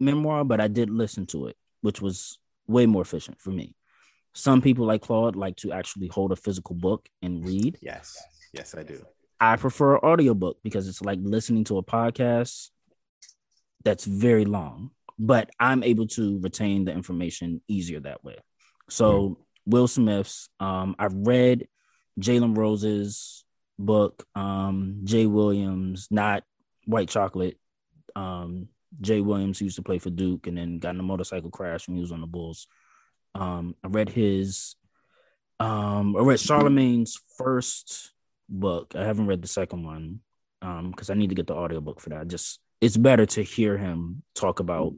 memoir, 0.01 0.45
but 0.45 0.61
I 0.61 0.69
did 0.69 0.91
listen 0.91 1.27
to 1.27 1.47
it, 1.47 1.57
which 1.81 2.01
was 2.01 2.39
way 2.67 2.87
more 2.87 3.03
efficient 3.03 3.41
for 3.41 3.51
me. 3.51 3.75
Some 4.35 4.61
people 4.61 4.87
like 4.87 5.03
Claude 5.03 5.37
like 5.37 5.57
to 5.57 5.73
actually 5.73 6.09
hold 6.09 6.33
a 6.33 6.37
physical 6.37 6.75
book 6.75 7.09
and 7.23 7.45
read. 7.45 7.79
yes. 7.83 8.17
Yes, 8.53 8.75
I 8.75 8.83
do. 8.83 9.05
I 9.41 9.57
prefer 9.57 9.99
audiobook 9.99 10.59
because 10.65 10.89
it's 10.89 11.03
like 11.03 11.19
listening 11.23 11.65
to 11.65 11.79
a 11.79 11.83
podcast 11.83 12.71
that's 13.85 14.05
very 14.05 14.45
long, 14.45 14.91
but 15.19 15.51
I'm 15.61 15.83
able 15.83 16.07
to 16.09 16.41
retain 16.41 16.85
the 16.85 16.93
information 16.93 17.61
easier 17.69 18.01
that 18.01 18.25
way. 18.25 18.39
So 18.89 19.39
Will 19.67 19.87
Smith's, 19.87 20.49
um, 20.61 20.97
I've 20.99 21.15
read 21.15 21.69
Jalen 22.19 22.57
Rose's 22.57 23.45
book, 23.79 24.27
um, 24.35 25.03
Jay 25.05 25.27
Williams, 25.27 26.09
not 26.11 26.43
White 26.87 27.09
Chocolate. 27.11 27.59
Um, 28.17 28.69
Jay 29.01 29.21
Williams 29.21 29.61
used 29.61 29.77
to 29.77 29.83
play 29.83 29.99
for 29.99 30.11
Duke 30.11 30.47
and 30.47 30.57
then 30.57 30.79
got 30.79 30.95
in 30.95 31.01
a 31.01 31.05
motorcycle 31.05 31.51
crash 31.51 31.87
when 31.87 31.97
he 31.97 32.01
was 32.01 32.13
on 32.13 32.21
the 32.21 32.27
Bulls. 32.27 32.67
Um, 33.35 33.75
I 33.85 33.89
read 33.89 34.09
his 34.09 34.77
um 35.61 36.17
I 36.17 36.21
read 36.21 36.39
Charlemagne's 36.41 37.21
first 37.37 38.13
book. 38.49 38.95
I 38.97 39.05
haven't 39.05 39.27
read 39.27 39.43
the 39.43 39.49
second 39.49 39.85
one 39.85 40.21
um 40.63 40.91
because 40.91 41.11
I 41.11 41.15
need 41.15 41.29
to 41.29 41.35
get 41.35 41.47
the 41.47 41.55
audiobook 41.55 42.01
for 42.01 42.11
that. 42.11 42.29
Just 42.29 42.61
it's 42.81 42.97
better 42.97 43.27
to 43.27 43.43
hear 43.43 43.77
him 43.77 44.23
talk 44.35 44.61
about 44.61 44.95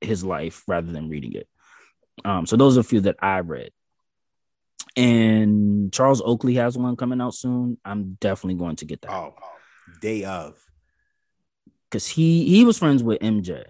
his 0.00 0.24
life 0.24 0.62
rather 0.66 0.90
than 0.92 1.08
reading 1.08 1.32
it. 1.34 1.48
Um 2.24 2.46
so 2.46 2.56
those 2.56 2.76
are 2.76 2.80
a 2.80 2.84
few 2.84 3.00
that 3.02 3.16
I 3.20 3.40
read. 3.40 3.70
And 4.96 5.92
Charles 5.92 6.22
Oakley 6.24 6.54
has 6.54 6.78
one 6.78 6.96
coming 6.96 7.20
out 7.20 7.34
soon. 7.34 7.78
I'm 7.84 8.16
definitely 8.20 8.58
going 8.58 8.76
to 8.76 8.84
get 8.84 9.02
that 9.02 9.10
Oh, 9.12 9.34
day 10.00 10.24
of. 10.24 10.63
Because 11.94 12.08
he 12.08 12.44
he 12.46 12.64
was 12.64 12.76
friends 12.76 13.04
with 13.04 13.20
MJ 13.20 13.62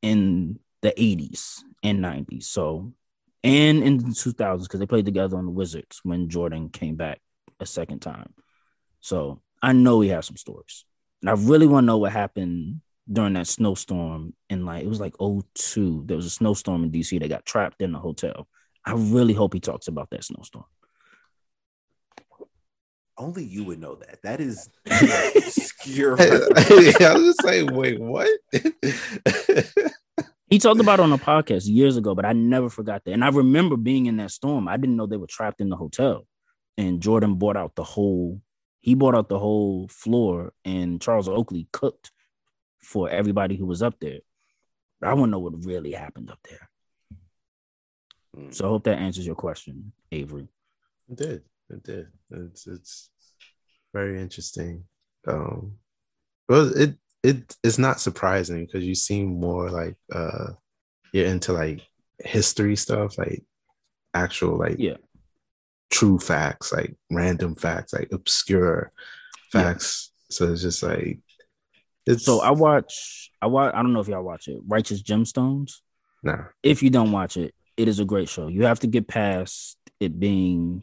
in 0.00 0.58
the 0.80 0.92
80s 0.92 1.58
and 1.82 2.02
90s. 2.02 2.44
So 2.44 2.94
and 3.44 3.82
in 3.84 3.98
the 3.98 4.04
2000s 4.04 4.62
because 4.62 4.80
they 4.80 4.86
played 4.86 5.04
together 5.04 5.36
on 5.36 5.44
the 5.44 5.52
Wizards 5.52 6.00
when 6.02 6.30
Jordan 6.30 6.70
came 6.70 6.96
back 6.96 7.20
a 7.60 7.66
second 7.66 8.00
time. 8.00 8.32
So 9.00 9.42
I 9.62 9.74
know 9.74 10.00
he 10.00 10.08
has 10.08 10.26
some 10.26 10.38
stories. 10.38 10.86
And 11.20 11.28
I 11.28 11.34
really 11.34 11.66
want 11.66 11.84
to 11.84 11.86
know 11.86 11.98
what 11.98 12.12
happened 12.12 12.80
during 13.12 13.34
that 13.34 13.46
snowstorm 13.46 14.32
in 14.48 14.64
like 14.64 14.82
it 14.82 14.88
was 14.88 15.00
like 15.00 15.14
02. 15.18 16.04
There 16.06 16.16
was 16.16 16.24
a 16.24 16.30
snowstorm 16.30 16.82
in 16.82 16.90
DC 16.90 17.20
that 17.20 17.28
got 17.28 17.44
trapped 17.44 17.82
in 17.82 17.92
the 17.92 17.98
hotel. 17.98 18.48
I 18.86 18.94
really 18.94 19.34
hope 19.34 19.52
he 19.52 19.60
talks 19.60 19.86
about 19.86 20.08
that 20.10 20.24
snowstorm. 20.24 20.64
Only 23.20 23.44
you 23.44 23.64
would 23.64 23.78
know 23.78 23.96
that. 23.96 24.22
That 24.22 24.40
is 24.40 24.70
obscure. 24.86 26.14
I 26.20 27.12
was 27.14 27.36
just 27.36 27.44
like, 27.44 27.70
wait, 27.70 28.00
what? 28.00 28.30
He 30.46 30.58
talked 30.58 30.80
about 30.80 30.98
it 30.98 31.02
on 31.02 31.12
a 31.12 31.18
podcast 31.18 31.64
years 31.66 31.98
ago, 31.98 32.14
but 32.14 32.24
I 32.24 32.32
never 32.32 32.70
forgot 32.70 33.04
that. 33.04 33.12
And 33.12 33.22
I 33.22 33.28
remember 33.28 33.76
being 33.76 34.06
in 34.06 34.16
that 34.16 34.30
storm. 34.30 34.68
I 34.68 34.78
didn't 34.78 34.96
know 34.96 35.06
they 35.06 35.18
were 35.18 35.26
trapped 35.26 35.60
in 35.60 35.68
the 35.68 35.76
hotel. 35.76 36.26
And 36.78 37.02
Jordan 37.02 37.34
bought 37.34 37.58
out 37.58 37.76
the 37.76 37.84
whole, 37.84 38.40
he 38.80 38.94
bought 38.94 39.14
out 39.14 39.28
the 39.28 39.38
whole 39.38 39.86
floor, 39.88 40.54
and 40.64 41.00
Charles 41.00 41.28
Oakley 41.28 41.68
cooked 41.72 42.10
for 42.82 43.10
everybody 43.10 43.54
who 43.54 43.66
was 43.66 43.82
up 43.82 44.00
there. 44.00 44.20
But 44.98 45.10
I 45.10 45.14
want 45.14 45.28
to 45.28 45.32
know 45.32 45.40
what 45.40 45.66
really 45.66 45.92
happened 45.92 46.30
up 46.30 46.40
there. 46.48 46.70
Mm. 48.34 48.54
So 48.54 48.64
I 48.64 48.68
hope 48.68 48.84
that 48.84 48.98
answers 48.98 49.26
your 49.26 49.34
question, 49.34 49.92
Avery. 50.10 50.48
It 51.10 51.16
did. 51.16 51.42
It 51.70 51.82
did. 51.84 52.06
It's 52.30 52.66
it's 52.66 53.10
very 53.94 54.20
interesting. 54.20 54.84
Um 55.26 55.72
well 56.48 56.74
it 56.76 56.96
it 57.22 57.56
it's 57.62 57.78
not 57.78 58.00
surprising 58.00 58.64
because 58.66 58.84
you 58.84 58.94
seem 58.94 59.40
more 59.40 59.70
like 59.70 59.96
uh 60.12 60.52
you're 61.12 61.26
into 61.26 61.52
like 61.52 61.80
history 62.18 62.76
stuff, 62.76 63.18
like 63.18 63.42
actual 64.14 64.58
like 64.58 64.76
Yeah. 64.78 64.96
true 65.90 66.18
facts, 66.18 66.72
like 66.72 66.94
random 67.10 67.54
facts, 67.54 67.92
like 67.92 68.08
obscure 68.12 68.92
Yeah. 69.54 69.62
facts. 69.62 70.12
So 70.30 70.52
it's 70.52 70.62
just 70.62 70.82
like 70.82 71.20
it's 72.06 72.24
So 72.24 72.40
I 72.40 72.50
watch, 72.52 73.30
I 73.42 73.46
watch, 73.46 73.74
I 73.74 73.82
don't 73.82 73.92
know 73.92 74.00
if 74.00 74.08
y'all 74.08 74.22
watch 74.22 74.48
it, 74.48 74.60
Righteous 74.66 75.02
Gemstones. 75.02 75.80
nah. 76.22 76.44
if 76.62 76.82
you 76.82 76.90
don't 76.90 77.12
watch 77.12 77.36
it, 77.36 77.54
it 77.76 77.88
is 77.88 77.98
a 78.00 78.04
great 78.04 78.28
show. 78.28 78.48
You 78.48 78.64
have 78.64 78.80
to 78.80 78.86
get 78.86 79.06
past 79.08 79.76
it 80.00 80.18
being 80.18 80.82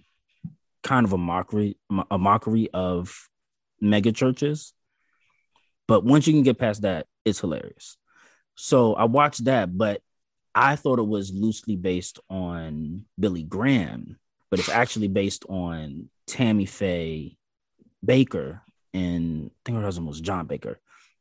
kind 0.87 1.05
of 1.05 1.11
a 1.11 1.17
mockery, 1.17 1.77
a 2.09 2.17
mockery 2.17 2.69
of 2.73 3.29
mega 3.81 4.11
churches. 4.13 4.73
But 5.87 6.05
once 6.05 6.27
you 6.27 6.33
can 6.33 6.43
get 6.43 6.57
past 6.57 6.83
that, 6.83 7.07
it's 7.25 7.41
hilarious. 7.41 7.97
So 8.55 8.93
I 8.93 9.03
watched 9.03 9.45
that, 9.45 9.77
but 9.77 10.01
I 10.55 10.77
thought 10.77 10.99
it 10.99 11.07
was 11.07 11.33
loosely 11.33 11.75
based 11.75 12.19
on 12.29 13.05
Billy 13.19 13.43
Graham, 13.43 14.17
but 14.49 14.59
it's 14.59 14.69
actually 14.69 15.09
based 15.09 15.45
on 15.49 16.09
Tammy 16.25 16.65
Faye 16.65 17.37
Bakker 18.05 18.61
and 18.93 19.51
I 19.51 19.59
think 19.65 19.77
her 19.77 19.83
husband 19.83 20.07
was 20.07 20.21
John 20.21 20.47
Bakker, 20.47 20.77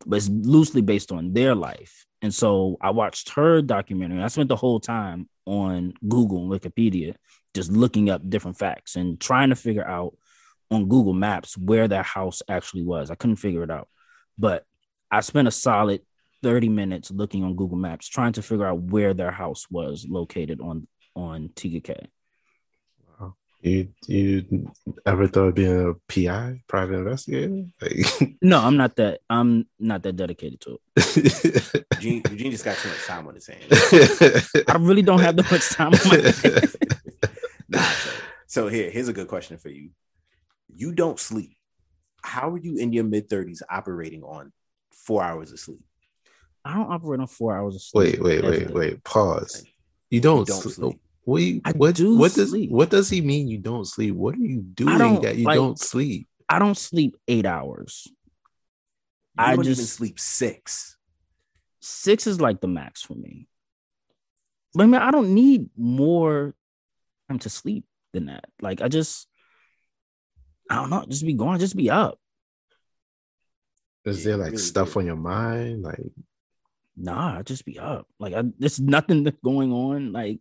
but 0.07 0.17
it's 0.17 0.29
loosely 0.29 0.81
based 0.81 1.11
on 1.11 1.33
their 1.33 1.55
life. 1.55 2.07
And 2.23 2.33
so 2.33 2.77
I 2.81 2.91
watched 2.91 3.31
her 3.31 3.61
documentary. 3.63 4.23
I 4.23 4.29
spent 4.29 4.49
the 4.49 4.57
whole 4.57 4.81
time 4.81 5.29
on 5.45 5.93
Google 6.09 6.41
and 6.41 6.61
Wikipedia 6.61 7.17
just 7.57 7.73
looking 7.73 8.09
up 8.11 8.29
different 8.29 8.59
facts 8.59 8.95
and 8.95 9.19
trying 9.19 9.51
to 9.51 9.57
figure 9.57 9.87
out 9.87 10.17
on 10.71 10.89
Google 10.89 11.13
Maps 11.13 11.57
where 11.57 11.89
their 11.89 12.03
house 12.03 12.43
actually 12.49 12.85
was. 12.85 13.11
I 13.11 13.15
couldn't 13.17 13.37
figure 13.37 13.63
it 13.63 13.71
out. 13.71 13.89
But 14.39 14.65
I 15.11 15.21
spent 15.21 15.49
a 15.49 15.51
solid 15.51 16.03
30 16.43 16.69
minutes 16.69 17.11
looking 17.11 17.43
on 17.43 17.57
Google 17.57 17.79
Maps 17.79 18.09
trying 18.09 18.35
to 18.35 18.43
figure 18.43 18.67
out 18.67 18.81
where 18.81 19.15
their 19.15 19.31
house 19.31 19.67
was 19.71 20.07
located 20.09 20.61
on 20.61 20.87
on 21.15 21.49
TKK. 21.49 22.07
You 23.63 23.89
you 24.07 24.71
ever 25.07 25.27
thought 25.27 25.49
of 25.49 25.55
being 25.55 25.91
a 25.91 25.95
PI, 26.13 26.63
private 26.69 26.99
investigator? 26.99 27.65
Like 27.81 28.37
No, 28.43 28.61
I'm 28.61 28.77
not 28.77 28.95
that 28.97 29.21
I'm 29.31 29.67
not 29.81 30.03
that 30.03 30.15
dedicated 30.15 30.61
to 30.61 30.79
it. 30.95 31.85
Eugene, 31.97 32.23
Eugene 32.31 32.51
just 32.53 32.65
got 32.65 32.77
too 32.77 32.89
much 32.91 33.05
time 33.07 33.27
on 33.27 33.35
his 33.35 33.47
hands. 33.47 33.67
I 34.69 34.77
really 34.79 35.03
don't 35.03 35.21
have 35.21 35.37
that 35.37 35.51
much 35.51 35.71
time 35.71 35.95
on 35.95 36.09
my 36.09 36.17
hands. 36.17 36.77
Nah, 37.77 37.83
so, 37.89 38.11
so 38.47 38.69
here, 38.69 38.91
here's 38.91 39.09
a 39.09 39.13
good 39.13 39.29
question 39.29 39.57
for 39.59 39.69
you. 39.69 39.91
You 40.75 40.93
don't 40.93 41.19
sleep. 41.19 41.57
How 42.23 42.51
are 42.51 42.59
you 42.59 42.77
in 42.79 42.93
your 42.93 43.05
mid 43.05 43.29
30s 43.29 43.63
operating 43.71 44.23
on 44.23 44.53
four 44.93 45.23
hours 45.23 45.53
of 45.53 45.61
sleep? 45.61 45.81
I 46.65 46.75
don't 46.75 46.91
operate 46.91 47.21
on 47.21 47.29
four 47.29 47.57
hours 47.57 47.77
of 47.77 47.83
sleep. 47.83 48.19
wait, 48.21 48.43
wait, 48.43 48.45
wait, 48.45 48.71
wait. 48.71 49.05
Pause. 49.05 49.65
You 50.11 50.21
don't, 50.21 50.41
You 50.41 50.45
don't 50.47 50.63
sleep. 50.63 50.75
sleep. 50.75 51.01
What, 51.23 51.43
you- 51.43 51.61
I 51.65 51.73
what, 51.73 51.95
do 51.95 52.17
what 52.19 52.35
does 52.35 52.51
sleep. 52.51 52.71
what 52.71 52.91
does 52.91 53.09
he 53.11 53.21
mean? 53.21 53.49
You 53.49 53.59
don't 53.59 53.85
sleep. 53.87 54.15
What 54.15 54.35
are 54.35 54.39
you 54.39 54.61
doing 54.63 55.21
that 55.23 55.37
you 55.37 55.45
like- 55.45 55.57
don't 55.57 55.79
sleep? 55.79 56.29
I 56.49 56.59
don't 56.61 56.77
sleep 56.77 57.17
eight 57.29 57.47
hours. 57.47 58.05
You 58.07 58.15
I 59.39 59.57
don't 59.57 59.65
even 59.65 59.75
just- 59.75 59.95
sleep 59.95 60.19
six. 60.19 60.97
Six 61.81 62.27
is 62.27 62.41
like 62.41 62.61
the 62.61 62.69
max 62.69 63.03
for 63.03 63.15
me. 63.15 63.47
But 64.75 64.85
I 64.85 64.87
mean, 64.87 65.01
I 65.01 65.11
don't 65.13 65.35
need 65.35 65.71
more 65.77 66.55
time 67.29 67.39
to 67.41 67.51
sleep 67.51 67.85
than 68.13 68.27
that. 68.27 68.45
Like 68.61 68.81
I 68.81 68.89
just, 68.89 69.27
I 70.71 70.77
don't 70.77 70.91
know, 70.91 71.05
just 71.09 71.25
be 71.27 71.35
going, 71.35 71.59
just 71.59 71.77
be 71.77 71.91
up. 71.91 72.19
Is 74.05 74.25
there 74.25 74.37
like 74.37 74.53
really 74.53 74.59
stuff 74.59 74.95
do. 74.95 75.01
on 75.01 75.07
your 75.07 75.17
mind? 75.17 75.83
Like 75.83 76.01
Nah, 76.97 77.43
just 77.43 77.65
be 77.65 77.79
up. 77.79 78.07
Like 78.19 78.35
I, 78.35 78.45
there's 78.59 78.81
nothing 78.81 79.25
that's 79.25 79.37
going 79.45 79.73
on. 79.73 80.13
Like 80.13 80.41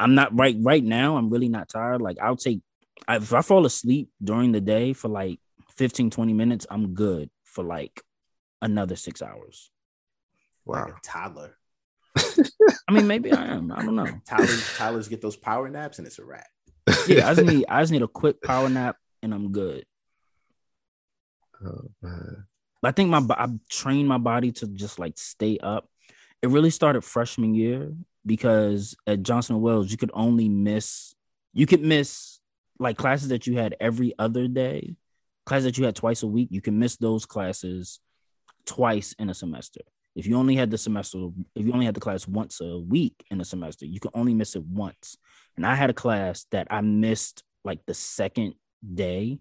I'm 0.00 0.14
not 0.14 0.36
right 0.36 0.56
right 0.60 0.82
now. 0.82 1.16
I'm 1.16 1.30
really 1.30 1.48
not 1.48 1.68
tired. 1.68 2.00
Like 2.00 2.18
I'll 2.20 2.36
take 2.36 2.60
I, 3.06 3.16
if 3.16 3.32
I 3.32 3.42
fall 3.42 3.66
asleep 3.66 4.10
during 4.22 4.52
the 4.52 4.60
day 4.60 4.92
for 4.92 5.08
like 5.08 5.38
15, 5.76 6.10
20 6.10 6.32
minutes, 6.32 6.66
I'm 6.70 6.94
good 6.94 7.30
for 7.44 7.64
like 7.64 8.00
another 8.60 8.96
six 8.96 9.22
hours. 9.22 9.70
wow. 10.64 10.84
Like 10.84 10.94
a 10.96 11.00
toddler. 11.02 11.58
I 12.16 12.92
mean, 12.92 13.06
maybe 13.06 13.32
I 13.32 13.46
am. 13.46 13.72
I 13.72 13.82
don't 13.82 13.96
know. 13.96 14.06
Tyler's, 14.28 14.76
toddlers 14.76 15.08
get 15.08 15.22
those 15.22 15.36
power 15.36 15.68
naps 15.68 15.98
and 15.98 16.06
it's 16.06 16.18
a 16.18 16.24
wrap. 16.24 16.46
Yeah, 17.06 17.30
I 17.30 17.34
just 17.34 17.46
need 17.46 17.64
I 17.68 17.80
just 17.80 17.92
need 17.92 18.02
a 18.02 18.08
quick 18.08 18.42
power 18.42 18.68
nap 18.68 18.96
and 19.22 19.32
I'm 19.32 19.52
good. 19.52 19.84
Oh, 21.64 21.90
man. 22.02 22.46
I 22.82 22.90
think 22.90 23.10
my 23.10 23.24
I've 23.36 23.54
trained 23.68 24.08
my 24.08 24.18
body 24.18 24.52
to 24.52 24.66
just 24.66 24.98
like 24.98 25.16
stay 25.16 25.58
up. 25.62 25.88
It 26.42 26.48
really 26.48 26.70
started 26.70 27.04
freshman 27.04 27.54
year 27.54 27.92
because 28.26 28.96
at 29.06 29.22
Johnson 29.22 29.54
and 29.56 29.62
Wales 29.62 29.90
you 29.90 29.96
could 29.96 30.10
only 30.12 30.48
miss 30.48 31.14
you 31.52 31.66
could 31.66 31.82
miss 31.82 32.40
like 32.78 32.96
classes 32.96 33.28
that 33.28 33.46
you 33.46 33.56
had 33.56 33.76
every 33.80 34.12
other 34.18 34.48
day, 34.48 34.96
classes 35.46 35.64
that 35.64 35.78
you 35.78 35.84
had 35.84 35.94
twice 35.94 36.22
a 36.22 36.26
week. 36.26 36.48
You 36.50 36.60
can 36.60 36.78
miss 36.78 36.96
those 36.96 37.26
classes 37.26 38.00
twice 38.66 39.14
in 39.18 39.30
a 39.30 39.34
semester. 39.34 39.82
If 40.14 40.26
you 40.26 40.36
only 40.36 40.56
had 40.56 40.70
the 40.70 40.78
semester, 40.78 41.28
if 41.54 41.66
you 41.66 41.72
only 41.72 41.86
had 41.86 41.94
the 41.94 42.00
class 42.00 42.28
once 42.28 42.60
a 42.60 42.78
week 42.78 43.24
in 43.30 43.40
a 43.40 43.44
semester, 43.44 43.86
you 43.86 44.00
could 44.00 44.10
only 44.14 44.34
miss 44.34 44.56
it 44.56 44.64
once. 44.64 45.16
And 45.56 45.66
I 45.66 45.74
had 45.74 45.90
a 45.90 45.94
class 45.94 46.46
that 46.50 46.68
I 46.70 46.80
missed 46.80 47.42
like 47.64 47.80
the 47.86 47.94
second 47.94 48.54
day 48.94 49.38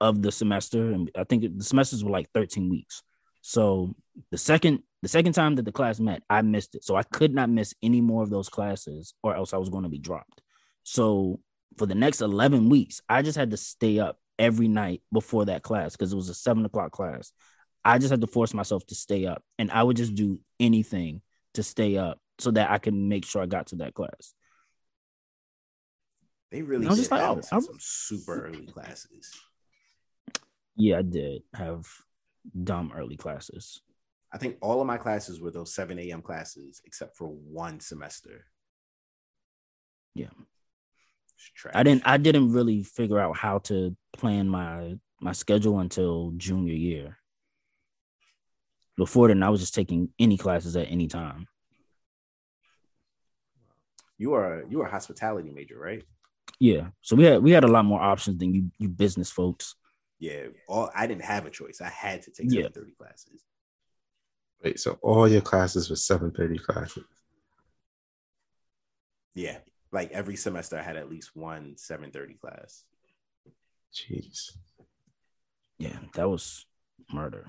of 0.00 0.22
the 0.22 0.30
semester, 0.30 0.92
and 0.92 1.10
I 1.16 1.24
think 1.24 1.58
the 1.58 1.64
semesters 1.64 2.04
were 2.04 2.10
like 2.10 2.30
13 2.32 2.68
weeks. 2.68 3.02
So 3.40 3.94
the 4.30 4.38
second 4.38 4.82
the 5.02 5.08
second 5.08 5.34
time 5.34 5.54
that 5.54 5.64
the 5.64 5.72
class 5.72 6.00
met, 6.00 6.22
I 6.28 6.42
missed 6.42 6.74
it. 6.74 6.82
So 6.82 6.96
I 6.96 7.04
could 7.04 7.32
not 7.32 7.48
miss 7.48 7.74
any 7.82 8.00
more 8.00 8.22
of 8.22 8.30
those 8.30 8.48
classes, 8.48 9.14
or 9.22 9.36
else 9.36 9.52
I 9.52 9.58
was 9.58 9.68
going 9.68 9.84
to 9.84 9.88
be 9.88 9.98
dropped. 9.98 10.40
So 10.82 11.38
for 11.76 11.86
the 11.86 11.94
next 11.94 12.20
11 12.22 12.68
weeks, 12.68 13.00
I 13.08 13.22
just 13.22 13.38
had 13.38 13.50
to 13.52 13.56
stay 13.56 13.98
up 13.98 14.18
every 14.38 14.68
night 14.68 15.02
before 15.12 15.44
that 15.44 15.62
class 15.62 15.92
because 15.92 16.12
it 16.12 16.16
was 16.16 16.28
a 16.28 16.34
seven 16.34 16.64
o'clock 16.64 16.92
class. 16.92 17.32
I 17.86 17.98
just 17.98 18.10
had 18.10 18.20
to 18.20 18.26
force 18.26 18.52
myself 18.52 18.84
to 18.86 18.94
stay 18.94 19.26
up, 19.26 19.42
and 19.58 19.70
I 19.70 19.82
would 19.82 19.96
just 19.96 20.14
do 20.14 20.40
anything 20.58 21.22
to 21.54 21.62
stay 21.62 21.96
up 21.96 22.18
so 22.38 22.50
that 22.50 22.70
I 22.70 22.78
could 22.78 22.94
make 22.94 23.24
sure 23.24 23.42
I 23.42 23.46
got 23.46 23.68
to 23.68 23.76
that 23.76 23.94
class. 23.94 24.34
They 26.50 26.62
really 26.62 26.86
I 26.86 26.90
was 26.90 26.98
just 26.98 27.10
like, 27.10 27.22
oh, 27.22 27.40
I'm- 27.50 27.62
some 27.62 27.78
super 27.78 28.46
early 28.46 28.66
classes. 28.66 29.32
Yeah, 30.76 30.98
I 30.98 31.02
did 31.02 31.42
have 31.54 31.86
dumb 32.62 32.92
early 32.94 33.16
classes. 33.16 33.80
I 34.32 34.38
think 34.38 34.58
all 34.60 34.80
of 34.80 34.86
my 34.86 34.98
classes 34.98 35.40
were 35.40 35.50
those 35.50 35.72
7 35.72 35.98
a.m. 35.98 36.20
classes, 36.20 36.82
except 36.84 37.16
for 37.16 37.28
one 37.28 37.80
semester. 37.80 38.46
Yeah. 40.14 40.30
I 41.72 41.82
didn't 41.82 42.02
I 42.04 42.16
didn't 42.16 42.52
really 42.52 42.82
figure 42.82 43.18
out 43.18 43.36
how 43.36 43.58
to 43.60 43.96
plan 44.12 44.48
my 44.48 44.98
my 45.20 45.32
schedule 45.32 45.78
until 45.78 46.32
junior 46.36 46.74
year. 46.74 47.18
Before 48.96 49.28
then, 49.28 49.42
I 49.42 49.50
was 49.50 49.60
just 49.60 49.74
taking 49.74 50.08
any 50.18 50.36
classes 50.36 50.76
at 50.76 50.90
any 50.90 51.06
time. 51.06 51.46
You 54.18 54.32
are 54.34 54.64
you 54.68 54.80
are 54.80 54.86
a 54.86 54.90
hospitality 54.90 55.50
major, 55.50 55.78
right? 55.78 56.02
Yeah, 56.58 56.88
so 57.02 57.16
we 57.16 57.24
had 57.24 57.42
we 57.42 57.50
had 57.50 57.64
a 57.64 57.68
lot 57.68 57.84
more 57.84 58.00
options 58.00 58.38
than 58.38 58.54
you 58.54 58.70
you 58.78 58.88
business 58.88 59.30
folks. 59.30 59.74
Yeah. 60.18 60.46
All 60.68 60.90
I 60.94 61.06
didn't 61.06 61.24
have 61.24 61.44
a 61.44 61.50
choice. 61.50 61.82
I 61.82 61.90
had 61.90 62.22
to 62.22 62.30
take 62.30 62.46
Yeah. 62.46 62.62
730 62.62 62.92
classes. 62.92 63.42
Wait, 64.64 64.80
so 64.80 64.98
all 65.02 65.28
your 65.28 65.42
classes 65.42 65.90
were 65.90 65.96
730 65.96 66.58
classes. 66.58 67.04
Yeah. 69.34 69.58
Like 69.92 70.12
every 70.12 70.36
semester 70.36 70.78
I 70.78 70.82
had 70.82 70.96
at 70.96 71.10
least 71.10 71.36
one 71.36 71.76
730 71.76 72.34
class. 72.34 72.84
Jeez. 73.94 74.52
Yeah, 75.78 75.98
that 76.14 76.28
was 76.30 76.64
murder. 77.12 77.46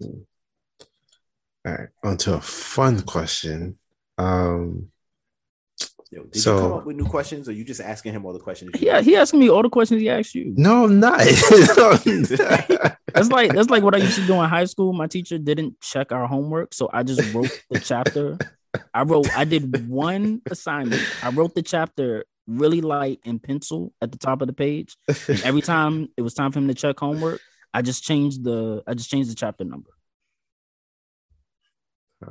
Mm. 0.00 0.24
All 1.66 1.72
right, 1.72 1.88
on 2.04 2.16
to 2.18 2.34
a 2.34 2.40
fun 2.40 3.02
question. 3.02 3.76
Um, 4.18 4.88
Yo, 6.12 6.22
did 6.22 6.40
So- 6.40 6.54
you 6.54 6.60
come 6.62 6.72
up 6.74 6.86
with 6.86 6.96
new 6.96 7.04
questions, 7.04 7.48
or 7.48 7.52
you 7.52 7.64
just 7.64 7.80
asking 7.80 8.12
him 8.12 8.24
all 8.24 8.32
the 8.32 8.38
questions? 8.38 8.70
Yeah, 8.80 9.00
he 9.00 9.16
asked 9.16 9.34
me 9.34 9.50
all 9.50 9.62
the 9.62 9.68
questions 9.68 10.00
he 10.00 10.08
asked 10.08 10.36
you. 10.36 10.54
No, 10.56 10.84
I'm 10.84 11.00
not. 11.00 11.18
That's 13.12 13.28
like 13.30 13.52
that's 13.52 13.70
like 13.70 13.82
what 13.82 13.94
I 13.94 13.98
used 13.98 14.14
to 14.16 14.26
do 14.26 14.34
in 14.34 14.48
high 14.48 14.66
school. 14.66 14.92
My 14.92 15.08
teacher 15.08 15.36
didn't 15.38 15.80
check 15.80 16.12
our 16.12 16.26
homework, 16.28 16.74
so 16.74 16.88
I 16.92 17.02
just 17.02 17.34
wrote 17.34 17.50
the 17.70 17.80
chapter. 17.80 18.38
I 18.94 19.02
wrote. 19.02 19.28
I 19.36 19.44
did 19.44 19.88
one 19.88 20.42
assignment. 20.48 21.02
I 21.24 21.30
wrote 21.30 21.54
the 21.54 21.62
chapter 21.62 22.24
really 22.46 22.80
light 22.80 23.18
in 23.24 23.40
pencil 23.40 23.92
at 24.00 24.12
the 24.12 24.18
top 24.18 24.40
of 24.42 24.46
the 24.46 24.52
page. 24.52 24.96
And 25.28 25.42
every 25.42 25.62
time 25.62 26.08
it 26.16 26.22
was 26.22 26.34
time 26.34 26.52
for 26.52 26.60
him 26.60 26.68
to 26.68 26.74
check 26.74 27.00
homework, 27.00 27.40
I 27.74 27.82
just 27.82 28.04
changed 28.04 28.44
the. 28.44 28.82
I 28.86 28.94
just 28.94 29.10
changed 29.10 29.30
the 29.30 29.34
chapter 29.34 29.64
number. 29.64 29.90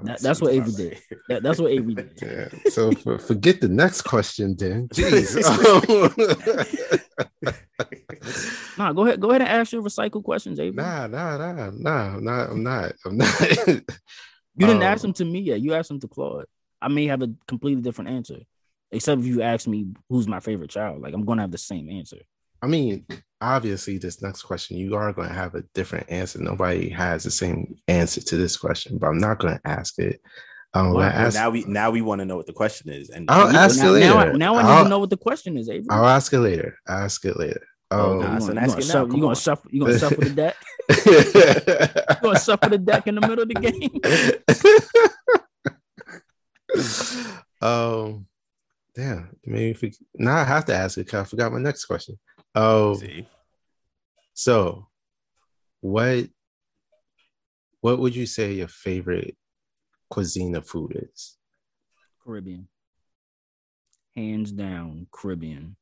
That- 0.04 0.20
that's 0.22 0.42
what 0.42 0.52
Avery 0.54 0.72
did. 0.72 0.98
That, 1.30 1.44
that's 1.44 1.60
what 1.60 1.72
Avery 1.72 1.94
did. 1.96 2.12
Yeah. 2.22 2.50
So 2.72 2.92
for, 2.92 3.20
forget 3.20 3.62
the 3.62 3.68
next 3.70 4.02
question 4.02 4.56
then. 4.58 4.88
Jeez. 4.90 5.36
Nah, 8.78 8.92
go 8.92 9.06
ahead. 9.06 9.20
Go 9.22 9.30
ahead 9.30 9.42
and 9.42 9.50
ask 9.50 9.72
your 9.72 9.82
recycle 9.84 10.24
questions, 10.24 10.60
Avery. 10.60 10.76
nah, 10.76 11.08
nah, 11.08 11.38
nah, 11.38 11.70
nah. 11.72 12.16
I'm 12.16 12.24
not. 12.24 12.50
I'm 12.50 12.64
not. 12.64 12.94
I'm 13.06 13.18
not. 13.18 13.42
You 14.58 14.68
didn't 14.68 14.78
Um, 14.78 14.84
ask 14.84 15.02
them 15.02 15.14
to 15.14 15.26
me 15.26 15.40
yet. 15.40 15.62
You 15.62 15.74
asked 15.74 15.90
them 15.90 16.00
to 16.00 16.08
Claude. 16.08 16.46
I 16.82 16.88
may 16.88 17.08
have 17.08 17.22
a 17.22 17.30
completely 17.48 17.82
different 17.82 18.10
answer, 18.10 18.40
except 18.92 19.22
if 19.22 19.28
you 19.28 19.42
ask 19.42 19.68
me 19.68 19.88
who's 20.10 20.28
my 20.28 20.40
favorite 20.40 20.70
child. 20.72 21.02
Like 21.02 21.14
I'm 21.14 21.26
gonna 21.26 21.42
have 21.44 21.52
the 21.52 21.58
same 21.58 21.90
answer. 21.90 22.18
I 22.66 22.68
mean, 22.68 23.06
obviously, 23.42 24.00
this 24.00 24.24
next 24.24 24.42
question, 24.42 24.76
you 24.76 24.96
are 24.96 25.14
going 25.14 25.28
to 25.28 25.34
have 25.36 25.54
a 25.54 25.62
different 25.76 26.10
answer. 26.10 26.40
Nobody 26.42 26.90
has 26.90 27.24
the 27.24 27.30
same 27.30 27.76
answer 27.88 28.22
to 28.22 28.38
this 28.38 28.58
question, 28.58 28.98
but 28.98 29.06
I'm 29.06 29.20
not 29.20 29.38
going 29.38 29.54
to 29.54 29.62
ask 29.68 30.00
it. 30.00 30.20
I'm 30.74 30.86
Well, 30.86 30.94
going 30.96 31.12
to 31.12 31.16
Well, 31.18 31.26
ask. 31.28 31.36
now 31.36 31.50
we 31.52 31.64
now 31.66 31.92
we 31.92 32.02
want 32.02 32.22
to 32.22 32.26
know 32.26 32.38
what 32.38 32.48
the 32.48 32.54
question 32.54 32.90
is, 32.90 33.12
and 33.12 33.30
I'll 33.30 33.50
we- 33.50 33.56
ask 33.56 33.78
now, 33.78 33.94
it 33.94 34.04
I, 34.04 34.24
later. 34.24 34.34
now 34.38 34.56
I 34.56 34.64
need 34.64 34.70
I'll- 34.70 34.84
to 34.86 34.90
know 34.90 34.98
what 34.98 35.12
the 35.12 35.18
question 35.18 35.58
is, 35.58 35.70
Avery. 35.70 35.86
I'll 35.92 36.08
ask 36.08 36.34
it 36.34 36.40
later. 36.40 36.76
I'll 36.88 37.04
ask 37.06 37.24
it 37.24 37.38
later. 37.38 37.62
Oh, 37.92 37.98
Oh, 38.16 38.20
nah, 38.20 38.34
you 38.34 38.42
so 38.42 38.48
gonna, 38.48 38.62
ask 38.62 38.70
you 38.70 38.74
gonna, 38.74 38.82
it 38.82 38.88
now, 38.88 38.94
shuffle, 38.94 39.06
come 39.08 39.16
you 39.16 39.22
gonna 39.22 39.30
on. 39.30 39.36
shuffle 39.36 39.70
you 39.74 39.80
gonna 39.86 40.00
shuffle 40.00 40.24
the 40.24 40.30
deck? 40.32 40.56
You 41.06 42.16
gonna 42.24 42.40
shuffle 42.40 42.70
the 42.72 42.78
deck 42.80 43.06
in 43.08 43.14
the 43.16 43.22
middle 43.22 43.44
of 43.44 43.48
the 43.48 43.54
game? 43.62 44.02
um, 47.62 48.26
damn. 48.96 49.30
Maybe 49.46 49.70
if 49.70 49.82
we, 49.84 49.94
now 50.16 50.38
I 50.38 50.44
have 50.44 50.66
to 50.66 50.74
ask 50.76 50.98
it 50.98 51.06
because 51.06 51.22
I 51.22 51.30
forgot 51.30 51.52
my 51.54 51.60
next 51.60 51.86
question. 51.86 52.18
Oh, 52.56 52.96
See, 52.96 53.28
so 54.34 54.88
what 55.82 56.30
what 57.82 58.00
would 58.00 58.16
you 58.16 58.26
say 58.26 58.54
your 58.54 58.68
favorite 58.68 59.36
cuisine 60.10 60.56
of 60.56 60.68
food 60.68 61.10
is? 61.14 61.38
Caribbean. 62.24 62.68
Hands 64.16 64.52
down, 64.52 65.08
Caribbean. 65.12 65.76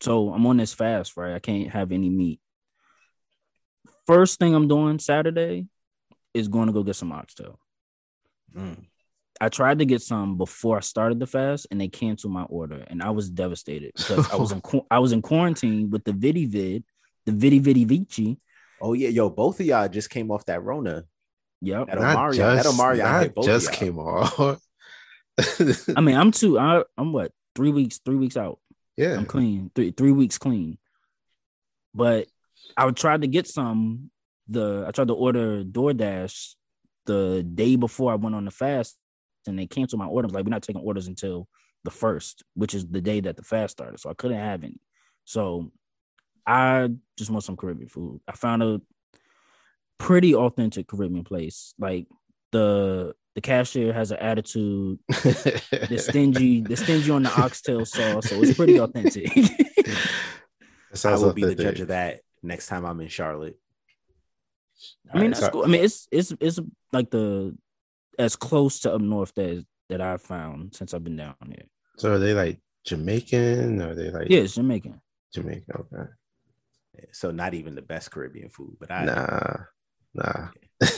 So 0.00 0.32
I'm 0.32 0.46
on 0.46 0.58
this 0.58 0.74
fast, 0.74 1.16
right? 1.16 1.34
I 1.34 1.38
can't 1.38 1.70
have 1.70 1.92
any 1.92 2.08
meat. 2.08 2.40
First 4.06 4.38
thing 4.38 4.54
I'm 4.54 4.68
doing 4.68 4.98
Saturday 4.98 5.66
is 6.34 6.48
going 6.48 6.66
to 6.66 6.72
go 6.72 6.82
get 6.82 6.96
some 6.96 7.12
oxtail. 7.12 7.58
Mm. 8.54 8.86
I 9.40 9.48
tried 9.48 9.78
to 9.78 9.86
get 9.86 10.02
some 10.02 10.36
before 10.36 10.76
I 10.76 10.80
started 10.80 11.18
the 11.18 11.26
fast, 11.26 11.66
and 11.70 11.80
they 11.80 11.88
canceled 11.88 12.32
my 12.32 12.42
order, 12.42 12.84
and 12.88 13.02
I 13.02 13.10
was 13.10 13.30
devastated 13.30 13.92
because 13.96 14.30
I 14.30 14.36
was 14.36 14.52
in 14.52 14.60
I 14.90 14.98
was 14.98 15.12
in 15.12 15.22
quarantine 15.22 15.90
with 15.90 16.04
the 16.04 16.12
Vidi 16.12 16.44
Vid, 16.46 16.84
the 17.24 17.32
Vidi 17.32 17.58
Vidi 17.58 17.84
Vici. 17.84 18.38
oh 18.82 18.92
yeah, 18.92 19.08
yo, 19.08 19.30
both 19.30 19.58
of 19.60 19.66
y'all 19.66 19.88
just 19.88 20.10
came 20.10 20.30
off 20.30 20.44
that 20.46 20.62
Rona. 20.62 21.04
Yep. 21.62 21.88
That 21.88 21.98
Not 21.98 22.16
Omarion, 22.16 22.34
just, 22.36 22.64
that 22.64 22.74
Omarion 22.74 22.98
not 22.98 23.22
hit 23.22 23.34
both 23.34 23.44
just 23.44 23.68
of 23.68 23.74
came 23.74 23.98
off. 23.98 24.60
I 25.96 26.00
mean, 26.00 26.16
I'm 26.16 26.32
two. 26.32 26.58
I, 26.58 26.82
I'm 26.96 27.12
what 27.12 27.32
three 27.54 27.70
weeks? 27.70 27.98
Three 27.98 28.16
weeks 28.16 28.36
out. 28.36 28.58
yeah. 28.96 29.14
I'm 29.14 29.26
clean. 29.26 29.70
Three 29.74 29.90
three 29.90 30.12
weeks 30.12 30.38
clean. 30.38 30.78
But 31.94 32.28
I 32.76 32.90
tried 32.90 33.22
to 33.22 33.26
get 33.26 33.46
some. 33.46 34.10
The 34.48 34.84
I 34.86 34.90
tried 34.90 35.08
to 35.08 35.14
order 35.14 35.62
DoorDash 35.64 36.54
the 37.06 37.42
day 37.42 37.76
before 37.76 38.12
I 38.12 38.16
went 38.16 38.34
on 38.34 38.44
the 38.44 38.50
fast, 38.50 38.96
and 39.46 39.58
they 39.58 39.66
canceled 39.66 40.00
my 40.00 40.06
order. 40.06 40.26
I 40.26 40.28
was 40.28 40.34
like, 40.34 40.44
we're 40.44 40.50
not 40.50 40.62
taking 40.62 40.82
orders 40.82 41.06
until 41.06 41.48
the 41.84 41.90
first, 41.90 42.42
which 42.54 42.74
is 42.74 42.86
the 42.86 43.00
day 43.00 43.20
that 43.20 43.36
the 43.36 43.42
fast 43.42 43.72
started. 43.72 43.98
So 44.00 44.10
I 44.10 44.14
couldn't 44.14 44.38
have 44.38 44.62
any. 44.64 44.80
So 45.24 45.72
I 46.46 46.90
just 47.16 47.30
want 47.30 47.44
some 47.44 47.56
Caribbean 47.56 47.88
food. 47.88 48.20
I 48.28 48.32
found 48.32 48.62
a 48.62 48.80
pretty 49.98 50.34
authentic 50.34 50.88
Caribbean 50.88 51.24
place. 51.24 51.74
Like 51.78 52.06
the 52.52 53.14
the 53.34 53.40
cashier 53.40 53.92
has 53.92 54.10
an 54.10 54.18
attitude. 54.18 54.98
They're 55.70 55.98
stingy. 55.98 56.62
They're 56.62 56.76
stingy 56.76 57.10
on 57.10 57.22
the 57.22 57.40
oxtail 57.40 57.84
sauce, 57.84 58.28
so 58.28 58.42
it's 58.42 58.56
pretty 58.56 58.78
authentic. 58.78 59.30
That 60.90 60.96
I 60.96 60.98
sounds 60.98 61.22
will 61.22 61.32
be 61.32 61.44
the 61.44 61.54
judge 61.54 61.78
of 61.80 61.88
that 61.88 62.22
next 62.42 62.66
time 62.66 62.84
I'm 62.84 63.00
in 63.00 63.06
Charlotte. 63.06 63.56
I 65.12 65.18
mean, 65.18 65.22
Alright, 65.22 65.30
that's 65.30 65.40
so- 65.46 65.50
cool. 65.50 65.64
I 65.64 65.66
mean, 65.68 65.84
it's 65.84 66.08
it's 66.10 66.32
it's 66.40 66.58
like 66.92 67.10
the 67.10 67.56
as 68.20 68.36
close 68.36 68.80
to 68.80 68.92
up 68.94 69.00
north 69.00 69.34
that 69.34 69.64
that 69.88 70.00
I've 70.00 70.22
found 70.22 70.74
since 70.74 70.94
I've 70.94 71.04
been 71.04 71.16
down 71.16 71.34
here. 71.46 71.66
So 71.96 72.12
are 72.14 72.18
they 72.18 72.34
like 72.34 72.60
Jamaican 72.84 73.82
or 73.82 73.90
are 73.90 73.94
they 73.94 74.10
like 74.10 74.28
Yeah, 74.30 74.40
it's 74.40 74.54
Jamaican. 74.54 75.00
Jamaican? 75.34 75.64
Okay. 75.76 76.10
So 77.12 77.30
not 77.30 77.54
even 77.54 77.74
the 77.74 77.82
best 77.82 78.10
Caribbean 78.10 78.50
food, 78.50 78.76
but 78.78 78.90
I 78.90 79.04
Nah, 79.06 79.56
nah. 80.14 80.48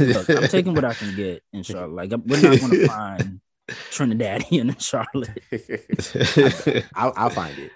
Look, 0.01 0.29
I'm 0.31 0.49
taking 0.57 0.75
what 0.75 0.85
I 0.85 0.95
can 0.95 1.15
get 1.15 1.43
in 1.53 1.63
Charlotte. 1.63 1.95
Like 1.95 2.11
we're 2.11 2.41
not 2.43 2.59
going 2.61 2.73
to 2.73 2.89
find 2.89 3.41
Trinidadian 3.91 4.69
in 4.71 4.77
Charlotte. 4.79 5.39
I'll, 6.95 7.13
I'll 7.17 7.31
find 7.31 7.57
it. 7.59 7.71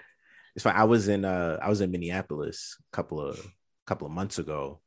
It's 0.55 0.63
fine. 0.63 0.75
I 0.75 0.83
was 0.85 1.07
in 1.07 1.23
uh 1.25 1.59
I 1.61 1.69
was 1.69 1.81
in 1.81 1.91
Minneapolis 1.91 2.77
a 2.91 2.95
couple 2.95 3.21
of 3.21 3.39
couple 3.85 4.07
of 4.07 4.13
months 4.13 4.39
ago, 4.39 4.81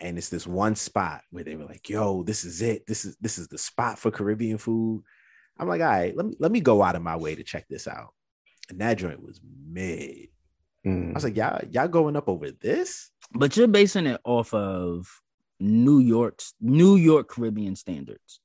and 0.00 0.16
it's 0.18 0.28
this 0.28 0.46
one 0.46 0.74
spot 0.76 1.22
where 1.30 1.44
they 1.44 1.56
were 1.56 1.64
like, 1.64 1.88
"Yo, 1.88 2.22
this 2.22 2.44
is 2.44 2.62
it. 2.62 2.86
This 2.86 3.04
is 3.04 3.16
this 3.20 3.38
is 3.38 3.48
the 3.48 3.58
spot 3.58 3.98
for 3.98 4.10
Caribbean 4.10 4.58
food." 4.58 5.02
I'm 5.58 5.68
like, 5.68 5.80
"All 5.80 5.86
right, 5.88 6.16
let 6.16 6.26
me 6.26 6.36
let 6.38 6.52
me 6.52 6.60
go 6.60 6.82
out 6.82 6.96
of 6.96 7.02
my 7.02 7.16
way 7.16 7.34
to 7.34 7.42
check 7.42 7.66
this 7.68 7.88
out." 7.88 8.14
And 8.70 8.80
that 8.80 8.98
joint 8.98 9.22
was 9.22 9.40
mid. 9.68 10.28
I 10.84 10.88
Mm. 10.88 11.14
was 11.14 11.24
like, 11.24 11.36
"Y'all 11.36 11.60
y'all 11.70 11.88
going 11.88 12.16
up 12.16 12.28
over 12.28 12.50
this?" 12.50 13.10
But 13.32 13.56
you're 13.56 13.66
basing 13.68 14.06
it 14.06 14.20
off 14.24 14.54
of 14.54 15.20
New 15.60 15.98
York's 15.98 16.54
New 16.60 16.96
York 16.96 17.28
Caribbean 17.28 17.74
standards. 17.76 18.40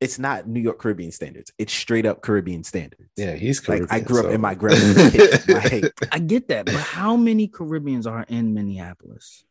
It's 0.00 0.18
not 0.18 0.46
New 0.46 0.60
York 0.60 0.78
Caribbean 0.78 1.10
standards. 1.12 1.52
It's 1.58 1.72
straight 1.72 2.06
up 2.06 2.22
Caribbean 2.22 2.62
standards. 2.62 3.10
yeah, 3.16 3.34
he's 3.34 3.66
Like 3.68 3.82
I 3.90 3.98
grew 4.00 4.26
up 4.26 4.32
in 4.32 4.40
my 4.40 4.54
grandmother's 4.54 5.10
kitchen. 5.44 5.90
I 6.12 6.18
get 6.20 6.48
that, 6.48 6.66
but 6.66 6.74
how 6.76 7.16
many 7.16 7.48
Caribbeans 7.48 8.06
are 8.06 8.24
in 8.28 8.54
Minneapolis? 8.54 9.44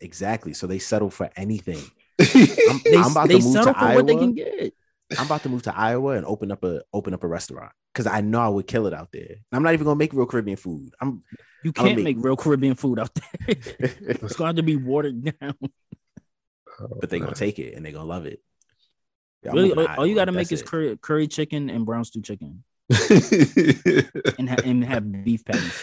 Exactly. 0.00 0.52
So 0.54 0.66
they 0.66 0.78
settle 0.78 1.10
for 1.10 1.30
anything. 1.36 1.82
They, 2.84 2.96
I'm 2.96 3.10
about 3.12 3.22
to 3.22 3.28
they 3.28 3.34
move 3.34 3.42
to 3.44 3.52
settle 3.52 3.74
for 3.74 3.94
what 3.94 4.06
they 4.06 4.12
Iowa. 4.12 4.20
can 4.22 4.34
get. 4.34 4.74
I'm 5.18 5.26
about 5.26 5.42
to 5.44 5.48
move 5.48 5.62
to 5.62 5.76
Iowa 5.76 6.12
and 6.16 6.26
open 6.26 6.52
up 6.52 6.62
a 6.64 6.82
open 6.92 7.14
up 7.14 7.24
a 7.24 7.26
restaurant 7.26 7.72
because 7.92 8.06
I 8.06 8.20
know 8.20 8.40
I 8.40 8.48
would 8.48 8.66
kill 8.66 8.86
it 8.86 8.92
out 8.94 9.10
there. 9.12 9.26
And 9.28 9.38
I'm 9.52 9.62
not 9.62 9.72
even 9.74 9.84
gonna 9.84 9.96
make 9.96 10.12
real 10.12 10.26
Caribbean 10.26 10.56
food. 10.58 10.92
I'm 11.00 11.22
You 11.64 11.72
I'ma 11.76 11.86
can't 11.86 11.96
make- 11.96 12.16
make 12.16 12.24
real 12.24 12.36
Caribbean 12.36 12.74
food 12.74 12.98
out 12.98 13.10
there. 13.14 13.24
it's 13.48 14.36
going 14.36 14.36
to 14.36 14.44
have 14.46 14.56
to 14.56 14.62
be 14.62 14.76
watered 14.76 15.24
down. 15.24 15.54
Oh, 16.80 16.88
but 17.00 17.08
they're 17.10 17.20
gonna 17.20 17.32
take 17.34 17.58
it 17.58 17.74
and 17.74 17.84
they're 17.84 17.92
gonna 17.92 18.04
love 18.04 18.26
it. 18.26 18.40
Yeah, 19.42 19.52
really, 19.52 19.72
all, 19.72 19.86
to 19.86 19.96
all 19.98 20.06
you 20.06 20.14
got 20.14 20.26
to 20.26 20.32
make 20.32 20.52
is 20.52 20.62
curry, 20.62 20.98
curry 21.00 21.26
chicken 21.26 21.70
and 21.70 21.86
brown 21.86 22.04
stew 22.04 22.20
chicken, 22.20 22.62
and, 22.90 24.48
ha- 24.48 24.62
and 24.64 24.84
have 24.84 25.24
beef 25.24 25.44
patties. 25.44 25.82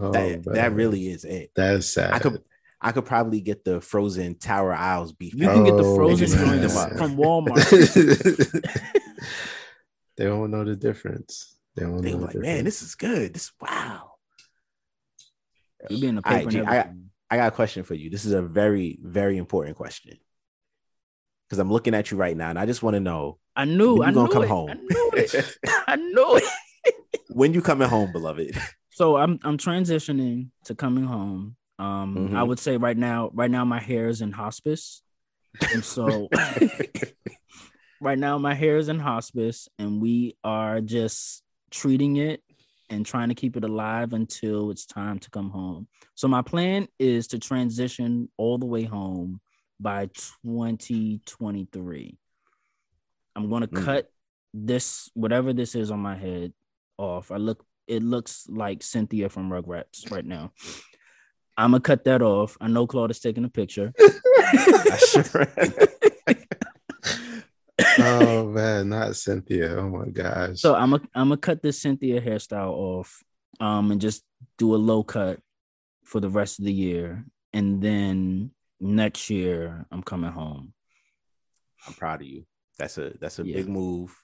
Oh, 0.00 0.10
that, 0.12 0.44
that 0.44 0.72
really 0.72 1.08
is 1.08 1.24
it. 1.24 1.52
that 1.56 1.74
is 1.76 1.92
sad. 1.92 2.12
I 2.12 2.18
could 2.18 2.42
I 2.80 2.92
could 2.92 3.04
probably 3.06 3.40
get 3.40 3.64
the 3.64 3.80
frozen 3.80 4.36
Tower 4.38 4.72
Isles 4.72 5.12
beef. 5.12 5.34
You 5.34 5.46
can 5.48 5.64
get 5.64 5.76
the 5.76 5.84
Oh, 5.84 5.96
frozen 5.96 6.30
man. 6.30 6.60
joints 6.62 6.74
from 6.98 7.16
Walmart. 7.16 8.62
they 10.16 10.24
don't 10.24 10.50
know 10.50 10.64
the 10.64 10.76
difference. 10.76 11.56
They 11.74 11.82
don't 11.82 12.00
They 12.02 12.10
know 12.12 12.16
were 12.16 12.20
the 12.20 12.24
like, 12.26 12.32
difference. 12.34 12.46
man, 12.56 12.64
this 12.64 12.82
is 12.82 12.94
good. 12.94 13.34
This 13.34 13.50
wow. 13.60 14.12
You 15.90 16.00
be 16.00 16.06
in 16.08 16.14
the 16.16 16.22
paper. 16.22 16.50
G, 16.50 16.58
and 16.58 16.68
I 16.68 16.74
got- 16.82 16.90
I 17.30 17.36
got 17.36 17.48
a 17.48 17.54
question 17.54 17.82
for 17.82 17.92
you. 17.94 18.08
This 18.08 18.24
is 18.24 18.32
a 18.32 18.40
very, 18.40 18.98
very 19.02 19.36
important 19.36 19.76
question. 19.76 20.16
Because 21.46 21.58
I'm 21.58 21.70
looking 21.70 21.92
at 21.94 22.10
you 22.10 22.16
right 22.16 22.34
now 22.36 22.48
and 22.48 22.58
I 22.58 22.64
just 22.64 22.82
want 22.82 22.94
to 22.94 23.00
know 23.00 23.38
I 23.54 23.64
knew. 23.66 24.02
I 24.02 24.06
you 24.06 24.12
knew 24.12 24.28
gonna 24.28 24.32
come 24.32 24.42
it. 24.44 24.48
home. 24.48 24.70
I 24.70 24.74
knew 24.74 25.10
it. 25.14 25.58
I 25.88 25.96
knew 25.96 26.36
it. 26.36 26.94
when 27.28 27.52
you 27.52 27.60
coming 27.60 27.86
home, 27.88 28.12
beloved. 28.12 28.56
So 28.90 29.16
I'm 29.16 29.38
I'm 29.44 29.58
transitioning 29.58 30.48
to 30.64 30.74
coming 30.74 31.04
home. 31.04 31.56
Um, 31.78 32.16
Mhm. 32.16 32.36
I 32.36 32.42
would 32.42 32.58
say 32.58 32.76
right 32.76 32.96
now, 32.96 33.30
right 33.32 33.50
now 33.50 33.64
my 33.64 33.78
hair 33.80 34.08
is 34.08 34.20
in 34.20 34.32
hospice, 34.32 35.02
and 35.72 35.84
so 35.84 36.28
right 38.00 38.18
now 38.18 38.38
my 38.38 38.54
hair 38.54 38.76
is 38.78 38.88
in 38.88 38.98
hospice, 38.98 39.68
and 39.78 40.00
we 40.00 40.36
are 40.42 40.80
just 40.80 41.42
treating 41.70 42.16
it 42.16 42.42
and 42.90 43.04
trying 43.04 43.28
to 43.28 43.34
keep 43.34 43.56
it 43.56 43.64
alive 43.64 44.12
until 44.12 44.70
it's 44.70 44.86
time 44.86 45.18
to 45.20 45.30
come 45.30 45.50
home. 45.50 45.86
So 46.14 46.26
my 46.26 46.42
plan 46.42 46.88
is 46.98 47.26
to 47.28 47.38
transition 47.38 48.30
all 48.38 48.56
the 48.58 48.66
way 48.66 48.84
home 48.84 49.40
by 49.78 50.06
2023. 50.42 52.18
I'm 53.36 53.48
going 53.48 53.60
to 53.62 53.68
Mm. 53.68 53.84
cut 53.84 54.12
this 54.54 55.10
whatever 55.14 55.52
this 55.52 55.74
is 55.74 55.90
on 55.90 56.00
my 56.00 56.16
head 56.16 56.52
off. 56.96 57.30
I 57.30 57.36
look 57.36 57.64
it 57.86 58.02
looks 58.02 58.46
like 58.50 58.82
Cynthia 58.82 59.28
from 59.30 59.48
Rugrats 59.48 60.10
right 60.10 60.24
now. 60.24 60.52
I'm 61.58 61.72
gonna 61.72 61.80
cut 61.80 62.04
that 62.04 62.22
off. 62.22 62.56
I 62.60 62.68
know 62.68 62.86
Claude 62.86 63.10
is 63.10 63.18
taking 63.18 63.44
a 63.44 63.48
picture. 63.48 63.92
I 63.98 64.98
sure 65.08 65.48
oh 67.98 68.46
man, 68.48 68.88
not 68.88 69.16
Cynthia. 69.16 69.76
Oh 69.76 69.88
my 69.88 70.08
gosh. 70.08 70.60
So 70.60 70.74
I'm 70.74 70.90
gonna 70.90 71.02
I'm 71.14 71.28
gonna 71.28 71.36
cut 71.36 71.62
this 71.62 71.80
Cynthia 71.80 72.20
hairstyle 72.20 72.70
off, 72.72 73.22
um, 73.60 73.90
and 73.90 74.00
just 74.00 74.22
do 74.56 74.74
a 74.74 74.76
low 74.76 75.02
cut 75.02 75.40
for 76.04 76.20
the 76.20 76.28
rest 76.30 76.60
of 76.60 76.64
the 76.64 76.72
year, 76.72 77.24
and 77.52 77.82
then 77.82 78.52
next 78.80 79.28
year 79.28 79.84
I'm 79.90 80.02
coming 80.02 80.30
home. 80.30 80.72
I'm 81.86 81.94
proud 81.94 82.20
of 82.22 82.26
you. 82.28 82.44
That's 82.78 82.98
a 82.98 83.12
that's 83.20 83.38
a 83.40 83.46
Yeah. 83.46 83.56
big 83.56 83.68
move. 83.68 84.16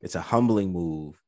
It's 0.00 0.14
a 0.14 0.20
humbling 0.20 0.72
move, 0.72 1.20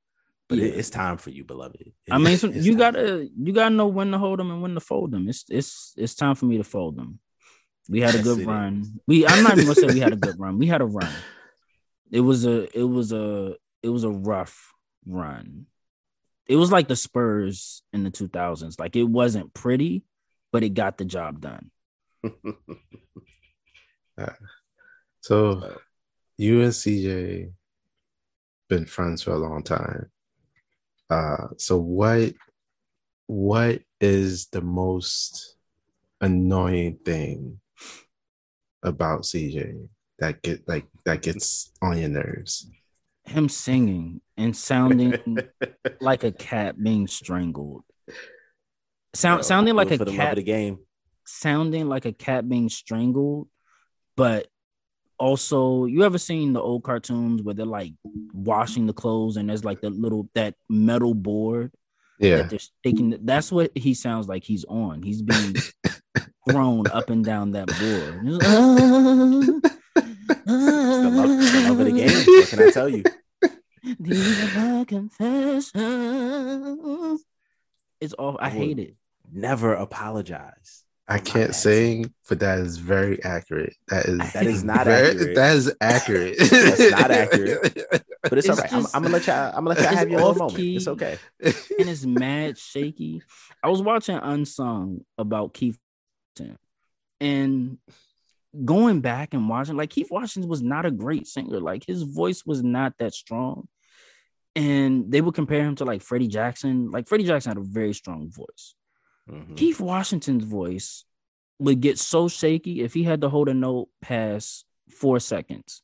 but 0.50 0.58
it- 0.58 0.72
Yeah. 0.74 0.78
it's 0.78 0.90
time 0.90 1.16
for 1.16 1.30
you, 1.30 1.44
beloved. 1.44 1.92
I 2.10 2.18
mean, 2.18 2.36
so 2.36 2.48
you 2.52 2.76
gotta 2.76 3.26
you 3.38 3.52
gotta 3.54 3.74
know 3.74 3.86
when 3.86 4.10
to 4.10 4.18
hold 4.18 4.38
them 4.38 4.50
and 4.50 4.60
when 4.60 4.74
to 4.74 4.80
fold 4.80 5.12
them. 5.12 5.28
It's 5.28 5.44
it's 5.48 5.94
it's 5.96 6.14
time 6.14 6.34
for 6.34 6.44
me 6.44 6.58
to 6.58 6.64
fold 6.64 6.96
them. 6.96 7.18
We 7.88 8.00
had 8.02 8.14
a 8.14 8.22
good 8.28 8.40
it 8.40 8.46
run. 8.46 8.82
is. 8.82 8.90
We 9.06 9.26
I'm 9.26 9.42
not 9.42 9.52
even 9.54 9.64
gonna 9.64 9.74
say 9.76 9.86
we 9.86 10.00
had 10.00 10.12
a 10.12 10.16
good 10.16 10.38
run. 10.38 10.58
We 10.58 10.66
had 10.66 10.82
a 10.82 10.86
run. 10.86 11.10
It 12.10 12.20
was 12.20 12.44
a 12.44 12.68
it 12.78 12.84
was 12.84 13.12
a 13.12 13.54
it 13.82 13.88
was 13.88 14.04
a 14.04 14.10
rough 14.10 14.74
run. 15.06 15.66
It 16.46 16.56
was 16.56 16.70
like 16.72 16.88
the 16.88 16.96
Spurs 16.96 17.82
in 17.92 18.02
the 18.02 18.10
2000s. 18.10 18.78
Like 18.80 18.96
it 18.96 19.04
wasn't 19.04 19.54
pretty, 19.54 20.02
but 20.52 20.64
it 20.64 20.70
got 20.74 20.98
the 20.98 21.04
job 21.04 21.40
done. 21.40 21.70
Ah. 24.18 24.36
So 25.22 25.78
you 26.36 26.60
and 26.62 26.72
CJ 26.72 27.52
been 28.68 28.84
friends 28.86 29.22
for 29.22 29.30
a 29.32 29.38
long 29.38 29.62
time. 29.62 30.09
Uh 31.10 31.48
so 31.56 31.76
what 31.78 32.32
what 33.26 33.82
is 34.00 34.46
the 34.46 34.60
most 34.60 35.56
annoying 36.20 36.98
thing 37.04 37.60
about 38.82 39.22
CJ 39.22 39.88
that 40.18 40.42
get 40.42 40.66
like 40.68 40.86
that 41.04 41.22
gets 41.22 41.72
on 41.82 41.98
your 41.98 42.08
nerves? 42.08 42.68
Him 43.24 43.48
singing 43.48 44.20
and 44.36 44.56
sounding 44.56 45.14
like 46.00 46.24
a 46.24 46.32
cat 46.32 46.82
being 46.82 47.06
strangled. 47.06 47.84
Sound 49.14 49.38
Yo, 49.38 49.42
sounding 49.42 49.74
like 49.74 49.90
a 49.90 49.98
for 49.98 50.04
the 50.04 50.10
love 50.12 50.18
cat 50.18 50.36
the 50.36 50.42
game. 50.42 50.78
sounding 51.26 51.88
like 51.88 52.04
a 52.06 52.12
cat 52.12 52.48
being 52.48 52.68
strangled, 52.68 53.48
but 54.16 54.46
also 55.20 55.84
you 55.84 56.02
ever 56.02 56.18
seen 56.18 56.52
the 56.54 56.60
old 56.60 56.82
cartoons 56.82 57.42
where 57.42 57.54
they're 57.54 57.66
like 57.66 57.92
washing 58.32 58.86
the 58.86 58.92
clothes 58.92 59.36
and 59.36 59.48
there's 59.48 59.64
like 59.64 59.80
the 59.80 59.90
little 59.90 60.28
that 60.34 60.54
metal 60.68 61.14
board 61.14 61.70
Yeah. 62.18 62.38
that 62.38 62.50
they're 62.50 62.58
taking 62.82 63.16
that's 63.24 63.52
what 63.52 63.70
he 63.76 63.94
sounds 63.94 64.26
like 64.28 64.42
he's 64.44 64.64
on. 64.64 65.02
He's 65.02 65.22
being 65.22 65.54
thrown 66.50 66.86
up 66.88 67.10
and 67.10 67.24
down 67.24 67.52
that 67.52 67.68
board. 67.68 68.24
The 68.24 68.32
love, 71.12 71.38
it's 71.42 71.52
the 71.52 71.60
love 71.68 71.78
of 71.80 71.86
the 71.86 71.92
game. 71.92 72.08
Uh. 72.08 72.24
What 72.40 72.48
can 72.48 72.62
I 72.62 72.70
tell 72.70 72.88
you? 72.88 73.02
These 74.00 74.56
are 74.56 74.76
my 74.76 74.84
confessions. 74.84 75.72
It's 78.00 78.12
all 78.14 78.36
I 78.40 78.48
hate 78.50 78.78
it. 78.78 78.94
Never 79.32 79.74
apologize. 79.74 80.84
I 81.10 81.18
can't 81.18 81.54
sing, 81.54 82.14
but 82.28 82.38
that 82.38 82.60
is 82.60 82.76
very 82.76 83.22
accurate. 83.24 83.74
That 83.88 84.06
is 84.06 84.18
That 84.32 84.46
is 84.46 84.62
not 84.62 84.84
very, 84.84 85.10
accurate. 85.10 85.34
That 85.34 85.56
is 85.56 85.74
accurate. 85.80 86.38
That's 86.38 86.90
not 86.92 87.10
accurate. 87.10 87.86
But 88.22 88.36
it's, 88.36 88.46
It's 88.46 88.58
all 88.58 88.62
right. 88.62 88.72
I'm, 88.74 88.86
I'm 88.92 89.02
gonna 89.02 89.14
let 89.14 89.26
y'all. 89.26 89.48
I'm 89.48 89.64
gonna 89.64 89.68
let 89.70 89.78
y'all 89.78 89.96
have 89.96 90.10
your 90.10 90.18
little 90.20 90.42
off 90.42 90.52
moment. 90.52 90.76
It's 90.76 90.86
okay. 90.86 91.18
and 91.40 91.88
it's 91.88 92.04
mad 92.04 92.58
shaky. 92.58 93.22
I 93.64 93.68
was 93.68 93.80
watching 93.80 94.16
Unsung 94.16 95.06
about 95.16 95.54
Keith 95.54 95.78
and 97.20 97.78
going 98.64 99.00
back 99.00 99.34
and 99.34 99.48
watching, 99.48 99.76
like 99.76 99.90
Keith 99.90 100.10
Washington 100.10 100.50
was 100.50 100.62
not 100.62 100.86
a 100.86 100.90
great 100.90 101.26
singer. 101.26 101.60
Like 101.60 101.84
his 101.86 102.02
voice 102.02 102.44
was 102.44 102.62
not 102.62 102.94
that 102.98 103.14
strong. 103.14 103.68
And 104.56 105.10
they 105.10 105.20
would 105.20 105.34
compare 105.34 105.62
him 105.62 105.76
to 105.76 105.84
like 105.84 106.02
Freddie 106.02 106.28
Jackson. 106.28 106.90
Like 106.90 107.06
Freddie 107.06 107.24
Jackson 107.24 107.50
had 107.50 107.58
a 107.58 107.66
very 107.66 107.92
strong 107.92 108.30
voice. 108.30 108.74
Mhm. 109.30 109.56
Keith 109.56 109.80
Washington's 109.80 110.44
voice 110.44 111.04
would 111.58 111.80
get 111.80 111.98
so 111.98 112.28
shaky 112.28 112.80
if 112.82 112.94
he 112.94 113.02
had 113.04 113.20
to 113.20 113.28
hold 113.28 113.48
a 113.48 113.54
note 113.54 113.88
past 114.00 114.64
four 114.88 115.20
seconds. 115.20 115.82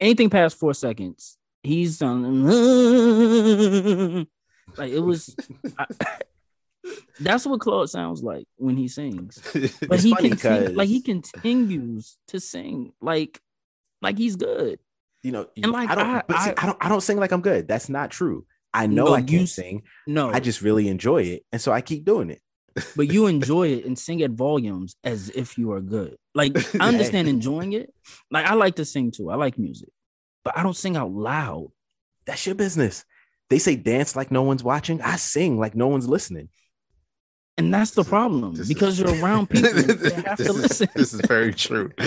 Anything 0.00 0.30
past 0.30 0.56
four 0.58 0.74
seconds, 0.74 1.36
he's 1.62 2.00
um, 2.02 2.44
like 4.76 4.90
it 4.90 5.00
was. 5.00 5.34
I- 5.78 5.86
that's 7.20 7.44
what 7.44 7.60
Claude 7.60 7.90
sounds 7.90 8.22
like 8.22 8.46
when 8.56 8.76
he 8.76 8.88
sings. 8.88 9.38
But 9.52 9.94
It's 9.94 10.02
he 10.04 10.14
continue, 10.14 10.68
like 10.70 10.88
he 10.88 11.02
continues 11.02 12.16
to 12.28 12.40
sing 12.40 12.92
like 13.00 13.40
like 14.00 14.16
he's 14.16 14.36
good. 14.36 14.78
You 15.24 15.32
know, 15.32 15.48
And, 15.60 15.72
like, 15.72 15.90
I 15.90 15.94
don't. 15.96 16.24
I- 16.28 16.44
see, 16.44 16.52
I- 16.56 16.66
don't. 16.66 16.78
I 16.80 16.88
don't 16.88 17.00
sing 17.00 17.18
like 17.18 17.32
I'm 17.32 17.40
good. 17.42 17.66
That's 17.66 17.88
not 17.88 18.10
true. 18.10 18.46
I 18.72 18.86
know 18.86 19.06
No, 19.06 19.14
I 19.14 19.18
you 19.18 19.24
can't 19.24 19.42
s- 19.42 19.52
sing. 19.52 19.82
No, 20.06 20.30
I 20.30 20.38
just 20.40 20.62
really 20.62 20.86
enjoy 20.88 21.22
it, 21.22 21.44
and 21.50 21.60
so 21.60 21.72
I 21.72 21.80
keep 21.80 22.04
doing 22.04 22.30
it. 22.30 22.40
But 22.96 23.10
you 23.12 23.26
enjoy 23.26 23.68
it 23.68 23.84
and 23.84 23.98
sing 23.98 24.22
at 24.22 24.30
volumes 24.30 24.94
as 25.04 25.30
if 25.30 25.58
you 25.58 25.72
are 25.72 25.80
good. 25.80 26.16
Like 26.34 26.56
I 26.80 26.88
understand 26.88 27.26
Hey. 27.26 27.34
enjoying 27.34 27.72
it. 27.72 27.92
Like 28.30 28.46
I 28.46 28.54
like 28.54 28.76
to 28.76 28.84
sing 28.84 29.10
too. 29.10 29.30
I 29.30 29.34
like 29.36 29.58
music, 29.58 29.90
but 30.44 30.56
I 30.56 30.62
don't 30.62 30.76
sing 30.76 30.96
out 30.96 31.10
loud. 31.10 31.68
That's 32.26 32.44
your 32.46 32.54
business. 32.54 33.04
They 33.50 33.58
say 33.58 33.76
dance 33.76 34.14
like 34.14 34.30
no 34.30 34.42
one's 34.42 34.62
watching. 34.62 35.00
I 35.02 35.16
sing 35.16 35.58
like 35.58 35.74
no 35.74 35.88
one's 35.88 36.08
listening. 36.08 36.50
And 37.56 37.74
that's 37.74 37.90
the 37.90 38.04
problem 38.04 38.52
This 38.52 38.60
is- 38.60 38.68
because 38.68 39.00
you're 39.00 39.20
around 39.20 39.50
people 39.50 39.72
that 39.72 40.22
have 40.26 40.38
to 40.38 40.44
is, 40.44 40.56
listen. 40.56 40.88
This 40.94 41.12
is 41.14 41.20
very 41.22 41.52
true. 41.52 41.90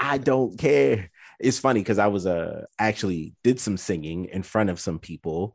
I 0.00 0.18
don't 0.18 0.58
care. 0.58 1.10
It's 1.38 1.58
funny 1.60 1.80
because 1.80 1.98
I 1.98 2.08
was 2.08 2.26
uh 2.26 2.64
actually 2.78 3.34
did 3.44 3.60
some 3.60 3.76
singing 3.76 4.24
in 4.26 4.42
front 4.42 4.70
of 4.70 4.80
some 4.80 4.98
people 4.98 5.54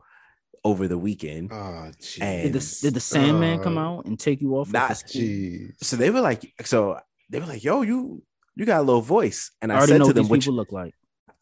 over 0.63 0.87
the 0.87 0.97
weekend. 0.97 1.51
oh, 1.51 1.91
jeez. 1.99 2.43
Did 2.43 2.53
the, 2.53 2.77
did 2.81 2.93
the 2.93 2.99
Sandman 2.99 3.59
come 3.61 3.77
Uh, 3.77 3.81
out 3.81 4.05
and 4.05 4.19
take 4.19 4.41
you 4.41 4.55
off? 4.57 4.71
Nah, 4.71 4.83
of 4.83 4.89
his 4.89 4.99
school? 4.99 5.21
Jeez. 5.21 5.73
So 5.83 5.95
they 5.97 6.09
were 6.09 6.21
like, 6.21 6.53
so 6.63 6.99
they 7.29 7.39
were 7.39 7.45
like, 7.45 7.63
yo, 7.63 7.81
you 7.81 8.23
you 8.55 8.65
got 8.65 8.79
a 8.79 8.83
little 8.83 9.01
voice. 9.01 9.51
And 9.61 9.71
I 9.73 9.79
I, 9.79 9.85
said 9.85 9.97
know 9.99 10.05
to 10.05 10.09
what 10.09 10.15
them, 10.15 10.23
these 10.25 10.29
which 10.31 10.41
people 10.45 10.55
look 10.55 10.71
like. 10.71 10.93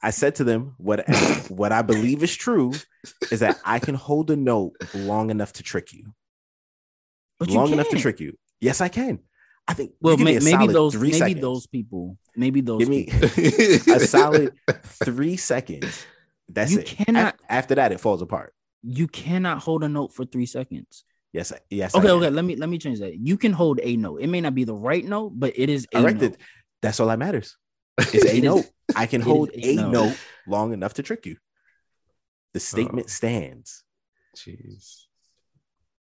I 0.02 0.10
said 0.10 0.36
to 0.36 0.44
them, 0.44 0.74
what 0.78 1.06
what 1.50 1.72
I 1.72 1.82
believe 1.84 2.24
is 2.24 2.36
true 2.36 2.74
is 3.32 3.42
that 3.42 3.60
I 3.66 3.78
can 3.80 3.96
hold 3.96 4.32
a 4.32 4.36
note 4.36 4.74
long 4.96 5.30
enough 5.30 5.54
to 5.54 5.64
trick 5.64 5.94
you. 5.94 6.14
But 7.40 7.50
you 7.50 7.56
long 7.56 7.72
enough 7.74 7.90
to 7.90 7.98
trick 8.00 8.20
you. 8.20 8.38
Yes, 8.60 8.82
I 8.82 8.88
can. 8.90 9.20
I 9.68 9.74
think. 9.74 9.92
Well, 10.02 10.14
you 10.14 10.26
give 10.26 10.44
me 10.44 10.52
may, 10.52 10.58
maybe 10.58 10.74
those 10.74 10.96
maybe 10.96 11.12
seconds. 11.14 11.42
those 11.42 11.68
people, 11.68 12.18
maybe 12.36 12.62
those 12.62 12.80
Give 12.80 12.90
me 12.90 13.06
people. 13.06 13.94
a 13.96 14.00
solid 14.00 14.54
three 15.04 15.38
seconds. 15.38 16.06
That's 16.50 16.72
You 16.72 16.80
it. 16.80 16.86
cannot- 16.88 17.36
Af- 17.36 17.40
After 17.50 17.76
that, 17.76 17.92
it 17.92 18.00
falls 18.00 18.22
apart. 18.22 18.54
You 18.84 19.08
cannot 19.08 19.60
hold 19.60 19.84
a 19.84 19.90
note 19.90 20.14
for 20.14 20.26
three 20.26 20.46
seconds. 20.46 21.06
Yes, 21.34 21.52
I- 21.52 21.60
yes. 21.70 21.96
Okay, 21.96 22.10
okay. 22.10 22.30
Let 22.30 22.44
me 22.46 22.56
let 22.56 22.68
me 22.70 22.78
change 22.78 23.00
that. 23.00 23.16
You 23.18 23.38
can 23.38 23.54
hold 23.54 23.80
a 23.82 23.96
note. 23.96 24.22
It 24.22 24.28
may 24.28 24.42
not 24.42 24.56
be 24.56 24.64
the 24.64 24.74
right 24.76 25.04
note, 25.06 25.32
but 25.36 25.54
it 25.56 25.70
is 25.70 25.88
a 25.94 25.98
All 25.98 26.04
right, 26.04 26.14
note. 26.16 26.20
then, 26.22 26.36
that's 26.82 27.00
all 27.00 27.08
that 27.08 27.20
matters. 27.20 27.58
It's 28.00 28.14
a 28.26 28.30
It 28.30 28.38
is- 28.38 28.44
note. 28.44 28.66
I 28.96 29.06
can 29.06 29.22
hold 29.22 29.50
a 29.54 29.70
a 29.72 29.76
note. 29.76 29.92
note 29.92 30.18
long 30.48 30.74
enough 30.74 30.96
to 30.96 31.04
trick 31.04 31.26
you. 31.26 31.38
The 32.54 32.60
statement 32.60 33.06
Oh. 33.08 33.10
stands. 33.10 33.84
Jeez. 34.36 35.04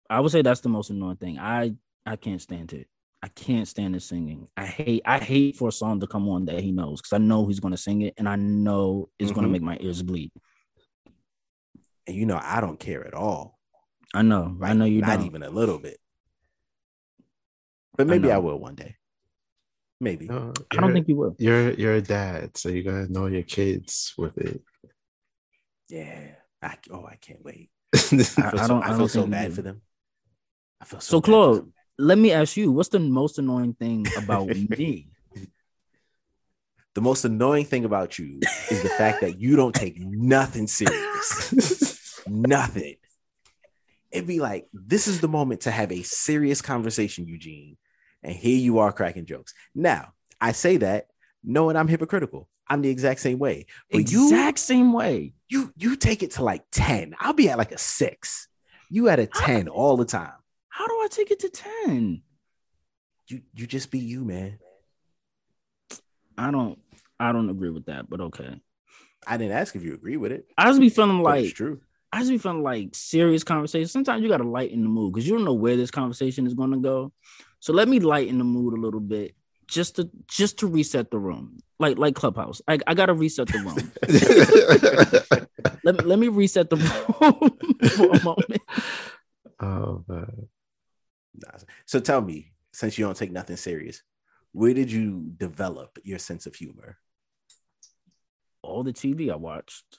I 0.09 0.19
would 0.21 0.31
say 0.31 0.41
that's 0.41 0.61
the 0.61 0.69
most 0.69 0.89
annoying 0.89 1.17
thing. 1.17 1.37
I 1.39 1.75
I 2.05 2.15
can't 2.15 2.41
stand 2.41 2.71
it. 2.73 2.87
I 3.21 3.27
can't 3.27 3.67
stand 3.67 3.95
his 3.95 4.05
singing. 4.05 4.47
I 4.55 4.65
hate 4.65 5.01
I 5.05 5.19
hate 5.19 5.57
for 5.57 5.67
a 5.67 5.71
song 5.73 5.99
to 5.99 6.07
come 6.07 6.29
on 6.29 6.45
that 6.45 6.61
he 6.61 6.71
knows 6.71 7.01
because 7.01 7.13
I 7.13 7.17
know 7.17 7.45
he's 7.47 7.59
gonna 7.59 7.75
sing 7.77 8.01
it 8.03 8.13
and 8.17 8.29
I 8.29 8.37
know 8.37 9.09
it's 9.19 9.31
gonna 9.33 9.47
Mhm. 9.49 9.51
make 9.51 9.61
my 9.61 9.77
ears 9.81 10.01
bleed. 10.01 10.31
And 12.09 12.17
you 12.17 12.25
know, 12.25 12.39
I 12.41 12.59
don't 12.59 12.79
care 12.79 13.05
at 13.05 13.13
all. 13.13 13.59
I 14.15 14.23
know. 14.23 14.57
I 14.63 14.73
know 14.73 14.85
you 14.85 15.01
not 15.01 15.17
don't. 15.17 15.27
even 15.27 15.43
a 15.43 15.49
little 15.51 15.77
bit. 15.77 15.97
But 17.95 18.07
maybe 18.07 18.31
I, 18.31 18.35
know. 18.35 18.41
will 18.41 18.59
one 18.59 18.73
day. 18.73 18.95
Maybe. 20.01 20.25
No, 20.27 20.53
I 20.71 20.77
don't 20.77 20.91
think 20.93 21.07
you 21.07 21.15
will. 21.15 21.35
you're 21.37 21.71
you're 21.73 21.93
a 21.95 22.01
dad, 22.01 22.57
so 22.57 22.69
you 22.69 22.81
gotta 22.81 23.11
know 23.11 23.27
your 23.27 23.43
kids 23.43 24.13
with 24.17 24.37
it. 24.39 24.61
Yeah. 25.89 26.31
I, 26.63 26.77
oh, 26.91 27.05
I 27.05 27.17
can't 27.21 27.43
wait. 27.45 27.69
I- 27.95 27.97
I 27.97 27.99
feel 27.99 28.19
I 28.47 28.51
so, 28.63 28.67
don't- 28.67 28.83
I 28.83 28.85
I 28.85 28.89
feel 28.89 28.97
don't 28.97 29.09
so 29.09 29.27
bad 29.27 29.53
for 29.53 29.61
them. 29.61 29.81
I 30.81 30.85
feel 30.85 30.99
so, 31.01 31.17
So 31.17 31.21
Claude, 31.21 31.71
let 31.99 32.17
me 32.17 32.31
ask 32.31 32.57
you, 32.57 32.71
what's 32.71 32.89
the 32.89 32.99
most 32.99 33.37
annoying 33.37 33.73
thing 33.75 34.07
about 34.17 34.47
me? 34.79 35.09
The 36.95 37.01
most 37.01 37.23
annoying 37.25 37.65
thing 37.65 37.85
about 37.85 38.17
you 38.17 38.39
is 38.71 38.81
the 38.81 38.89
fact 38.89 39.21
that 39.21 39.39
you 39.39 39.55
don't 39.55 39.75
take 39.75 39.99
nothing 39.99 40.65
serious. 40.65 41.97
nothing. 42.29 42.95
It'd 44.11 44.27
be 44.27 44.39
like, 44.39 44.67
this 44.73 45.07
is 45.07 45.21
the 45.21 45.27
moment 45.27 45.61
to 45.61 45.71
have 45.71 45.91
a 45.91 46.01
serious 46.01 46.61
conversation, 46.61 47.27
Eugene. 47.27 47.77
And 48.23 48.35
here 48.35 48.57
you 48.57 48.79
are 48.79 48.91
cracking 48.91 49.25
jokes. 49.25 49.53
Now, 49.75 50.13
I 50.41 50.51
say 50.51 50.77
that 50.77 51.07
knowing 51.43 51.75
I'm 51.75 51.87
hypocritical. 51.87 52.47
I'm 52.67 52.81
the 52.81 52.89
exact 52.89 53.19
same 53.19 53.39
way. 53.39 53.65
But 53.91 54.01
exact 54.01 54.59
same 54.59 54.93
way. 54.93 55.33
you 55.47 55.73
you 55.77 55.89
you 55.91 55.95
take 55.95 56.21
it 56.21 56.31
to 56.31 56.43
like 56.43 56.63
10. 56.71 57.15
I'll 57.19 57.33
be 57.33 57.49
at 57.49 57.57
like 57.57 57.71
a 57.71 57.77
six. 57.77 58.47
You 58.89 59.09
at 59.09 59.19
a 59.19 59.25
10 59.25 59.67
all 59.67 59.97
the 59.97 60.05
time. 60.05 60.33
How 60.69 60.87
do 60.87 60.93
I 60.93 61.07
take 61.09 61.31
it 61.31 61.39
to 61.39 61.49
10? 61.49 62.21
You 63.27 63.41
you 63.53 63.67
just 63.67 63.91
be 63.91 63.99
you, 63.99 64.23
man. 64.23 64.59
I 66.37 66.51
don't 66.51 66.79
I 67.19 67.31
don't 67.31 67.49
agree 67.49 67.69
with 67.69 67.85
that, 67.85 68.09
but 68.09 68.21
okay. 68.21 68.61
I 69.27 69.37
didn't 69.37 69.57
ask 69.57 69.75
if 69.75 69.83
you 69.83 69.93
agree 69.93 70.17
with 70.17 70.31
it. 70.31 70.45
I 70.57 70.65
just 70.65 70.79
be 70.79 70.89
feeling 70.89 71.21
like 71.21 71.45
it's 71.45 71.53
true. 71.53 71.81
I 72.11 72.19
just 72.19 72.31
be 72.31 72.37
feeling 72.37 72.63
like 72.63 72.89
serious 72.93 73.43
conversation. 73.43 73.87
Sometimes 73.87 74.23
you 74.23 74.29
gotta 74.29 74.43
lighten 74.43 74.81
the 74.81 74.89
mood 74.89 75.13
because 75.13 75.27
you 75.27 75.35
don't 75.35 75.45
know 75.45 75.53
where 75.53 75.77
this 75.77 75.91
conversation 75.91 76.47
is 76.47 76.53
gonna 76.53 76.79
go. 76.79 77.11
So 77.59 77.73
let 77.73 77.87
me 77.87 77.99
lighten 77.99 78.37
the 78.37 78.43
mood 78.43 78.73
a 78.73 78.81
little 78.81 78.99
bit 78.99 79.35
just 79.67 79.97
to 79.97 80.09
just 80.27 80.59
to 80.59 80.67
reset 80.67 81.11
the 81.11 81.19
room. 81.19 81.59
Like 81.79 81.97
like 81.97 82.15
Clubhouse. 82.15 82.61
I, 82.67 82.79
I 82.87 82.93
gotta 82.93 83.13
reset 83.13 83.47
the 83.47 83.59
room. 83.59 83.91
let, 85.83 85.95
me, 85.95 86.03
let 86.03 86.19
me 86.19 86.27
reset 86.29 86.69
the 86.69 86.77
room 86.77 87.89
for 87.95 88.11
a 88.11 88.23
moment. 88.23 88.61
oh 89.59 90.03
man. 90.07 90.47
So 91.85 91.99
tell 91.99 92.21
me, 92.21 92.53
since 92.73 92.97
you 92.97 93.05
don't 93.05 93.15
take 93.15 93.31
nothing 93.31 93.55
serious, 93.55 94.01
where 94.51 94.73
did 94.73 94.91
you 94.91 95.31
develop 95.37 95.99
your 96.03 96.19
sense 96.19 96.47
of 96.47 96.55
humor? 96.55 96.97
all 98.61 98.83
the 98.83 98.93
TV 98.93 99.31
I 99.31 99.35
watched. 99.35 99.97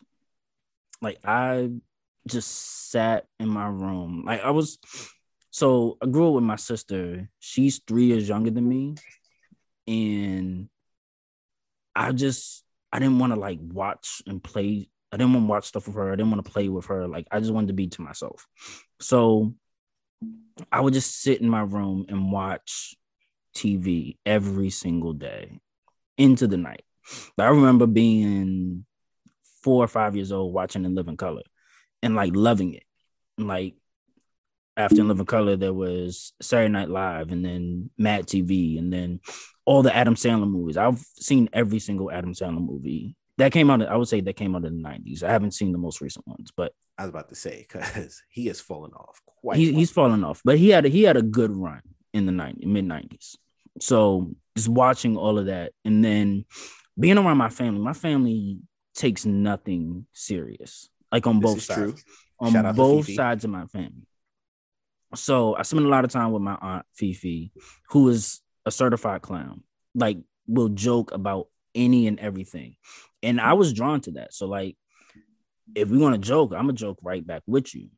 Like 1.02 1.18
I 1.24 1.70
just 2.26 2.90
sat 2.90 3.26
in 3.38 3.48
my 3.48 3.68
room. 3.68 4.24
Like 4.26 4.42
I 4.42 4.50
was 4.50 4.78
so 5.50 5.98
I 6.02 6.06
grew 6.06 6.28
up 6.28 6.34
with 6.34 6.44
my 6.44 6.56
sister. 6.56 7.28
She's 7.38 7.80
three 7.86 8.06
years 8.06 8.28
younger 8.28 8.50
than 8.50 8.68
me. 8.68 8.94
And 9.86 10.68
I 11.94 12.12
just 12.12 12.64
I 12.92 12.98
didn't 12.98 13.18
want 13.18 13.32
to 13.32 13.38
like 13.38 13.58
watch 13.60 14.22
and 14.26 14.42
play. 14.42 14.88
I 15.12 15.16
didn't 15.16 15.32
want 15.32 15.44
to 15.44 15.50
watch 15.50 15.64
stuff 15.66 15.86
with 15.86 15.96
her. 15.96 16.12
I 16.12 16.16
didn't 16.16 16.30
want 16.30 16.44
to 16.44 16.50
play 16.50 16.68
with 16.68 16.86
her. 16.86 17.08
Like 17.08 17.26
I 17.30 17.40
just 17.40 17.52
wanted 17.52 17.68
to 17.68 17.74
be 17.74 17.88
to 17.88 18.02
myself. 18.02 18.46
So 19.00 19.54
I 20.70 20.80
would 20.80 20.94
just 20.94 21.20
sit 21.20 21.40
in 21.40 21.48
my 21.48 21.62
room 21.62 22.06
and 22.08 22.30
watch 22.30 22.94
TV 23.56 24.18
every 24.24 24.70
single 24.70 25.12
day 25.12 25.60
into 26.16 26.46
the 26.46 26.58
night. 26.58 26.84
I 27.38 27.48
remember 27.48 27.86
being 27.86 28.84
four 29.62 29.82
or 29.82 29.88
five 29.88 30.14
years 30.14 30.32
old 30.32 30.52
watching 30.52 30.84
In 30.84 30.94
Living 30.94 31.16
Color 31.16 31.42
and 32.03 32.14
like 32.14 32.34
loving 32.34 32.74
it. 32.74 32.84
And 33.38 33.48
like 33.48 33.74
after 34.76 35.01
In 35.01 35.09
Living 35.09 35.26
Color, 35.26 35.57
there 35.57 35.74
was 35.74 36.32
Saturday 36.40 36.72
Night 36.72 36.88
Live 36.88 37.32
and 37.32 37.44
then 37.44 37.90
Mad 37.98 38.26
TV 38.26 38.78
and 38.78 38.92
then 38.92 39.20
all 39.64 39.82
the 39.82 39.94
Adam 39.94 40.14
Sandler 40.14 40.51
movies. 40.51 40.76
I've 40.76 40.98
seen 40.98 41.48
every 41.53 41.78
single 41.78 42.11
Adam 42.11 42.34
Sandler 42.34 42.64
movie 42.64 43.16
that 43.38 43.53
came 43.53 43.70
out. 43.70 43.86
I 43.86 43.96
would 43.96 44.09
say 44.09 44.20
that 44.20 44.36
came 44.36 44.55
out 44.55 44.64
in 44.64 44.82
the 44.82 44.88
90s. 44.88 45.22
I 45.22 45.30
haven't 45.30 45.53
seen 45.53 45.72
the 45.72 45.78
most 45.78 46.01
recent 46.01 46.26
ones, 46.26 46.51
but 46.57 46.72
I 46.98 47.03
was 47.03 47.11
about 47.11 47.28
to 47.30 47.34
say 47.34 47.66
because 47.66 48.22
he 48.28 48.46
has 48.46 48.61
fallen 48.61 48.92
off 48.92 49.20
quite. 49.26 49.59
he, 49.59 49.72
he's 49.72 49.90
fallen 49.90 50.24
off. 50.24 50.42
But 50.44 50.59
he 50.59 50.70
had 50.70 50.86
a, 50.86 50.88
he 50.88 51.03
had 51.03 51.16
a 51.16 51.22
good 51.22 51.57
run 51.57 51.82
in 52.12 52.26
the 52.26 52.32
90s, 52.32 52.66
mid 52.66 52.84
90s. 52.86 53.36
So 53.80 54.32
just 54.57 54.68
watching 54.68 55.16
all 55.16 55.38
of 55.38 55.46
that 55.46 55.72
and 55.84 56.05
then 56.05 56.44
being 56.98 57.18
around 57.18 57.38
my 57.38 57.48
family, 57.48 57.80
my 57.80 57.92
family 57.92 58.59
takes 58.94 59.24
nothing 59.24 60.07
serious. 60.12 60.90
Like 61.12 61.26
on 61.26 61.40
This 61.40 61.50
both 61.52 61.62
sides. 61.62 61.80
true. 61.80 61.94
On 62.40 62.52
Shout 62.52 62.76
both 62.76 63.11
sides 63.12 63.44
of 63.44 63.50
my 63.50 63.66
family. 63.66 64.06
So 65.14 65.56
I 65.56 65.62
spend 65.62 65.86
a 65.86 65.88
lot 65.88 66.04
of 66.04 66.11
time 66.11 66.32
with 66.32 66.42
my 66.42 66.56
aunt 66.61 66.86
Fifi, 66.94 67.52
who 67.88 68.08
is 68.08 68.40
a 68.64 68.70
certified 68.70 69.22
clown. 69.22 69.62
Like 69.94 70.18
will 70.46 70.68
joke 70.68 71.12
about 71.12 71.48
any 71.74 72.06
and 72.06 72.18
everything. 72.20 72.76
And 73.22 73.40
I 73.40 73.54
was 73.54 73.72
drawn 73.72 74.00
to 74.02 74.12
that. 74.12 74.32
So 74.32 74.46
like 74.46 74.76
if 75.74 75.88
we 75.88 75.98
want 75.98 76.14
to 76.14 76.20
joke, 76.20 76.52
I'm 76.52 76.62
gonna 76.62 76.72
joke 76.72 76.98
right 77.02 77.24
back 77.26 77.42
with 77.46 77.74
you. 77.74 77.88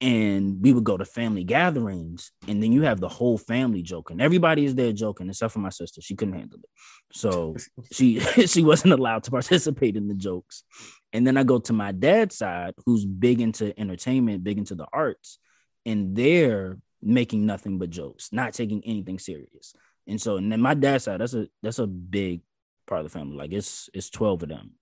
And 0.00 0.60
we 0.60 0.72
would 0.72 0.84
go 0.84 0.96
to 0.96 1.04
family 1.04 1.44
gatherings, 1.44 2.32
and 2.46 2.62
then 2.62 2.72
you 2.72 2.82
have 2.82 3.00
the 3.00 3.08
whole 3.08 3.38
family 3.38 3.80
joking. 3.80 4.20
Everybody 4.20 4.64
is 4.64 4.74
there 4.74 4.92
joking, 4.92 5.28
except 5.28 5.52
for 5.52 5.60
my 5.60 5.70
sister. 5.70 6.02
She 6.02 6.16
couldn't 6.16 6.34
handle 6.34 6.58
it. 6.58 6.68
So 7.12 7.56
she 7.92 8.20
she 8.46 8.62
wasn't 8.62 8.92
allowed 8.92 9.22
to 9.24 9.30
participate 9.30 9.96
in 9.96 10.08
the 10.08 10.14
jokes. 10.14 10.64
And 11.12 11.26
then 11.26 11.36
I 11.36 11.44
go 11.44 11.58
to 11.60 11.72
my 11.72 11.92
dad's 11.92 12.36
side, 12.36 12.74
who's 12.84 13.04
big 13.04 13.40
into 13.40 13.78
entertainment, 13.78 14.44
big 14.44 14.58
into 14.58 14.74
the 14.74 14.86
arts, 14.92 15.38
and 15.86 16.16
they're 16.16 16.78
making 17.00 17.46
nothing 17.46 17.78
but 17.78 17.90
jokes, 17.90 18.30
not 18.32 18.52
taking 18.52 18.82
anything 18.84 19.18
serious. 19.18 19.74
And 20.06 20.20
so, 20.20 20.36
and 20.36 20.50
then 20.50 20.60
my 20.60 20.74
dad's 20.74 21.04
side, 21.04 21.20
that's 21.20 21.34
a 21.34 21.46
that's 21.62 21.78
a 21.78 21.86
big 21.86 22.40
part 22.86 23.04
of 23.04 23.10
the 23.10 23.18
family. 23.18 23.36
Like 23.36 23.52
it's 23.52 23.88
it's 23.94 24.10
12 24.10 24.42
of 24.44 24.48
them 24.48 24.72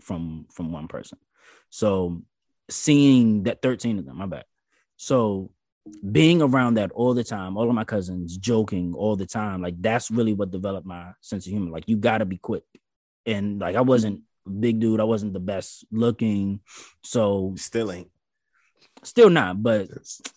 from 0.00 0.46
from 0.52 0.72
one 0.72 0.88
person. 0.88 1.18
So 1.70 2.22
seeing 2.68 3.44
that 3.44 3.62
13 3.62 3.98
of 3.98 4.06
them, 4.06 4.18
my 4.18 4.26
bad. 4.26 4.44
So 5.02 5.50
being 6.12 6.42
around 6.42 6.74
that 6.74 6.92
all 6.92 7.14
the 7.14 7.24
time, 7.24 7.56
all 7.56 7.66
of 7.70 7.74
my 7.74 7.84
cousins 7.84 8.36
joking 8.36 8.92
all 8.94 9.16
the 9.16 9.24
time, 9.24 9.62
like 9.62 9.80
that's 9.80 10.10
really 10.10 10.34
what 10.34 10.50
developed 10.50 10.86
my 10.86 11.12
sense 11.22 11.46
of 11.46 11.52
humor. 11.52 11.70
Like 11.70 11.84
you 11.88 11.96
gotta 11.96 12.26
be 12.26 12.36
quick. 12.36 12.64
And 13.24 13.58
like 13.60 13.76
I 13.76 13.80
wasn't 13.80 14.20
a 14.46 14.50
big 14.50 14.78
dude, 14.78 15.00
I 15.00 15.04
wasn't 15.04 15.32
the 15.32 15.40
best 15.40 15.86
looking. 15.90 16.60
So 17.02 17.54
Still 17.56 17.90
ain't. 17.90 18.10
still 19.02 19.30
not, 19.30 19.62
but 19.62 19.88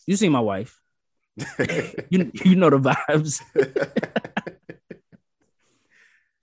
you 0.07 0.15
see 0.15 0.29
my 0.29 0.39
wife. 0.39 0.79
You 2.09 2.31
you 2.45 2.55
know 2.55 2.69
the 2.69 2.79
vibes. 2.79 3.41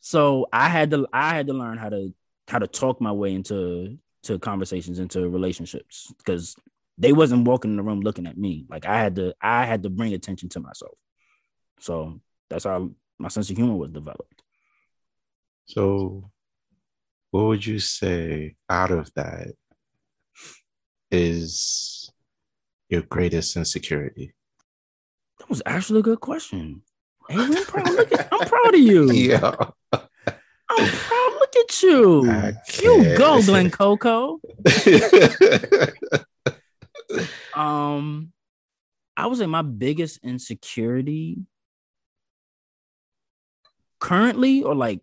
So 0.00 0.46
I 0.52 0.68
had 0.68 0.90
to 0.90 1.06
I 1.12 1.34
had 1.34 1.46
to 1.46 1.52
learn 1.54 1.78
how 1.78 1.88
to 1.88 2.12
how 2.48 2.58
to 2.58 2.66
talk 2.66 3.00
my 3.00 3.12
way 3.12 3.32
into 3.32 3.96
to 4.24 4.38
conversations 4.38 4.98
into 4.98 5.26
relationships 5.28 6.12
because 6.18 6.56
they 7.00 7.12
wasn't 7.12 7.46
walking 7.48 7.70
in 7.72 7.76
the 7.78 7.82
room 7.82 8.00
looking 8.02 8.26
at 8.26 8.36
me. 8.36 8.66
Like 8.68 8.84
I 8.86 8.98
had 9.02 9.16
to 9.16 9.34
I 9.40 9.64
had 9.64 9.82
to 9.84 9.90
bring 9.90 10.12
attention 10.14 10.48
to 10.50 10.60
myself. 10.60 10.96
So 11.80 12.20
that's 12.50 12.64
how 12.64 12.90
my 13.18 13.28
sense 13.28 13.48
of 13.50 13.56
humor 13.56 13.74
was 13.74 13.90
developed. 13.90 14.42
So, 15.64 16.30
what 17.30 17.44
would 17.46 17.64
you 17.64 17.78
say 17.78 18.56
out 18.68 18.90
of 18.90 19.10
that 19.14 19.48
is 21.10 22.10
your 22.88 23.02
greatest 23.02 23.56
insecurity? 23.56 24.34
That 25.38 25.48
was 25.48 25.62
actually 25.64 26.00
a 26.00 26.02
good 26.02 26.20
question. 26.20 26.82
Hey, 27.28 27.36
I'm 27.38 27.64
proud, 27.64 27.98
at- 27.98 28.28
I'm 28.32 28.48
proud 28.48 28.74
of 28.74 28.80
you. 28.80 29.10
Yeah. 29.12 29.54
I'm 29.92 30.88
proud. 30.88 31.32
Look 31.40 31.56
at 31.56 31.82
you. 31.82 32.52
You 32.82 33.16
go, 33.16 33.42
Glen 33.42 33.70
Coco. 33.70 34.40
Um, 37.54 38.32
I 39.16 39.26
would 39.26 39.38
say 39.38 39.46
my 39.46 39.62
biggest 39.62 40.20
insecurity 40.22 41.44
currently 43.98 44.62
or 44.62 44.74
like 44.74 45.02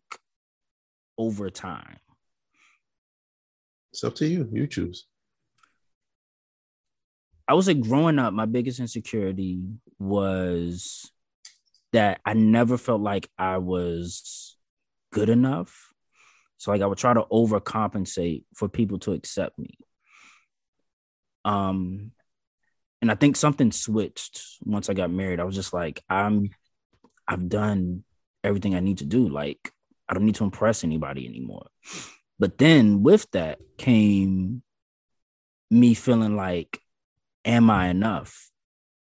over 1.18 1.50
time. 1.50 1.98
it's 3.92 4.04
up 4.04 4.16
to 4.16 4.28
you. 4.28 4.48
You 4.52 4.68
choose. 4.68 5.06
I 7.48 7.54
would 7.54 7.66
say 7.66 7.74
growing 7.74 8.20
up, 8.20 8.34
my 8.34 8.46
biggest 8.46 8.80
insecurity 8.80 9.62
was 10.00 11.10
that 11.94 12.20
I 12.26 12.34
never 12.34 12.78
felt 12.78 13.02
like 13.02 13.30
I 13.38 13.58
was 13.58 14.58
good 15.12 15.30
enough. 15.30 15.94
So 16.58 16.72
like 16.72 16.82
I 16.82 16.86
would 16.86 16.98
try 16.98 17.14
to 17.14 17.24
overcompensate 17.32 18.44
for 18.54 18.68
people 18.68 19.00
to 19.00 19.14
accept 19.14 19.58
me. 19.58 19.78
Um 21.48 22.12
and 23.02 23.12
I 23.12 23.16
think 23.16 23.36
something 23.36 23.72
switched 23.72 24.42
once 24.64 24.90
I 24.90 24.94
got 24.94 25.12
married. 25.12 25.40
I 25.40 25.44
was 25.44 25.56
just 25.56 25.74
like, 25.74 26.04
I'm 26.10 26.50
I've 27.28 27.48
done 27.50 28.04
everything 28.44 28.76
I 28.76 28.80
need 28.80 29.00
to 29.00 29.06
do. 29.06 29.28
Like 29.30 29.72
I 30.08 30.14
don't 30.14 30.26
need 30.26 30.36
to 30.36 30.44
impress 30.44 30.84
anybody 30.84 31.26
anymore. 31.28 31.68
But 32.40 32.58
then 32.58 33.04
with 33.04 33.30
that 33.32 33.60
came 33.78 34.62
me 35.72 35.94
feeling 35.94 36.36
like 36.36 36.80
am 37.46 37.70
I 37.70 37.88
enough 37.88 38.52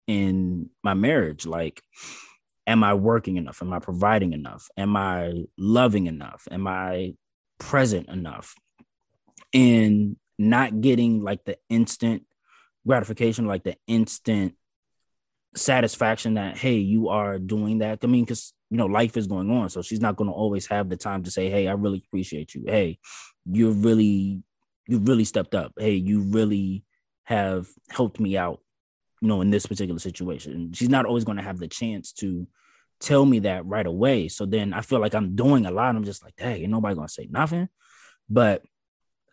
in 0.08 0.70
my 0.84 0.94
marriage? 0.94 1.46
Like, 1.46 1.82
am 2.68 2.84
I 2.84 2.94
working 2.94 3.38
enough? 3.38 3.62
Am 3.62 3.74
I 3.74 3.80
providing 3.80 4.34
enough? 4.34 4.70
Am 4.78 4.96
I 4.96 5.46
loving 5.58 6.08
enough? 6.08 6.48
Am 6.52 6.68
I 6.68 7.16
present 7.60 8.08
enough? 8.08 8.54
And 9.54 10.18
not 10.38 10.82
getting 10.82 11.22
like 11.24 11.44
the 11.46 11.58
instant 11.70 12.24
gratification, 12.86 13.46
like 13.46 13.64
the 13.64 13.76
instant 13.88 14.56
satisfaction 15.56 16.36
that, 16.36 16.58
hey, 16.58 16.76
you 16.76 17.10
are 17.10 17.40
doing 17.40 17.80
that. 17.80 18.00
I 18.04 18.08
mean, 18.08 18.26
because, 18.26 18.54
you 18.70 18.78
know, 18.78 18.86
life 18.86 19.18
is 19.18 19.28
going 19.28 19.50
on. 19.52 19.70
So 19.70 19.82
she's 19.82 20.02
not 20.02 20.16
going 20.16 20.30
to 20.30 20.36
always 20.36 20.68
have 20.68 20.90
the 20.90 20.98
time 20.98 21.24
to 21.24 21.32
say, 21.32 21.50
hey, 21.50 21.68
I 21.68 21.74
really 21.74 22.04
appreciate 22.06 22.54
you. 22.54 22.66
Hey, 22.68 23.00
you're 23.46 23.72
really, 23.72 24.42
you 24.88 25.00
really 25.00 25.26
stepped 25.26 25.56
up. 25.56 25.74
Hey, 25.78 25.96
you 25.96 26.22
really 26.22 26.84
have 27.24 27.68
helped 27.90 28.20
me 28.20 28.38
out, 28.38 28.60
you 29.22 29.28
know, 29.28 29.42
in 29.42 29.50
this 29.50 29.66
particular 29.66 30.00
situation. 30.00 30.74
She's 30.74 30.90
not 30.90 31.06
always 31.06 31.24
going 31.24 31.38
to 31.38 31.44
have 31.44 31.58
the 31.58 31.68
chance 31.68 32.12
to 32.14 32.48
tell 33.00 33.26
me 33.26 33.40
that 33.40 33.66
right 33.66 33.86
away. 33.86 34.28
So 34.28 34.46
then 34.46 34.74
I 34.74 34.82
feel 34.82 35.00
like 35.00 35.16
I'm 35.16 35.36
doing 35.36 35.66
a 35.66 35.72
lot. 35.72 35.96
I'm 35.96 36.04
just 36.04 36.24
like, 36.24 36.36
dang, 36.36 36.62
ain't 36.62 36.72
nobody 36.72 36.96
gonna 36.96 37.08
say 37.08 37.28
nothing. 37.30 37.68
But 38.30 38.64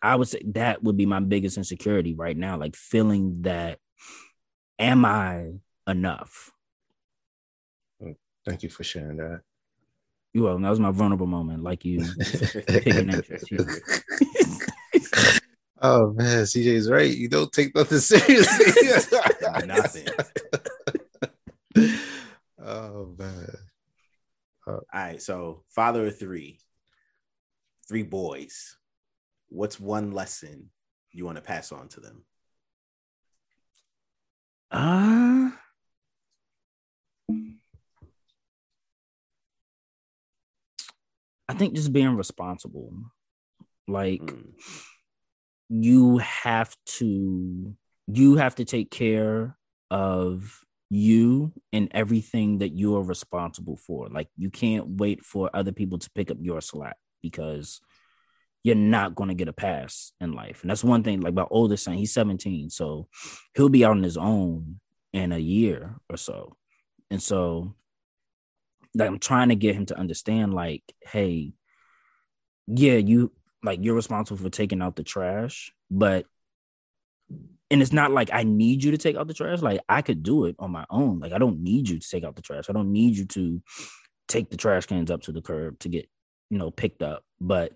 I 0.03 0.15
would 0.17 0.27
say 0.27 0.41
that 0.47 0.83
would 0.83 0.97
be 0.97 1.05
my 1.05 1.21
biggest 1.21 1.57
insecurity 1.57 2.13
right 2.13 2.35
now, 2.35 2.57
like 2.57 2.75
feeling 2.75 3.43
that 3.43 3.79
am 4.77 5.05
I 5.05 5.53
enough? 5.87 6.51
Thank 8.45 8.63
you 8.63 8.69
for 8.69 8.83
sharing 8.83 9.15
that. 9.17 9.39
You 10.33 10.43
well, 10.43 10.59
that 10.59 10.69
was 10.69 10.81
my 10.81 10.91
vulnerable 10.91 11.27
moment, 11.27 11.63
like 11.63 11.85
you 11.85 12.05
picking 12.67 13.09
interest. 13.09 13.45
oh 15.81 16.11
man, 16.11 16.43
CJ's 16.43 16.89
right. 16.89 17.15
You 17.15 17.29
don't 17.29 17.51
take 17.51 17.73
nothing 17.73 17.99
seriously. 17.99 18.89
Nothing. 19.65 20.07
oh 22.61 23.15
man. 23.17 23.57
Uh, 24.67 24.71
All 24.71 24.81
right, 24.93 25.21
so 25.21 25.63
father 25.69 26.07
of 26.07 26.19
three, 26.19 26.59
three 27.87 28.03
boys. 28.03 28.75
What's 29.53 29.79
one 29.79 30.11
lesson 30.11 30.71
you 31.11 31.25
want 31.25 31.35
to 31.35 31.43
pass 31.43 31.71
on 31.71 31.87
to 31.89 31.99
them? 31.99 32.25
Uh 34.71 35.51
I 41.47 41.53
think 41.53 41.75
just 41.75 41.93
being 41.93 42.15
responsible. 42.17 42.91
Like 43.87 44.21
Mm. 44.21 44.53
you 45.69 46.17
have 46.17 46.75
to 46.97 47.75
you 48.07 48.35
have 48.37 48.55
to 48.55 48.65
take 48.65 48.89
care 48.89 49.55
of 49.91 50.61
you 50.89 51.53
and 51.71 51.89
everything 51.91 52.57
that 52.57 52.69
you 52.73 52.95
are 52.95 53.03
responsible 53.03 53.77
for. 53.77 54.09
Like 54.09 54.29
you 54.35 54.49
can't 54.49 54.97
wait 54.97 55.23
for 55.23 55.51
other 55.53 55.71
people 55.71 55.99
to 55.99 56.09
pick 56.15 56.31
up 56.31 56.37
your 56.41 56.59
slack 56.59 56.97
because 57.21 57.81
you're 58.63 58.75
not 58.75 59.15
going 59.15 59.27
to 59.27 59.35
get 59.35 59.49
a 59.49 59.53
pass 59.53 60.13
in 60.21 60.31
life. 60.31 60.61
And 60.61 60.71
that's 60.71 60.83
one 60.83 61.03
thing 61.03 61.21
like 61.21 61.33
my 61.33 61.45
oldest 61.49 61.83
son, 61.83 61.95
he's 61.95 62.13
17, 62.13 62.69
so 62.69 63.07
he'll 63.55 63.69
be 63.69 63.85
out 63.85 63.91
on 63.91 64.03
his 64.03 64.17
own 64.17 64.79
in 65.11 65.31
a 65.31 65.37
year 65.37 65.95
or 66.09 66.17
so. 66.17 66.55
And 67.11 67.21
so 67.21 67.75
like 68.95 69.07
I'm 69.07 69.19
trying 69.19 69.49
to 69.49 69.55
get 69.55 69.75
him 69.75 69.85
to 69.87 69.97
understand 69.97 70.53
like 70.53 70.83
hey, 71.01 71.53
yeah, 72.67 72.95
you 72.95 73.31
like 73.63 73.79
you're 73.81 73.95
responsible 73.95 74.37
for 74.37 74.49
taking 74.49 74.81
out 74.81 74.95
the 74.95 75.03
trash, 75.03 75.71
but 75.89 76.25
and 77.71 77.81
it's 77.81 77.93
not 77.93 78.11
like 78.11 78.29
I 78.31 78.43
need 78.43 78.83
you 78.83 78.91
to 78.91 78.97
take 78.97 79.15
out 79.15 79.27
the 79.27 79.33
trash. 79.33 79.61
Like 79.61 79.81
I 79.89 80.01
could 80.01 80.21
do 80.21 80.45
it 80.45 80.55
on 80.59 80.71
my 80.71 80.85
own. 80.89 81.19
Like 81.19 81.33
I 81.33 81.37
don't 81.37 81.61
need 81.61 81.89
you 81.89 81.99
to 81.99 82.09
take 82.09 82.23
out 82.23 82.35
the 82.35 82.41
trash. 82.41 82.69
I 82.69 82.73
don't 82.73 82.91
need 82.91 83.17
you 83.17 83.25
to 83.25 83.61
take 84.27 84.49
the 84.49 84.57
trash 84.57 84.85
cans 84.85 85.09
up 85.09 85.21
to 85.23 85.31
the 85.31 85.41
curb 85.41 85.79
to 85.79 85.89
get, 85.89 86.07
you 86.49 86.57
know, 86.57 86.69
picked 86.69 87.01
up. 87.01 87.23
But 87.41 87.73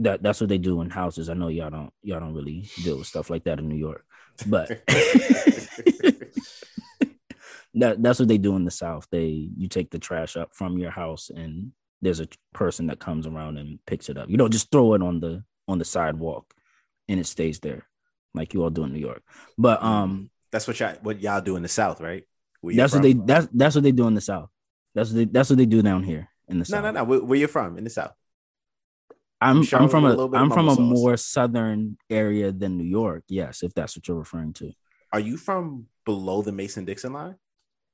that 0.00 0.22
that's 0.22 0.40
what 0.40 0.48
they 0.48 0.58
do 0.58 0.80
in 0.80 0.90
houses. 0.90 1.28
I 1.28 1.34
know 1.34 1.48
y'all 1.48 1.70
don't 1.70 1.92
y'all 2.02 2.20
don't 2.20 2.34
really 2.34 2.68
deal 2.82 2.98
with 2.98 3.06
stuff 3.06 3.30
like 3.30 3.44
that 3.44 3.58
in 3.58 3.68
New 3.68 3.76
York. 3.76 4.04
But 4.46 4.68
that 7.74 8.02
that's 8.02 8.18
what 8.18 8.28
they 8.28 8.38
do 8.38 8.56
in 8.56 8.64
the 8.64 8.70
South. 8.70 9.06
They 9.10 9.50
you 9.56 9.68
take 9.68 9.90
the 9.90 9.98
trash 9.98 10.36
up 10.36 10.54
from 10.54 10.78
your 10.78 10.90
house 10.90 11.30
and 11.30 11.72
there's 12.02 12.20
a 12.20 12.28
person 12.52 12.86
that 12.88 12.98
comes 12.98 13.26
around 13.26 13.56
and 13.56 13.78
picks 13.86 14.08
it 14.08 14.18
up. 14.18 14.28
You 14.28 14.36
don't 14.36 14.52
just 14.52 14.70
throw 14.70 14.94
it 14.94 15.02
on 15.02 15.20
the 15.20 15.44
on 15.68 15.78
the 15.78 15.84
sidewalk 15.84 16.52
and 17.08 17.18
it 17.18 17.26
stays 17.26 17.60
there 17.60 17.86
like 18.34 18.52
you 18.52 18.62
all 18.62 18.70
do 18.70 18.84
in 18.84 18.92
New 18.92 18.98
York. 19.00 19.22
But 19.56 19.82
um 19.82 20.30
That's 20.50 20.66
what 20.66 20.78
y'all 20.80 20.96
what 21.02 21.20
y'all 21.20 21.40
do 21.40 21.56
in 21.56 21.62
the 21.62 21.68
South, 21.68 22.00
right? 22.00 22.24
That's 22.62 22.92
what 22.94 23.02
they 23.02 23.12
that's 23.12 23.48
that's 23.52 23.74
what 23.74 23.84
they 23.84 23.92
do 23.92 24.06
in 24.06 24.14
the 24.14 24.20
South. 24.20 24.48
That's 24.94 25.10
what 25.10 25.16
they, 25.16 25.24
that's 25.24 25.50
what 25.50 25.58
they 25.58 25.66
do 25.66 25.82
down 25.82 26.02
here 26.02 26.28
in 26.48 26.58
the 26.58 26.66
No, 26.70 26.76
South. 26.76 26.82
no, 26.84 26.90
no. 26.92 27.04
Where, 27.04 27.22
where 27.22 27.38
you 27.38 27.46
from 27.48 27.76
in 27.76 27.84
the 27.84 27.90
South? 27.90 28.12
I'm 29.40 29.58
I'm 29.72 29.88
from 29.88 30.04
a 30.04 30.08
a 30.08 30.10
little 30.10 30.28
bit 30.28 30.36
of 30.38 30.42
I'm 30.42 30.50
from 30.50 30.68
a 30.68 30.74
sauce. 30.74 30.78
more 30.80 31.16
southern 31.16 31.96
area 32.08 32.50
than 32.52 32.78
New 32.78 32.84
York. 32.84 33.24
Yes, 33.28 33.62
if 33.62 33.74
that's 33.74 33.96
what 33.96 34.06
you're 34.08 34.16
referring 34.16 34.52
to. 34.54 34.72
Are 35.12 35.20
you 35.20 35.36
from 35.36 35.86
below 36.04 36.42
the 36.42 36.52
Mason 36.52 36.84
Dixon 36.84 37.12
line? 37.12 37.36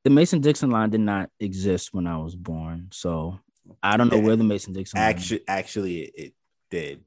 The 0.04 0.10
Mason 0.10 0.40
Dixon 0.40 0.70
line 0.70 0.90
did 0.90 1.00
not 1.00 1.28
exist 1.40 1.90
when 1.92 2.06
I 2.06 2.16
was 2.18 2.34
born, 2.36 2.88
so 2.92 3.38
I 3.82 3.96
don't 3.96 4.08
know 4.10 4.16
Yeah. 4.18 4.22
where 4.24 4.36
the 4.36 4.44
Mason 4.44 4.72
Dixon 4.72 4.98
line. 5.00 5.08
Actually, 5.10 5.40
actually, 5.48 5.98
it, 6.02 6.14
it 6.16 6.34
did. 6.70 7.04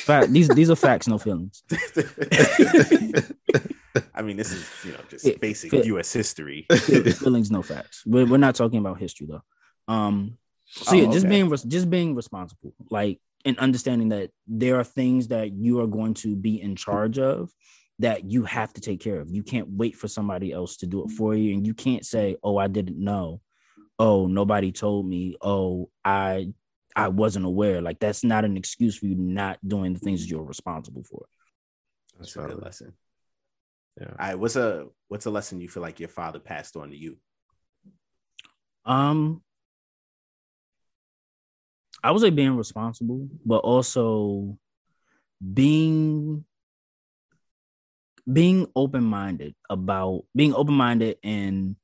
Fact, 0.00 0.32
these 0.32 0.48
these 0.48 0.70
are 0.70 0.76
facts, 0.76 1.08
no 1.08 1.18
feelings. 1.18 1.62
I 4.14 4.22
mean, 4.22 4.36
this 4.36 4.52
is 4.52 4.68
you 4.84 4.92
know 4.92 5.00
just 5.08 5.24
Yeah, 5.24 5.34
basic. 5.40 5.72
U.S. 5.72 6.12
history. 6.12 6.66
feelings, 6.70 7.50
no 7.50 7.62
facts. 7.62 8.02
We're, 8.06 8.26
we're 8.26 8.36
not 8.36 8.54
talking 8.54 8.78
about 8.78 8.98
history 8.98 9.26
though. 9.28 9.42
Um, 9.92 10.36
so 10.70 10.94
yeah, 10.94 11.08
Oh, 11.08 11.12
just 11.12 11.28
being 11.28 11.48
res- 11.48 11.62
just 11.62 11.90
being 11.90 12.14
responsible, 12.14 12.72
like 12.90 13.20
and 13.44 13.58
understanding 13.58 14.10
that 14.10 14.30
there 14.46 14.78
are 14.78 14.84
things 14.84 15.28
that 15.28 15.52
you 15.52 15.80
are 15.80 15.86
going 15.86 16.14
to 16.14 16.36
be 16.36 16.60
in 16.60 16.76
charge 16.76 17.18
of 17.18 17.50
that 17.98 18.30
you 18.30 18.44
have 18.44 18.72
to 18.72 18.80
take 18.80 19.00
care 19.00 19.20
of. 19.20 19.30
You 19.30 19.42
can't 19.42 19.68
wait 19.68 19.96
for 19.96 20.08
somebody 20.08 20.52
else 20.52 20.76
to 20.78 20.86
do 20.86 21.04
it 21.04 21.10
for 21.10 21.34
you, 21.34 21.54
and 21.54 21.66
you 21.66 21.74
can't 21.74 22.04
say, 22.04 22.36
"Oh, 22.42 22.56
I 22.56 22.68
didn't 22.68 23.02
know." 23.02 23.40
Oh, 23.98 24.26
nobody 24.26 24.72
told 24.72 25.06
me. 25.06 25.36
Oh, 25.42 25.90
I 26.04 26.52
I 26.96 27.08
wasn't 27.08 27.44
aware. 27.46 27.80
Like 27.80 27.98
that's 27.98 28.24
not 28.24 28.44
an 28.44 28.56
excuse 28.56 28.96
for 28.96 29.06
you 29.06 29.14
not 29.14 29.58
doing 29.66 29.92
the 29.92 30.00
things 30.00 30.30
you're 30.30 30.42
responsible 30.42 31.04
for. 31.04 31.26
That's 32.18 32.36
a 32.36 32.40
good 32.40 32.62
lesson. 32.62 32.92
Yeah. 34.00 34.08
All 34.08 34.14
right, 34.18 34.38
what's 34.38 34.56
a 34.56 34.86
what's 35.08 35.26
a 35.26 35.30
lesson 35.30 35.60
you 35.60 35.68
feel 35.68 35.82
like 35.82 36.00
your 36.00 36.08
father 36.08 36.38
passed 36.38 36.76
on 36.76 36.90
to 36.90 36.96
you? 36.96 37.18
Um, 38.84 39.42
I 42.02 42.10
would 42.10 42.20
say 42.20 42.30
being 42.30 42.56
responsible, 42.56 43.28
but 43.44 43.58
also 43.58 44.56
being 45.54 46.44
being 48.30 48.66
open 48.76 49.02
minded 49.02 49.54
about 49.68 50.24
being 50.36 50.54
open 50.54 50.74
minded 50.74 51.16
and 51.22 51.76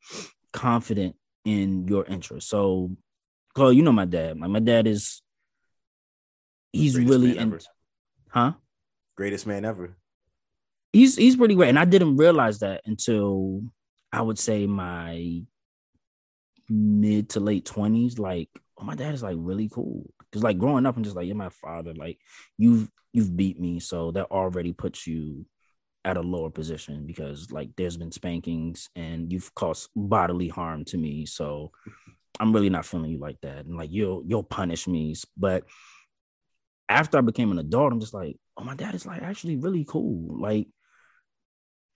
confident 0.52 1.16
in 1.44 1.88
your 1.88 2.04
interests. 2.04 2.50
So, 2.50 2.96
Chloe, 3.54 3.76
you 3.76 3.82
know 3.82 3.92
my 3.92 4.04
dad. 4.04 4.38
Like 4.38 4.50
my 4.50 4.60
dad 4.60 4.86
is, 4.86 5.22
he's 6.72 6.94
Greatest 6.94 7.10
really 7.10 7.36
in, 7.38 7.48
ever. 7.48 7.60
huh? 8.28 8.52
Greatest 9.16 9.46
man 9.46 9.64
ever. 9.64 9.96
he's 10.92 11.16
he's 11.16 11.36
pretty 11.36 11.54
great, 11.54 11.70
and 11.70 11.78
I 11.78 11.84
didn't 11.84 12.16
realize 12.16 12.60
that 12.60 12.82
until 12.84 13.62
I 14.12 14.22
would 14.22 14.38
say 14.38 14.66
my 14.66 15.42
mid 16.68 17.30
to 17.30 17.40
late 17.40 17.64
twenties. 17.64 18.18
Like, 18.18 18.50
oh, 18.78 18.84
my 18.84 18.94
dad 18.94 19.14
is 19.14 19.22
like 19.22 19.36
really 19.38 19.68
cool. 19.68 20.08
Because 20.18 20.42
like 20.42 20.58
growing 20.58 20.86
up, 20.86 20.96
I'm 20.96 21.04
just 21.04 21.16
like, 21.16 21.26
you're 21.26 21.36
my 21.36 21.48
father. 21.48 21.94
Like, 21.94 22.18
you've 22.58 22.90
you've 23.12 23.36
beat 23.36 23.60
me, 23.60 23.80
so 23.80 24.10
that 24.12 24.30
already 24.30 24.72
puts 24.72 25.06
you 25.06 25.46
at 26.04 26.16
a 26.16 26.20
lower 26.20 26.50
position 26.50 27.04
because 27.04 27.50
like 27.50 27.70
there's 27.76 27.96
been 27.96 28.12
spankings 28.12 28.88
and 28.94 29.32
you've 29.32 29.52
caused 29.56 29.90
bodily 29.96 30.46
harm 30.48 30.84
to 30.84 30.96
me. 30.96 31.26
So 31.26 31.72
I'm 32.38 32.52
really 32.52 32.70
not 32.70 32.86
feeling 32.86 33.10
you 33.10 33.18
like 33.18 33.40
that, 33.42 33.66
and 33.66 33.76
like 33.76 33.90
you'll 33.92 34.22
you'll 34.26 34.42
punish 34.42 34.86
me, 34.86 35.14
but 35.36 35.64
after 36.88 37.18
I 37.18 37.22
became 37.22 37.50
an 37.50 37.58
adult, 37.58 37.92
I'm 37.92 38.00
just 38.00 38.14
like, 38.14 38.36
oh, 38.56 38.64
my 38.64 38.74
dad 38.74 38.94
is 38.94 39.06
like 39.06 39.22
actually 39.22 39.56
really 39.56 39.84
cool. 39.84 40.40
Like, 40.40 40.68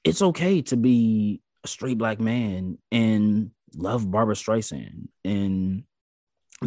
it's 0.04 0.22
okay 0.22 0.62
to 0.62 0.76
be 0.76 1.40
a 1.64 1.68
straight 1.68 1.98
black 1.98 2.20
man 2.20 2.78
and 2.90 3.50
love 3.74 4.10
Barbra 4.10 4.34
Streisand 4.34 5.08
and 5.24 5.84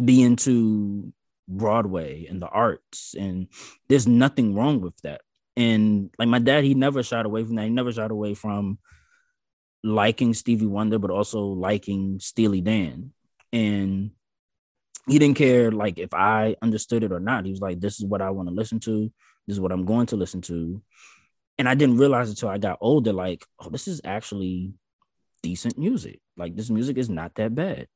be 0.02 0.22
into 0.22 1.12
Broadway 1.48 2.26
and 2.26 2.40
the 2.40 2.48
arts. 2.48 3.14
And 3.18 3.48
there's 3.88 4.06
nothing 4.06 4.54
wrong 4.54 4.80
with 4.80 4.96
that. 5.02 5.20
And 5.56 6.10
like 6.18 6.28
my 6.28 6.38
dad, 6.38 6.64
he 6.64 6.74
never 6.74 7.02
shied 7.02 7.26
away 7.26 7.44
from 7.44 7.56
that. 7.56 7.64
He 7.64 7.70
never 7.70 7.92
shied 7.92 8.10
away 8.10 8.34
from 8.34 8.78
liking 9.82 10.34
Stevie 10.34 10.66
Wonder, 10.66 10.98
but 10.98 11.10
also 11.10 11.42
liking 11.42 12.18
Steely 12.18 12.60
Dan. 12.60 13.12
And 13.52 14.10
he 15.06 15.18
didn't 15.18 15.36
care 15.36 15.70
like 15.70 15.98
if 15.98 16.14
I 16.14 16.56
understood 16.62 17.04
it 17.04 17.12
or 17.12 17.20
not. 17.20 17.44
He 17.44 17.50
was 17.50 17.60
like, 17.60 17.80
this 17.80 18.00
is 18.00 18.06
what 18.06 18.22
I 18.22 18.30
want 18.30 18.48
to 18.48 18.54
listen 18.54 18.80
to. 18.80 19.12
This 19.46 19.56
is 19.56 19.60
what 19.60 19.72
I'm 19.72 19.84
going 19.84 20.06
to 20.06 20.16
listen 20.16 20.40
to. 20.42 20.82
And 21.58 21.68
I 21.68 21.74
didn't 21.74 21.98
realize 21.98 22.30
until 22.30 22.48
I 22.48 22.58
got 22.58 22.78
older, 22.80 23.12
like, 23.12 23.44
oh, 23.60 23.68
this 23.68 23.86
is 23.86 24.00
actually 24.04 24.72
decent 25.42 25.78
music. 25.78 26.20
Like 26.36 26.56
this 26.56 26.70
music 26.70 26.96
is 26.96 27.08
not 27.08 27.34
that 27.36 27.54
bad. 27.54 27.86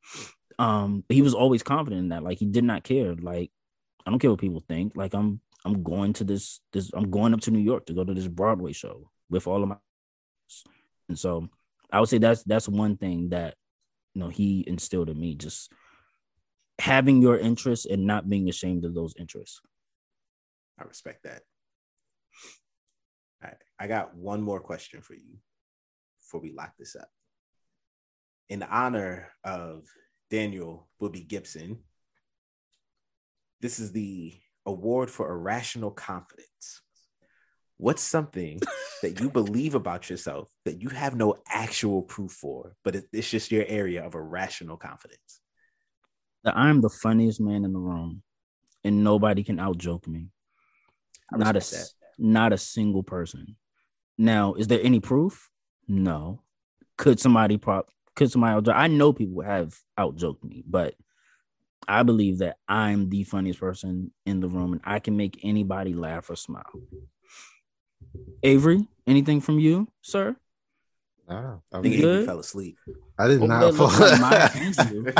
Um, 0.59 1.05
he 1.09 1.23
was 1.23 1.35
always 1.35 1.63
confident 1.63 2.01
in 2.01 2.09
that. 2.09 2.25
Like 2.25 2.39
he 2.39 2.47
did 2.47 2.65
not 2.65 2.83
care. 2.85 3.15
Like, 3.15 3.51
I 4.05 4.11
don't 4.11 4.19
care 4.19 4.31
what 4.31 4.41
people 4.41 4.65
think. 4.67 4.93
Like 4.97 5.15
I'm 5.15 5.41
I'm 5.65 5.83
going 5.83 6.13
to 6.15 6.25
this 6.25 6.61
this 6.73 6.91
I'm 6.95 7.11
going 7.11 7.35
up 7.35 7.41
to 7.43 7.51
New 7.51 7.59
York 7.59 7.87
to 7.87 7.95
go 7.95 8.05
to 8.05 8.15
this 8.15 8.29
Broadway 8.29 8.73
show 8.73 9.11
with 9.31 9.47
all 9.47 9.63
of 9.63 9.69
my 9.69 9.77
and 11.09 11.19
so 11.19 11.49
I 11.91 12.01
would 12.01 12.09
say 12.09 12.19
that's 12.19 12.43
that's 12.45 12.69
one 12.69 12.97
thing 12.97 13.31
that 13.31 13.55
you 14.15 14.21
know 14.21 14.29
he 14.29 14.65
instilled 14.67 15.09
in 15.09 15.19
me, 15.19 15.35
just 15.35 15.73
having 16.79 17.23
your 17.23 17.39
interests 17.39 17.87
and 17.87 18.07
not 18.07 18.29
being 18.29 18.49
ashamed 18.49 18.85
of 18.85 18.95
those 18.95 19.15
interests. 19.19 19.61
I 20.79 20.85
respect 20.85 21.25
that. 21.25 21.43
All 23.43 23.51
right, 23.51 23.57
I 23.79 23.87
got 23.87 24.15
one 24.15 24.43
more 24.43 24.61
question 24.61 25.01
for 25.01 25.15
you 25.15 25.39
before 26.21 26.41
we 26.41 26.53
lock 26.53 26.73
this 26.79 26.95
up. 26.95 27.09
In 28.49 28.63
honor 28.63 29.29
of 29.45 29.85
Daniel 30.31 30.89
Boobie 31.01 31.27
Gibson. 31.27 31.79
This 33.61 33.79
is 33.79 33.93
the 33.93 34.35
award 34.67 35.11
for 35.11 35.31
irrational 35.31 35.91
confidence. 35.91 36.83
What's 37.77 38.03
something 38.03 38.61
that 39.03 39.21
you 39.21 39.31
believe 39.31 39.75
about 39.75 40.11
yourself 40.11 40.49
that 40.65 40.83
you 40.83 40.89
have 40.91 41.17
no 41.17 41.37
actual 41.49 42.03
proof 42.03 42.33
for, 42.33 42.75
but 42.85 42.97
it's 43.13 43.31
just 43.31 43.53
your 43.53 43.65
area 43.67 44.05
of 44.05 44.15
irrational 44.15 44.77
confidence? 44.77 45.41
That 46.45 46.57
I'm 46.57 46.81
the 46.81 46.91
funniest 46.91 47.41
man 47.41 47.65
in 47.65 47.73
the 47.73 47.79
room, 47.79 48.23
and 48.85 49.03
nobody 49.03 49.43
can 49.43 49.59
out 49.59 49.79
joke 49.79 50.07
me. 50.07 50.29
Not 51.33 51.57
a 51.57 51.85
not 52.19 52.53
a 52.53 52.59
single 52.59 53.03
person. 53.03 53.57
Now, 54.17 54.55
is 54.55 54.67
there 54.67 54.81
any 54.83 55.01
proof? 55.01 55.49
No. 55.87 56.43
Could 56.97 57.21
somebody 57.21 57.57
prop? 57.57 57.91
Could 58.19 58.33
somebody 58.33 58.53
out? 58.57 58.77
I 58.77 58.89
know 58.89 59.13
people 59.13 59.43
have 59.43 59.79
out 59.97 60.17
joked 60.17 60.43
me, 60.43 60.65
but 60.67 60.97
I 61.87 62.03
believe 62.03 62.39
that 62.39 62.57
I'm 62.67 63.11
the 63.11 63.23
funniest 63.23 63.61
person 63.61 64.11
in 64.27 64.41
the 64.41 64.49
room, 64.49 64.73
and 64.73 64.81
I 64.83 64.99
can 64.99 65.17
make 65.17 65.39
anybody 65.45 65.95
laugh 65.95 66.29
or 66.29 66.35
smile. 66.35 66.65
Avery, 68.43 68.89
anything 69.07 69.41
from 69.41 69.61
you, 69.61 69.87
sir? 70.03 70.35
Nah, 71.29 71.59
I, 71.73 71.79
I 71.79 71.81
think 71.81 71.95
mean, 71.95 72.01
good? 72.01 72.27
Fell 72.27 72.41
asleep. 72.41 72.77
I 73.17 73.29
did 73.29 73.37
Over 73.37 73.47
not 73.47 73.61
there 73.61 73.73
fall. 73.75 73.87
looking 73.87 74.01
like 74.01 74.21
Maya 74.21 74.49
Angelou. 74.49 75.15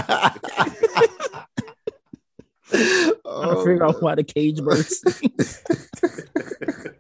Trying 2.69 3.13
to 3.13 3.17
oh, 3.25 3.65
figure 3.65 3.85
out 3.85 3.95
oh, 3.95 3.99
why 4.01 4.17
the 4.17 4.25
cage 4.25 4.61
birds. 4.61 5.05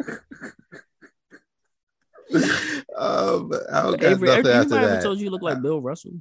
um, 2.96 3.52
I 3.72 3.82
don't 3.82 4.00
got 4.00 4.02
Avery, 4.02 4.28
nothing 4.28 4.28
Avery, 4.28 4.36
after 4.38 4.50
anybody 4.52 4.76
ever 4.84 4.86
that. 4.94 5.02
told 5.02 5.18
you 5.18 5.24
you 5.24 5.30
look 5.30 5.42
like 5.42 5.62
Bill 5.62 5.80
Russell? 5.80 6.12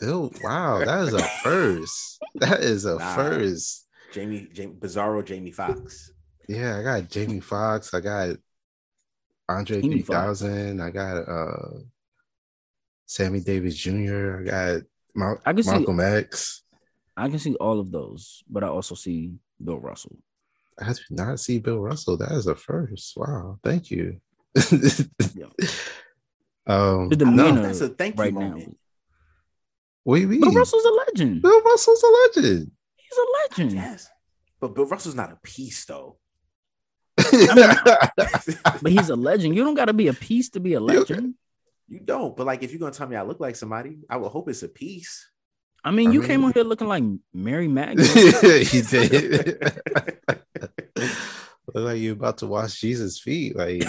Bill, 0.00 0.32
wow, 0.42 0.84
that 0.84 1.00
is 1.06 1.14
a 1.14 1.22
first. 1.42 2.18
That 2.36 2.60
is 2.60 2.84
a 2.84 2.96
Nah. 2.96 3.14
first. 3.14 3.86
Jamie, 4.12 4.48
Jamie, 4.52 4.74
Bizarro, 4.74 5.24
Jamie 5.24 5.50
Foxx. 5.52 6.12
Yeah, 6.48 6.78
I 6.78 6.82
got 6.82 7.08
Jamie 7.10 7.40
Foxx. 7.40 7.92
I 7.94 8.00
got 8.00 8.36
Andre 9.48 9.80
Jamie 9.80 10.02
Foxx. 10.02 10.40
3000. 10.40 10.80
I 10.80 10.90
got 10.90 11.16
uh 11.28 11.78
Sammy 13.06 13.40
Davis 13.40 13.76
Jr. 13.76 14.40
I 14.40 14.44
got 14.44 14.82
Mal- 15.14 15.40
I 15.44 15.52
can 15.52 15.62
see- 15.62 15.70
Malcolm 15.70 16.00
X. 16.00 16.62
I 17.16 17.28
can 17.28 17.38
see 17.38 17.54
all 17.56 17.78
of 17.78 17.92
those, 17.92 18.42
but 18.50 18.64
I 18.64 18.68
also 18.68 18.96
see 18.96 19.34
Bill 19.62 19.78
Russell. 19.78 20.16
I 20.80 20.86
did 20.88 20.98
not 21.10 21.38
see 21.38 21.60
Bill 21.60 21.78
Russell. 21.78 22.16
That 22.16 22.32
is 22.32 22.48
a 22.48 22.56
first. 22.56 23.12
Wow, 23.16 23.58
thank 23.62 23.90
you. 23.92 24.20
Yeah. 25.34 25.46
um, 26.66 27.08
The 27.08 27.24
no, 27.24 27.52
That's 27.62 27.80
a 27.80 27.88
thank 27.88 28.16
you 28.16 28.22
right 28.22 28.32
now. 28.34 28.40
moment. 28.40 28.76
what 30.04 30.16
do 30.16 30.22
you 30.22 30.28
mean? 30.28 30.40
Bill 30.40 30.52
Russell's 30.52 30.84
a 30.84 30.90
legend. 31.06 31.42
Bill 31.42 31.62
Russell's 31.62 32.02
a 32.02 32.40
legend. 32.40 32.70
He's 32.96 33.18
a 33.18 33.26
legend. 33.62 33.72
Yes. 33.76 34.08
But 34.60 34.74
Bill 34.74 34.86
Russell's 34.86 35.14
not 35.14 35.32
a 35.32 35.36
piece, 35.42 35.84
though. 35.84 36.18
But 38.82 38.90
he's 38.92 39.08
a 39.08 39.16
legend. 39.16 39.54
You 39.56 39.64
don't 39.64 39.74
got 39.74 39.86
to 39.86 39.92
be 39.92 40.08
a 40.08 40.12
piece 40.14 40.50
to 40.50 40.60
be 40.60 40.74
a 40.74 40.80
legend. 40.80 41.34
You 41.88 42.00
don't. 42.00 42.36
But 42.36 42.46
like, 42.46 42.62
if 42.62 42.70
you're 42.70 42.80
gonna 42.80 42.92
tell 42.92 43.08
me 43.08 43.16
I 43.16 43.22
look 43.22 43.40
like 43.40 43.56
somebody, 43.56 43.98
I 44.08 44.16
would 44.16 44.28
hope 44.30 44.48
it's 44.48 44.62
a 44.62 44.68
piece. 44.68 45.28
I 45.84 45.90
mean, 45.90 46.08
I 46.10 46.12
you 46.12 46.20
mean- 46.20 46.28
came 46.28 46.44
on 46.44 46.52
here 46.52 46.64
looking 46.64 46.88
like 46.88 47.04
Mary 47.34 47.68
Magdalene. 47.68 48.64
he 48.64 48.80
did. 48.82 49.62
Look 50.96 51.84
like 51.86 51.98
you 51.98 52.12
about 52.12 52.38
to 52.38 52.46
wash 52.46 52.80
Jesus' 52.80 53.18
feet. 53.20 53.54
Like, 53.56 53.82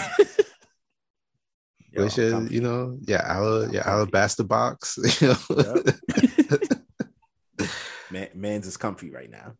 Yo, 1.96 2.04
wish 2.04 2.18
I'm 2.18 2.48
you 2.48 2.60
know, 2.60 2.98
yeah, 3.02 3.36
ala, 3.36 3.64
I'm 3.66 3.72
yeah, 3.72 3.82
comfy. 3.82 3.90
alabaster 3.90 4.44
box. 4.44 4.98
You 5.20 5.34
know? 5.48 5.82
Man, 8.10 8.28
man's 8.34 8.66
is 8.68 8.76
comfy 8.76 9.10
right 9.10 9.30
now. 9.30 9.54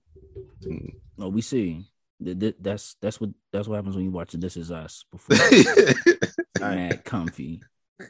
no, 1.18 1.28
we 1.28 1.41
see. 1.43 1.84
Th- 2.22 2.39
th- 2.39 2.57
That's 2.61 2.95
that's 3.03 3.20
what 3.20 3.30
that's 3.53 3.66
what 3.68 3.74
happens 3.76 3.97
when 3.97 4.05
you 4.05 4.11
watch 4.12 4.32
This 4.32 4.57
Is 4.57 4.70
Us 4.70 5.05
before 5.11 5.37
mad 6.61 7.05
comfy. 7.05 7.61
So 8.01 8.07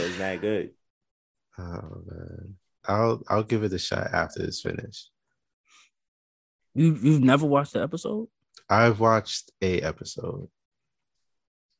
it's 0.00 0.18
not 0.18 0.40
good. 0.42 0.70
oh 1.58 2.02
man, 2.06 2.54
I'll 2.86 3.22
I'll 3.28 3.42
give 3.42 3.62
it 3.64 3.72
a 3.72 3.78
shot 3.78 4.08
after 4.12 4.42
it's 4.44 4.60
finished. 4.60 5.10
You 6.74 6.94
you've 7.00 7.24
never 7.24 7.46
watched 7.46 7.72
the 7.72 7.82
episode? 7.82 8.28
I've 8.68 9.00
watched 9.00 9.50
a 9.62 9.80
episode. 9.80 10.48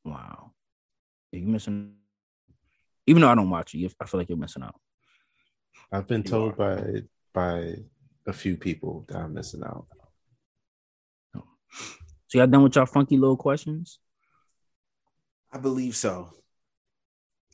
Wow, 0.05 0.53
you're 1.39 1.49
missing. 1.49 1.95
Even 3.07 3.23
though 3.23 3.31
I 3.31 3.35
don't 3.35 3.51
watch 3.51 3.75
it, 3.75 3.79
you- 3.79 3.91
I 4.01 4.07
feel 4.07 4.21
like 4.21 4.29
you're 4.29 4.39
missing 4.39 4.63
out. 4.63 4.81
I've 5.93 6.07
been 6.07 6.23
You 6.23 6.31
told 6.31 6.57
by 6.57 7.03
by 7.33 7.75
a 8.27 8.33
few 8.33 8.57
people 8.57 9.05
that 9.09 9.19
I'm 9.19 9.35
missing 9.35 9.63
out. 9.65 9.87
So 12.29 12.39
y'all 12.39 12.47
done 12.49 12.63
with 12.65 12.75
y'all 12.75 12.87
funky 12.87 13.17
little 13.17 13.37
questions? 13.37 14.01
I 15.53 15.59
believe 15.59 15.95
so. 15.95 16.31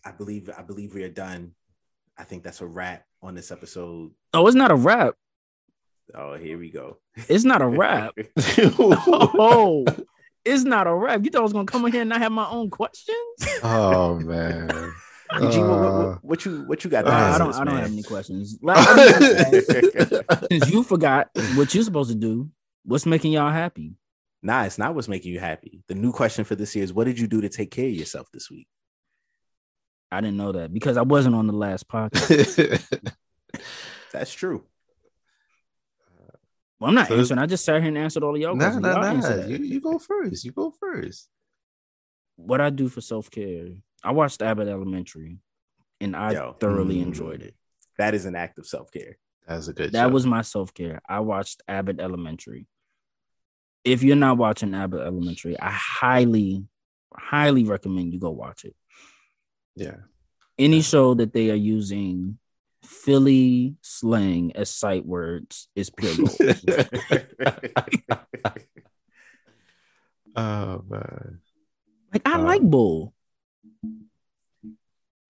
I 0.05 0.13
believe 0.13 0.49
I 0.57 0.63
believe 0.63 0.95
we 0.95 1.03
are 1.03 1.11
done. 1.11 1.53
I 2.17 2.25
think 2.25 2.43
that's 2.43 2.61
a 2.63 2.67
wrap 2.67 3.05
on 3.23 3.35
this 3.35 3.51
episode. 3.51 4.13
Oh, 4.33 4.47
it's 4.47 4.57
not 4.57 4.71
a 4.71 4.75
wrap. 4.77 5.15
Oh, 6.15 6.35
here 6.35 6.59
we 6.59 6.71
go. 6.71 6.99
It's 7.29 7.45
not 7.45 7.61
a 7.63 7.67
wrap. 7.67 8.15
oh, 8.59 9.85
it's 10.45 10.65
not 10.65 10.87
a 10.87 10.95
wrap. 10.95 11.25
You 11.25 11.31
thought 11.31 11.41
I 11.41 11.43
was 11.43 11.53
gonna 11.53 11.67
come 11.67 11.85
in 11.87 11.93
here 11.93 12.01
and 12.03 12.11
not 12.11 12.21
have 12.21 12.33
my 12.33 12.49
own 12.49 12.71
questions? 12.71 13.17
oh 13.63 14.15
man. 14.25 14.93
Eugene, 15.41 15.69
what, 15.69 15.81
what- 15.81 15.87
Uh, 15.87 16.07
what, 16.07 16.25
what 16.25 16.45
you 16.45 16.63
what 16.67 16.85
you 16.85 16.91
got? 16.91 17.07
Uh, 17.07 17.11
I 17.11 17.39
don't. 17.39 17.55
I 17.55 17.59
don't 17.65 17.75
man? 17.75 17.83
have 17.83 17.93
any 17.93 18.03
questions. 18.03 18.59
Like, 18.61 18.85
since 20.51 20.71
you 20.71 20.83
forgot 20.93 21.29
what 21.55 21.73
you're 21.75 21.85
supposed 21.85 22.11
to 22.11 22.17
do, 22.17 22.51
what's 22.85 23.07
making 23.07 23.33
y'all 23.33 23.51
happy? 23.53 23.95
Nah, 24.43 24.65
it's 24.65 24.79
not 24.79 24.95
what's 24.95 25.07
making 25.07 25.33
you 25.33 25.39
happy. 25.39 25.83
The 25.87 25.95
new 25.95 26.13
question 26.13 26.45
for 26.45 26.57
this 26.57 26.75
year 26.75 26.83
is: 26.83 26.93
What 26.93 27.05
did 27.05 27.19
you 27.21 27.29
do 27.29 27.43
to 27.43 27.49
take 27.49 27.71
care 27.71 27.87
of 27.87 27.93
yourself 27.93 28.27
this 28.33 28.51
week? 28.51 28.67
I 30.11 30.21
didn't 30.21 30.39
know 30.39 30.51
that 30.53 30.73
because 30.75 30.97
I 30.97 31.03
wasn't 31.03 31.37
on 31.37 31.47
the 31.47 31.53
last 31.53 31.87
podcast. 31.87 33.05
That's 34.13 34.33
true. 34.33 34.65
Well, 36.81 36.89
I'm 36.89 36.95
not 36.95 37.09
So- 37.09 37.17
answering. 37.19 37.39
I 37.39 37.47
just 37.47 37.65
sat 37.65 37.81
here 37.81 37.89
and 37.89 37.99
answered 37.99 38.23
all 38.25 38.35
of 38.35 38.41
y'all 38.41 38.57
nah, 38.57 38.65
questions. 38.65 38.83
nah, 38.83 39.13
Y'all 39.13 39.41
nah. 39.41 39.47
You, 39.47 39.57
you 39.59 39.81
go 39.81 39.99
first. 39.99 40.45
You 40.45 40.53
go 40.53 40.71
first. 40.71 41.29
What 42.37 42.61
I 42.61 42.71
do 42.71 42.89
for 42.89 43.01
self 43.03 43.31
care? 43.31 43.69
I 44.03 44.13
watched 44.13 44.41
Abbott 44.41 44.67
Elementary, 44.69 45.39
and 46.01 46.17
I 46.17 46.33
Yo. 46.33 46.57
thoroughly 46.59 46.97
Mm. 46.97 47.03
enjoyed 47.03 47.43
it. 47.43 47.55
That 47.99 48.15
is 48.15 48.25
an 48.25 48.35
act 48.35 48.59
of 48.59 48.67
self 48.67 48.91
care. 48.91 49.19
That's 49.47 49.69
a 49.69 49.75
good. 49.75 49.93
That 49.93 50.07
show. 50.07 50.09
was 50.09 50.25
my 50.27 50.41
self 50.43 50.73
care. 50.73 51.03
I 51.07 51.21
watched 51.21 51.63
Abbott 51.69 52.01
Elementary. 52.01 52.67
If 53.85 54.03
you're 54.03 54.17
not 54.17 54.39
watching 54.39 54.75
Abbott 54.75 55.01
Elementary, 55.07 55.59
I 55.61 55.71
highly, 55.71 56.67
highly 57.15 57.65
recommend 57.65 58.13
you 58.15 58.19
go 58.21 58.31
watch 58.31 58.65
it. 58.65 58.75
yeah. 59.77 59.97
Any 60.59 60.83
show 60.83 61.15
that 61.15 61.33
they 61.33 61.51
are 61.51 61.55
using 61.55 62.39
Philly 62.91 63.77
slang 63.83 64.51
as 64.57 64.69
sight 64.69 65.07
words 65.07 65.69
is 65.77 65.91
pure 65.91 66.13
gold. 66.17 66.37
oh 70.37 70.83
man. 70.89 71.41
like 72.13 72.23
I 72.27 72.33
Uh, 72.35 72.43
like 72.43 72.63
Bull. 72.63 73.15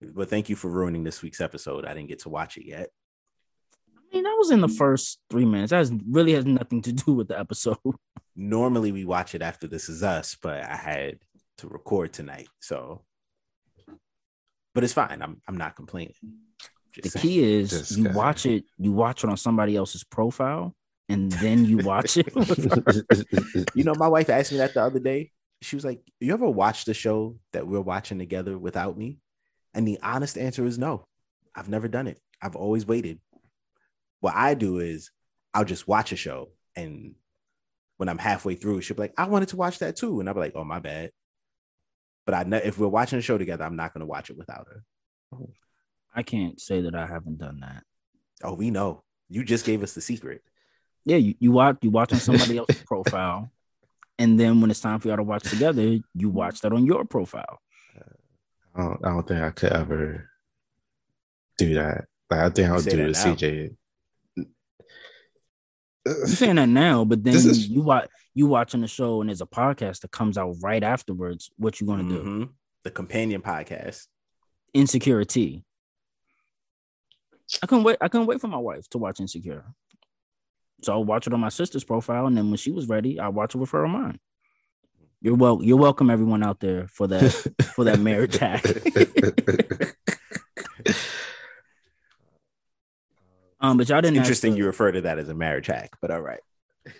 but 0.01 0.29
thank 0.29 0.49
you 0.49 0.55
for 0.55 0.69
ruining 0.71 1.03
this 1.03 1.21
week's 1.21 1.39
episode. 1.39 1.85
I 1.85 1.93
didn't 1.93 2.09
get 2.09 2.19
to 2.23 2.29
watch 2.29 2.57
it 2.57 2.65
yet. 2.65 2.89
I 3.95 4.01
mean, 4.15 4.23
that 4.23 4.35
was 4.39 4.49
in 4.49 4.61
the 4.61 4.67
first 4.67 5.19
three 5.29 5.45
minutes. 5.45 5.69
That 5.69 5.77
has, 5.77 5.93
really 6.09 6.33
has 6.33 6.45
nothing 6.45 6.81
to 6.81 6.91
do 6.91 7.13
with 7.13 7.27
the 7.27 7.39
episode. 7.39 7.77
Normally 8.35 8.91
we 8.91 9.05
watch 9.05 9.35
it 9.35 9.43
after 9.43 9.67
This 9.67 9.87
Is 9.87 10.01
Us, 10.01 10.35
but 10.41 10.63
I 10.63 10.75
had 10.75 11.19
to 11.59 11.67
record 11.67 12.11
tonight, 12.11 12.49
so. 12.59 13.03
But 14.73 14.83
it's 14.83 14.93
fine. 14.93 15.21
I'm 15.21 15.41
I'm 15.47 15.57
not 15.57 15.75
complaining. 15.75 16.15
The 16.95 17.09
key 17.09 17.43
is 17.43 17.71
This 17.71 17.97
you 17.97 18.09
watch 18.09 18.45
it, 18.45 18.65
you 18.77 18.91
watch 18.91 19.23
it 19.23 19.29
on 19.29 19.37
somebody 19.37 19.75
else's 19.75 20.03
profile, 20.03 20.75
and 21.09 21.31
then 21.33 21.65
you 21.65 21.77
watch 21.77 22.17
it. 22.17 22.31
You 23.75 23.83
know, 23.83 23.95
my 23.95 24.07
wife 24.07 24.29
asked 24.29 24.51
me 24.51 24.57
that 24.57 24.73
the 24.73 24.81
other 24.81 24.99
day. 24.99 25.31
She 25.61 25.75
was 25.75 25.85
like, 25.85 26.01
"You 26.19 26.33
ever 26.33 26.49
watch 26.49 26.85
the 26.85 26.93
show 26.93 27.37
that 27.53 27.67
we're 27.67 27.81
watching 27.81 28.17
together 28.19 28.57
without 28.57 28.97
me?" 28.97 29.19
And 29.73 29.87
the 29.87 29.99
honest 30.01 30.37
answer 30.37 30.65
is 30.65 30.77
no. 30.77 31.05
I've 31.55 31.69
never 31.69 31.87
done 31.87 32.07
it. 32.07 32.19
I've 32.41 32.55
always 32.55 32.85
waited. 32.85 33.19
What 34.19 34.35
I 34.35 34.53
do 34.55 34.79
is 34.79 35.11
I'll 35.53 35.65
just 35.65 35.87
watch 35.87 36.11
a 36.11 36.15
show, 36.15 36.49
and 36.75 37.15
when 37.97 38.09
I'm 38.09 38.17
halfway 38.17 38.55
through, 38.55 38.81
she'll 38.81 38.95
be 38.95 39.03
like, 39.03 39.13
"I 39.17 39.27
wanted 39.27 39.49
to 39.49 39.57
watch 39.57 39.79
that 39.79 39.95
too," 39.95 40.19
and 40.19 40.27
I'll 40.27 40.35
be 40.35 40.41
like, 40.41 40.55
"Oh, 40.55 40.63
my 40.63 40.79
bad." 40.79 41.11
But 42.25 42.35
I 42.35 42.43
know 42.43 42.57
if 42.57 42.77
we're 42.77 42.87
watching 42.87 43.19
a 43.19 43.21
show 43.21 43.37
together, 43.37 43.63
I'm 43.63 43.75
not 43.75 43.93
going 43.93 44.01
to 44.01 44.07
watch 44.07 44.29
it 44.29 44.37
without 44.37 44.67
her. 44.67 44.83
I 46.13 46.23
can't 46.23 46.59
say 46.59 46.81
that 46.81 46.95
I 46.95 47.05
haven't 47.07 47.37
done 47.37 47.59
that. 47.61 47.83
Oh, 48.43 48.53
we 48.53 48.69
know. 48.71 49.03
You 49.29 49.43
just 49.43 49.65
gave 49.65 49.81
us 49.83 49.93
the 49.93 50.01
secret. 50.01 50.41
Yeah, 51.05 51.17
you, 51.17 51.35
you 51.39 51.51
watch 51.51 51.77
you 51.81 51.89
watch 51.89 52.11
on 52.13 52.19
somebody 52.19 52.57
else's 52.57 52.83
profile, 52.85 53.49
and 54.19 54.39
then 54.39 54.61
when 54.61 54.69
it's 54.69 54.81
time 54.81 54.99
for 54.99 55.07
y'all 55.07 55.17
to 55.17 55.23
watch 55.23 55.43
together, 55.49 55.97
you 56.13 56.29
watch 56.29 56.61
that 56.61 56.73
on 56.73 56.85
your 56.85 57.05
profile. 57.05 57.59
I 58.75 58.81
don't, 58.83 59.05
I 59.05 59.09
don't 59.09 59.27
think 59.27 59.41
I 59.41 59.49
could 59.51 59.71
ever 59.73 60.29
do 61.57 61.73
that. 61.75 62.05
Like 62.29 62.39
I 62.39 62.49
think 62.49 62.67
I 62.67 62.71
You 62.71 62.75
would 62.75 62.85
do 62.85 62.97
that 62.97 63.13
the 63.13 63.29
now. 63.29 63.35
CJ. 63.35 63.75
You 66.05 66.27
saying 66.27 66.55
that 66.55 66.69
now, 66.69 67.05
but 67.05 67.23
then 67.23 67.35
is- 67.35 67.67
you 67.67 67.81
watch 67.81 68.09
you 68.33 68.47
watching 68.47 68.81
the 68.81 68.87
show 68.87 69.21
and 69.21 69.29
there's 69.29 69.41
a 69.41 69.45
podcast 69.45 70.01
that 70.01 70.11
comes 70.11 70.37
out 70.37 70.55
right 70.61 70.83
afterwards. 70.83 71.51
What 71.57 71.79
you 71.81 71.87
gonna 71.87 72.03
do? 72.07 72.23
Mhm. 72.23 72.49
The 72.83 72.91
companion 72.91 73.41
podcast. 73.41 74.07
Insecurity. 74.73 75.63
I 77.61 77.67
couldn't 77.67 77.83
wait. 77.83 77.97
I 78.01 78.07
couldn't 78.07 78.27
wait 78.27 78.39
for 78.41 78.47
my 78.47 78.57
wife 78.57 78.89
to 78.89 78.97
watch 78.97 79.19
Insecure. 79.19 79.65
So 80.83 80.93
I'll 80.93 81.03
watch 81.03 81.27
it 81.27 81.33
on 81.33 81.39
my 81.39 81.49
sister's 81.49 81.83
profile, 81.83 82.25
and 82.27 82.35
then 82.35 82.49
when 82.49 82.57
she 82.57 82.71
was 82.71 82.87
ready, 82.87 83.19
I'll 83.19 83.31
watch 83.31 83.53
it 83.55 83.59
with 83.59 83.69
her 83.71 83.85
on 83.85 83.91
mine. 83.91 84.19
You're 85.21 85.35
well. 85.35 85.59
You're 85.61 85.77
welcome, 85.77 86.09
everyone 86.09 86.41
out 86.43 86.59
there, 86.59 86.87
for 86.87 87.07
that 87.07 87.29
for 87.75 87.83
that 87.85 87.99
marriage 87.99 88.37
hack. 88.39 88.63
um, 93.59 93.77
but 93.77 93.87
y'all 93.89 94.01
didn't. 94.01 94.17
ask 94.17 94.25
Interesting 94.25 94.53
the- 94.53 94.59
you 94.59 94.65
refer 94.65 94.91
to 94.91 95.01
that 95.01 95.19
as 95.19 95.29
a 95.29 95.35
marriage 95.35 95.67
hack, 95.67 95.91
but 96.01 96.09
all 96.11 96.21
right. 96.21 96.39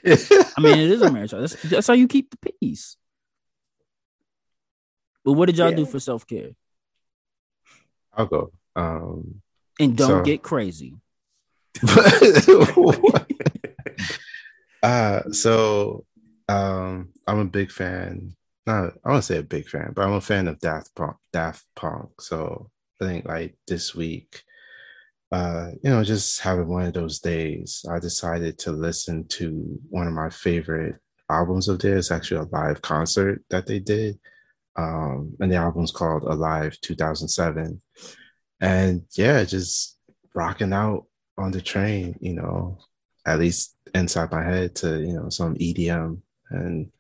I 0.06 0.62
mean, 0.62 0.78
it 0.78 0.92
is 0.92 1.02
a 1.02 1.12
marriage. 1.12 1.32
hack. 1.32 1.40
That's, 1.40 1.62
that's 1.64 1.88
how 1.88 1.94
you 1.96 2.08
keep 2.08 2.30
the 2.30 2.52
peace. 2.60 2.98
But 5.26 5.34
what 5.34 5.48
did 5.48 5.58
y'all 5.58 5.72
do 5.72 5.86
for 5.86 6.00
self 6.00 6.28
care? 6.28 6.52
I'll 8.14 8.26
go. 8.28 8.52
Um, 8.76 9.42
And 9.82 9.98
don't 9.98 10.08
So- 10.10 10.22
get 10.24 10.44
crazy. 10.44 10.96
uh, 14.84 15.22
so 15.32 16.06
um, 16.48 17.10
I'm 17.28 17.40
a 17.40 17.46
big 17.46 17.72
fan. 17.72 18.36
Not 18.66 18.94
I 19.04 19.10
won't 19.12 19.24
say 19.24 19.38
a 19.38 19.44
big 19.44 19.68
fan, 19.68 19.94
but 19.96 20.04
I'm 20.04 20.14
a 20.14 20.22
fan 20.22 20.48
of 20.48 20.60
Daft 20.60 20.94
Punk. 20.96 21.16
Daft 21.34 21.66
Punk. 21.76 22.22
So 22.22 22.70
I 23.02 23.06
think 23.06 23.26
like 23.26 23.56
this 23.68 23.96
week, 23.96 24.44
uh, 25.32 25.72
you 25.84 25.90
know, 25.90 26.04
just 26.04 26.42
having 26.42 26.68
one 26.68 26.86
of 26.86 26.94
those 26.94 27.20
days, 27.20 27.84
I 27.90 28.00
decided 28.00 28.60
to 28.60 28.72
listen 28.72 29.28
to 29.30 29.80
one 29.90 30.08
of 30.08 30.14
my 30.14 30.30
favorite 30.30 30.96
albums 31.30 31.68
of 31.68 31.80
theirs. 31.80 32.12
Actually, 32.12 32.42
a 32.42 32.56
live 32.56 32.82
concert 32.82 33.42
that 33.50 33.66
they 33.66 33.80
did, 33.80 34.20
um, 34.76 35.36
and 35.40 35.52
the 35.52 35.56
album's 35.56 35.92
called 35.92 36.24
Alive 36.24 36.78
2007. 36.82 37.82
And 38.62 39.04
yeah, 39.18 39.44
just 39.44 39.98
rocking 40.36 40.72
out 40.72 41.08
on 41.38 41.52
the 41.52 41.62
train, 41.62 42.16
you 42.22 42.34
know, 42.34 42.78
at 43.26 43.40
least 43.40 43.76
inside 43.94 44.32
my 44.32 44.44
head 44.44 44.76
to, 44.76 45.02
you 45.02 45.14
know, 45.14 45.30
some 45.30 45.56
EDM 45.56 46.22
and 46.52 46.92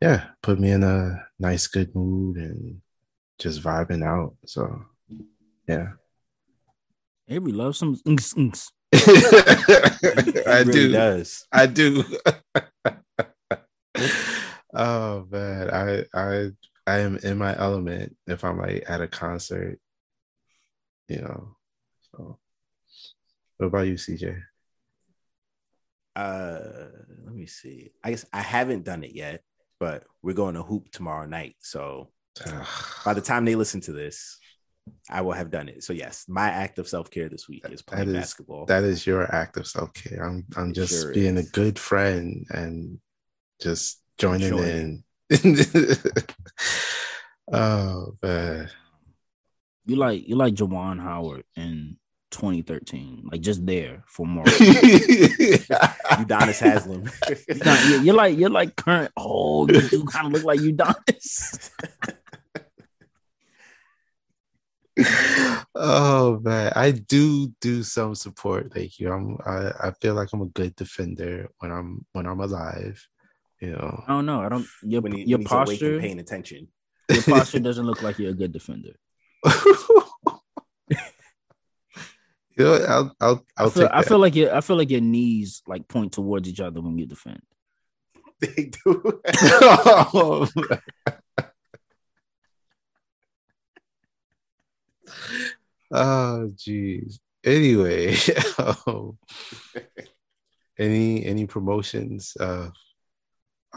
yeah, 0.00 0.26
put 0.42 0.60
me 0.60 0.70
in 0.70 0.82
a 0.82 1.26
nice, 1.38 1.66
good 1.66 1.94
mood 1.94 2.36
and 2.36 2.80
just 3.38 3.62
vibing 3.62 4.04
out. 4.04 4.36
So 4.46 4.82
yeah. 5.66 5.88
Avery 7.28 7.52
loves 7.52 7.78
some. 7.78 7.98
inks, 8.06 8.36
inks. 8.36 8.70
I 8.94 10.62
really 10.66 10.72
do. 10.72 10.92
does. 10.92 11.46
I 11.50 11.66
do. 11.66 12.04
oh 14.74 15.26
man, 15.30 15.70
I 15.70 16.04
I 16.14 16.50
I 16.86 16.98
am 16.98 17.16
in 17.18 17.38
my 17.38 17.58
element 17.58 18.14
if 18.26 18.44
I'm 18.44 18.58
like 18.58 18.84
at 18.88 19.00
a 19.00 19.08
concert, 19.08 19.80
you 21.08 21.20
know. 21.20 21.56
So 22.10 22.38
what 23.58 23.66
about 23.66 23.86
you, 23.86 23.94
CJ? 23.94 24.40
Uh, 26.16 26.86
let 27.24 27.34
me 27.34 27.46
see. 27.46 27.90
I 28.02 28.10
guess 28.10 28.24
I 28.32 28.40
haven't 28.40 28.84
done 28.84 29.02
it 29.04 29.12
yet, 29.14 29.42
but 29.80 30.04
we're 30.22 30.32
going 30.34 30.54
to 30.54 30.62
hoop 30.62 30.90
tomorrow 30.92 31.26
night. 31.26 31.56
So 31.60 32.10
by 33.04 33.14
the 33.14 33.20
time 33.20 33.44
they 33.44 33.54
listen 33.56 33.80
to 33.82 33.92
this, 33.92 34.38
I 35.10 35.22
will 35.22 35.32
have 35.32 35.50
done 35.50 35.68
it. 35.68 35.82
So 35.82 35.92
yes, 35.92 36.26
my 36.28 36.48
act 36.50 36.78
of 36.78 36.86
self 36.88 37.10
care 37.10 37.28
this 37.28 37.48
week 37.48 37.64
is 37.70 37.82
playing 37.82 38.06
That 38.06 38.10
is- 38.16 38.20
basketball. 38.22 38.66
that 38.66 38.84
is 38.84 39.06
your 39.06 39.34
act 39.34 39.56
of 39.56 39.66
self 39.66 39.92
care. 39.94 40.22
I'm 40.24 40.44
I'm 40.56 40.70
It 40.70 40.74
just 40.74 40.92
sure 41.02 41.12
being 41.14 41.36
is. 41.36 41.48
a 41.48 41.50
good 41.52 41.78
friend 41.78 42.46
and 42.50 42.98
just 43.60 44.00
joining 44.18 44.58
in. 44.58 45.04
oh 47.52 48.14
man. 48.22 48.70
You 49.86 49.96
like 49.96 50.26
you 50.28 50.36
like 50.36 50.54
Juwan 50.54 51.00
Howard 51.00 51.44
in 51.56 51.96
2013, 52.30 53.28
like 53.30 53.40
just 53.42 53.64
there 53.66 54.02
for 54.06 54.26
more. 54.34 54.44
Udonis 54.44 55.68
Haslem. 56.60 57.04
Nah, 57.64 57.88
you- 57.88 58.00
you're 58.02 58.14
like 58.14 58.38
you're 58.38 58.50
like 58.50 58.76
current. 58.76 59.10
Oh, 59.16 59.66
you 59.68 59.80
do 59.88 60.04
kind 60.04 60.26
of 60.28 60.32
look 60.32 60.44
like 60.44 60.60
Udonis. 60.60 61.70
oh 65.74 66.38
man, 66.42 66.72
I 66.76 66.92
do 66.92 67.52
do 67.60 67.82
some 67.82 68.14
support. 68.14 68.72
Thank 68.72 69.00
you. 69.00 69.12
I'm 69.12 69.36
I, 69.44 69.88
I 69.88 69.90
feel 70.00 70.14
like 70.14 70.28
I'm 70.32 70.42
a 70.42 70.46
good 70.46 70.74
defender 70.76 71.48
when 71.58 71.70
I'm 71.72 72.04
when 72.12 72.26
I'm 72.26 72.40
alive. 72.40 73.04
You 73.60 73.72
know. 73.72 74.04
I 74.06 74.12
don't 74.12 74.26
know. 74.26 74.40
I 74.40 74.48
don't. 74.48 74.66
Your 74.82 75.00
when, 75.00 75.12
he, 75.12 75.22
your 75.24 75.38
when 75.38 75.42
he's 75.42 75.48
posture 75.48 76.00
paying 76.00 76.18
attention. 76.20 76.68
your 77.10 77.22
posture 77.22 77.58
doesn't 77.60 77.86
look 77.86 78.02
like 78.02 78.18
you're 78.18 78.30
a 78.30 78.34
good 78.34 78.52
defender. 78.52 78.90
You 82.56 82.64
know. 82.64 82.74
I'll 82.88 83.16
I'll 83.20 83.44
I'll 83.56 83.66
I 83.66 83.70
feel, 83.70 83.82
take 83.82 83.90
I 83.92 84.02
feel 84.02 84.18
like 84.18 84.34
your 84.34 84.54
I 84.54 84.60
feel 84.60 84.76
like 84.76 84.90
your 84.90 85.00
knees 85.00 85.62
like 85.66 85.88
point 85.88 86.12
towards 86.12 86.48
each 86.48 86.60
other 86.60 86.80
when 86.80 86.98
you 86.98 87.06
defend. 87.06 87.42
They 88.40 88.70
do. 88.84 89.20
oh, 90.12 90.48
man. 90.56 90.80
oh 95.92 96.50
geez. 96.56 97.20
Anyway, 97.44 98.16
um, 98.58 99.16
any 100.78 101.24
any 101.24 101.46
promotions? 101.46 102.36
Uh, 102.38 102.70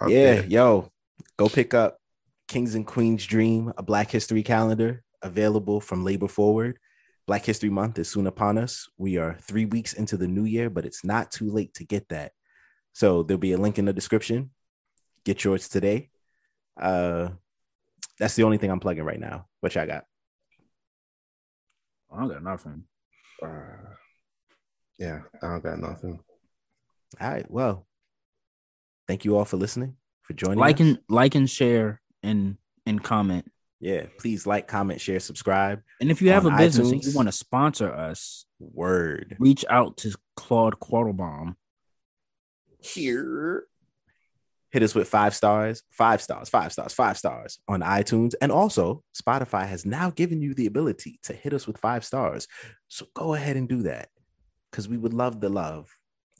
yeah, 0.07 0.35
there? 0.35 0.45
yo, 0.45 0.91
go 1.37 1.49
pick 1.49 1.73
up 1.73 1.99
Kings 2.47 2.75
and 2.75 2.85
Queens 2.85 3.25
Dream, 3.25 3.73
a 3.77 3.83
Black 3.83 4.09
History 4.09 4.41
calendar 4.41 5.03
available 5.27 5.79
from 5.79 6.03
Labor 6.03 6.27
Forward. 6.27 6.79
Black 7.27 7.45
History 7.45 7.69
Month 7.69 7.99
is 7.99 8.09
soon 8.09 8.25
upon 8.25 8.57
us. 8.57 8.87
We 8.97 9.17
are 9.17 9.37
three 9.41 9.65
weeks 9.65 9.93
into 9.93 10.17
the 10.17 10.27
new 10.27 10.45
year, 10.45 10.69
but 10.69 10.85
it's 10.85 11.03
not 11.03 11.29
too 11.29 11.51
late 11.51 11.73
to 11.75 11.83
get 11.83 12.09
that. 12.09 12.31
So 12.93 13.21
there'll 13.21 13.37
be 13.37 13.51
a 13.51 13.57
link 13.57 13.77
in 13.77 13.85
the 13.85 13.93
description. 13.93 14.51
Get 15.25 15.43
yours 15.43 15.67
today. 15.67 16.09
Uh, 16.79 17.29
that's 18.17 18.35
the 18.35 18.43
only 18.43 18.57
thing 18.57 18.71
I'm 18.71 18.79
plugging 18.79 19.03
right 19.03 19.19
now. 19.19 19.45
What 19.59 19.75
y'all 19.75 19.85
got? 19.85 20.05
I 22.11 22.19
don't 22.19 22.29
got 22.29 22.43
nothing. 22.43 22.83
Uh, 23.43 23.93
yeah, 24.97 25.19
I 25.43 25.47
don't 25.47 25.63
got 25.63 25.79
nothing. 25.79 26.19
All 27.19 27.29
right. 27.29 27.49
Well, 27.51 27.85
thank 29.07 29.25
you 29.25 29.37
all 29.37 29.45
for 29.45 29.57
listening, 29.57 29.95
for 30.23 30.33
joining. 30.33 30.59
Like 30.59 30.77
us. 30.77 30.81
and 30.81 30.99
like 31.09 31.35
and 31.35 31.49
share 31.49 32.01
and 32.23 32.57
and 32.85 33.03
comment. 33.03 33.51
Yeah, 33.79 34.07
please 34.17 34.47
like, 34.47 34.67
comment, 34.67 34.99
share, 34.99 35.19
subscribe. 35.19 35.81
And 36.01 36.09
if 36.09 36.21
you 36.21 36.31
have 36.31 36.45
a 36.45 36.51
business 36.51 36.91
and 36.91 37.03
you 37.03 37.13
want 37.13 37.27
to 37.27 37.31
sponsor 37.31 37.91
us, 37.93 38.45
Word. 38.59 39.37
reach 39.39 39.63
out 39.69 39.97
to 39.97 40.15
Claude 40.35 40.79
Quattlebaum. 40.79 41.55
here. 42.79 43.65
Hit 44.69 44.83
us 44.83 44.93
with 44.93 45.07
five 45.07 45.33
stars, 45.33 45.83
five 45.91 46.21
stars, 46.21 46.49
five 46.49 46.73
stars, 46.73 46.93
five 46.93 47.17
stars 47.17 47.59
on 47.67 47.81
iTunes. 47.81 48.33
And 48.41 48.51
also, 48.51 49.01
Spotify 49.15 49.65
has 49.65 49.85
now 49.85 50.09
given 50.09 50.41
you 50.41 50.53
the 50.53 50.65
ability 50.65 51.19
to 51.23 51.33
hit 51.33 51.53
us 51.53 51.65
with 51.65 51.77
five 51.77 52.03
stars. 52.03 52.47
So 52.89 53.05
go 53.13 53.33
ahead 53.33 53.55
and 53.55 53.69
do 53.69 53.83
that 53.83 54.09
because 54.69 54.89
we 54.89 54.97
would 54.97 55.13
love 55.13 55.39
the 55.39 55.49
love 55.49 55.89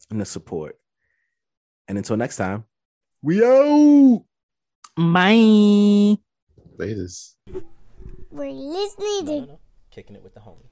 and 0.10 0.20
the 0.20 0.26
support. 0.26 0.78
And 1.88 1.98
until 1.98 2.18
next 2.18 2.36
time, 2.36 2.66
we 3.22 3.44
out. 3.46 4.26
Bye. 4.98 6.18
Latest. 6.78 7.38
We're 8.30 8.52
listening 8.52 9.26
to 9.26 9.40
no, 9.40 9.46
no. 9.46 9.60
Kicking 9.90 10.16
It 10.16 10.22
With 10.24 10.36
The 10.36 10.42
Homie. 10.42 10.70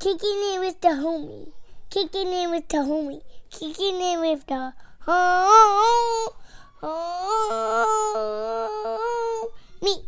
Kicking 0.00 0.18
It 0.20 0.58
With 0.58 0.80
The 0.80 0.88
Homie. 0.88 1.52
Kicking 1.90 2.32
It 2.32 2.50
With 2.50 2.68
The 2.68 2.78
Homie. 2.78 3.22
Kicking 3.50 4.00
It 4.00 4.18
With 4.20 4.46
The 4.46 4.72
Homie. 5.06 6.34
Me. 9.80 10.04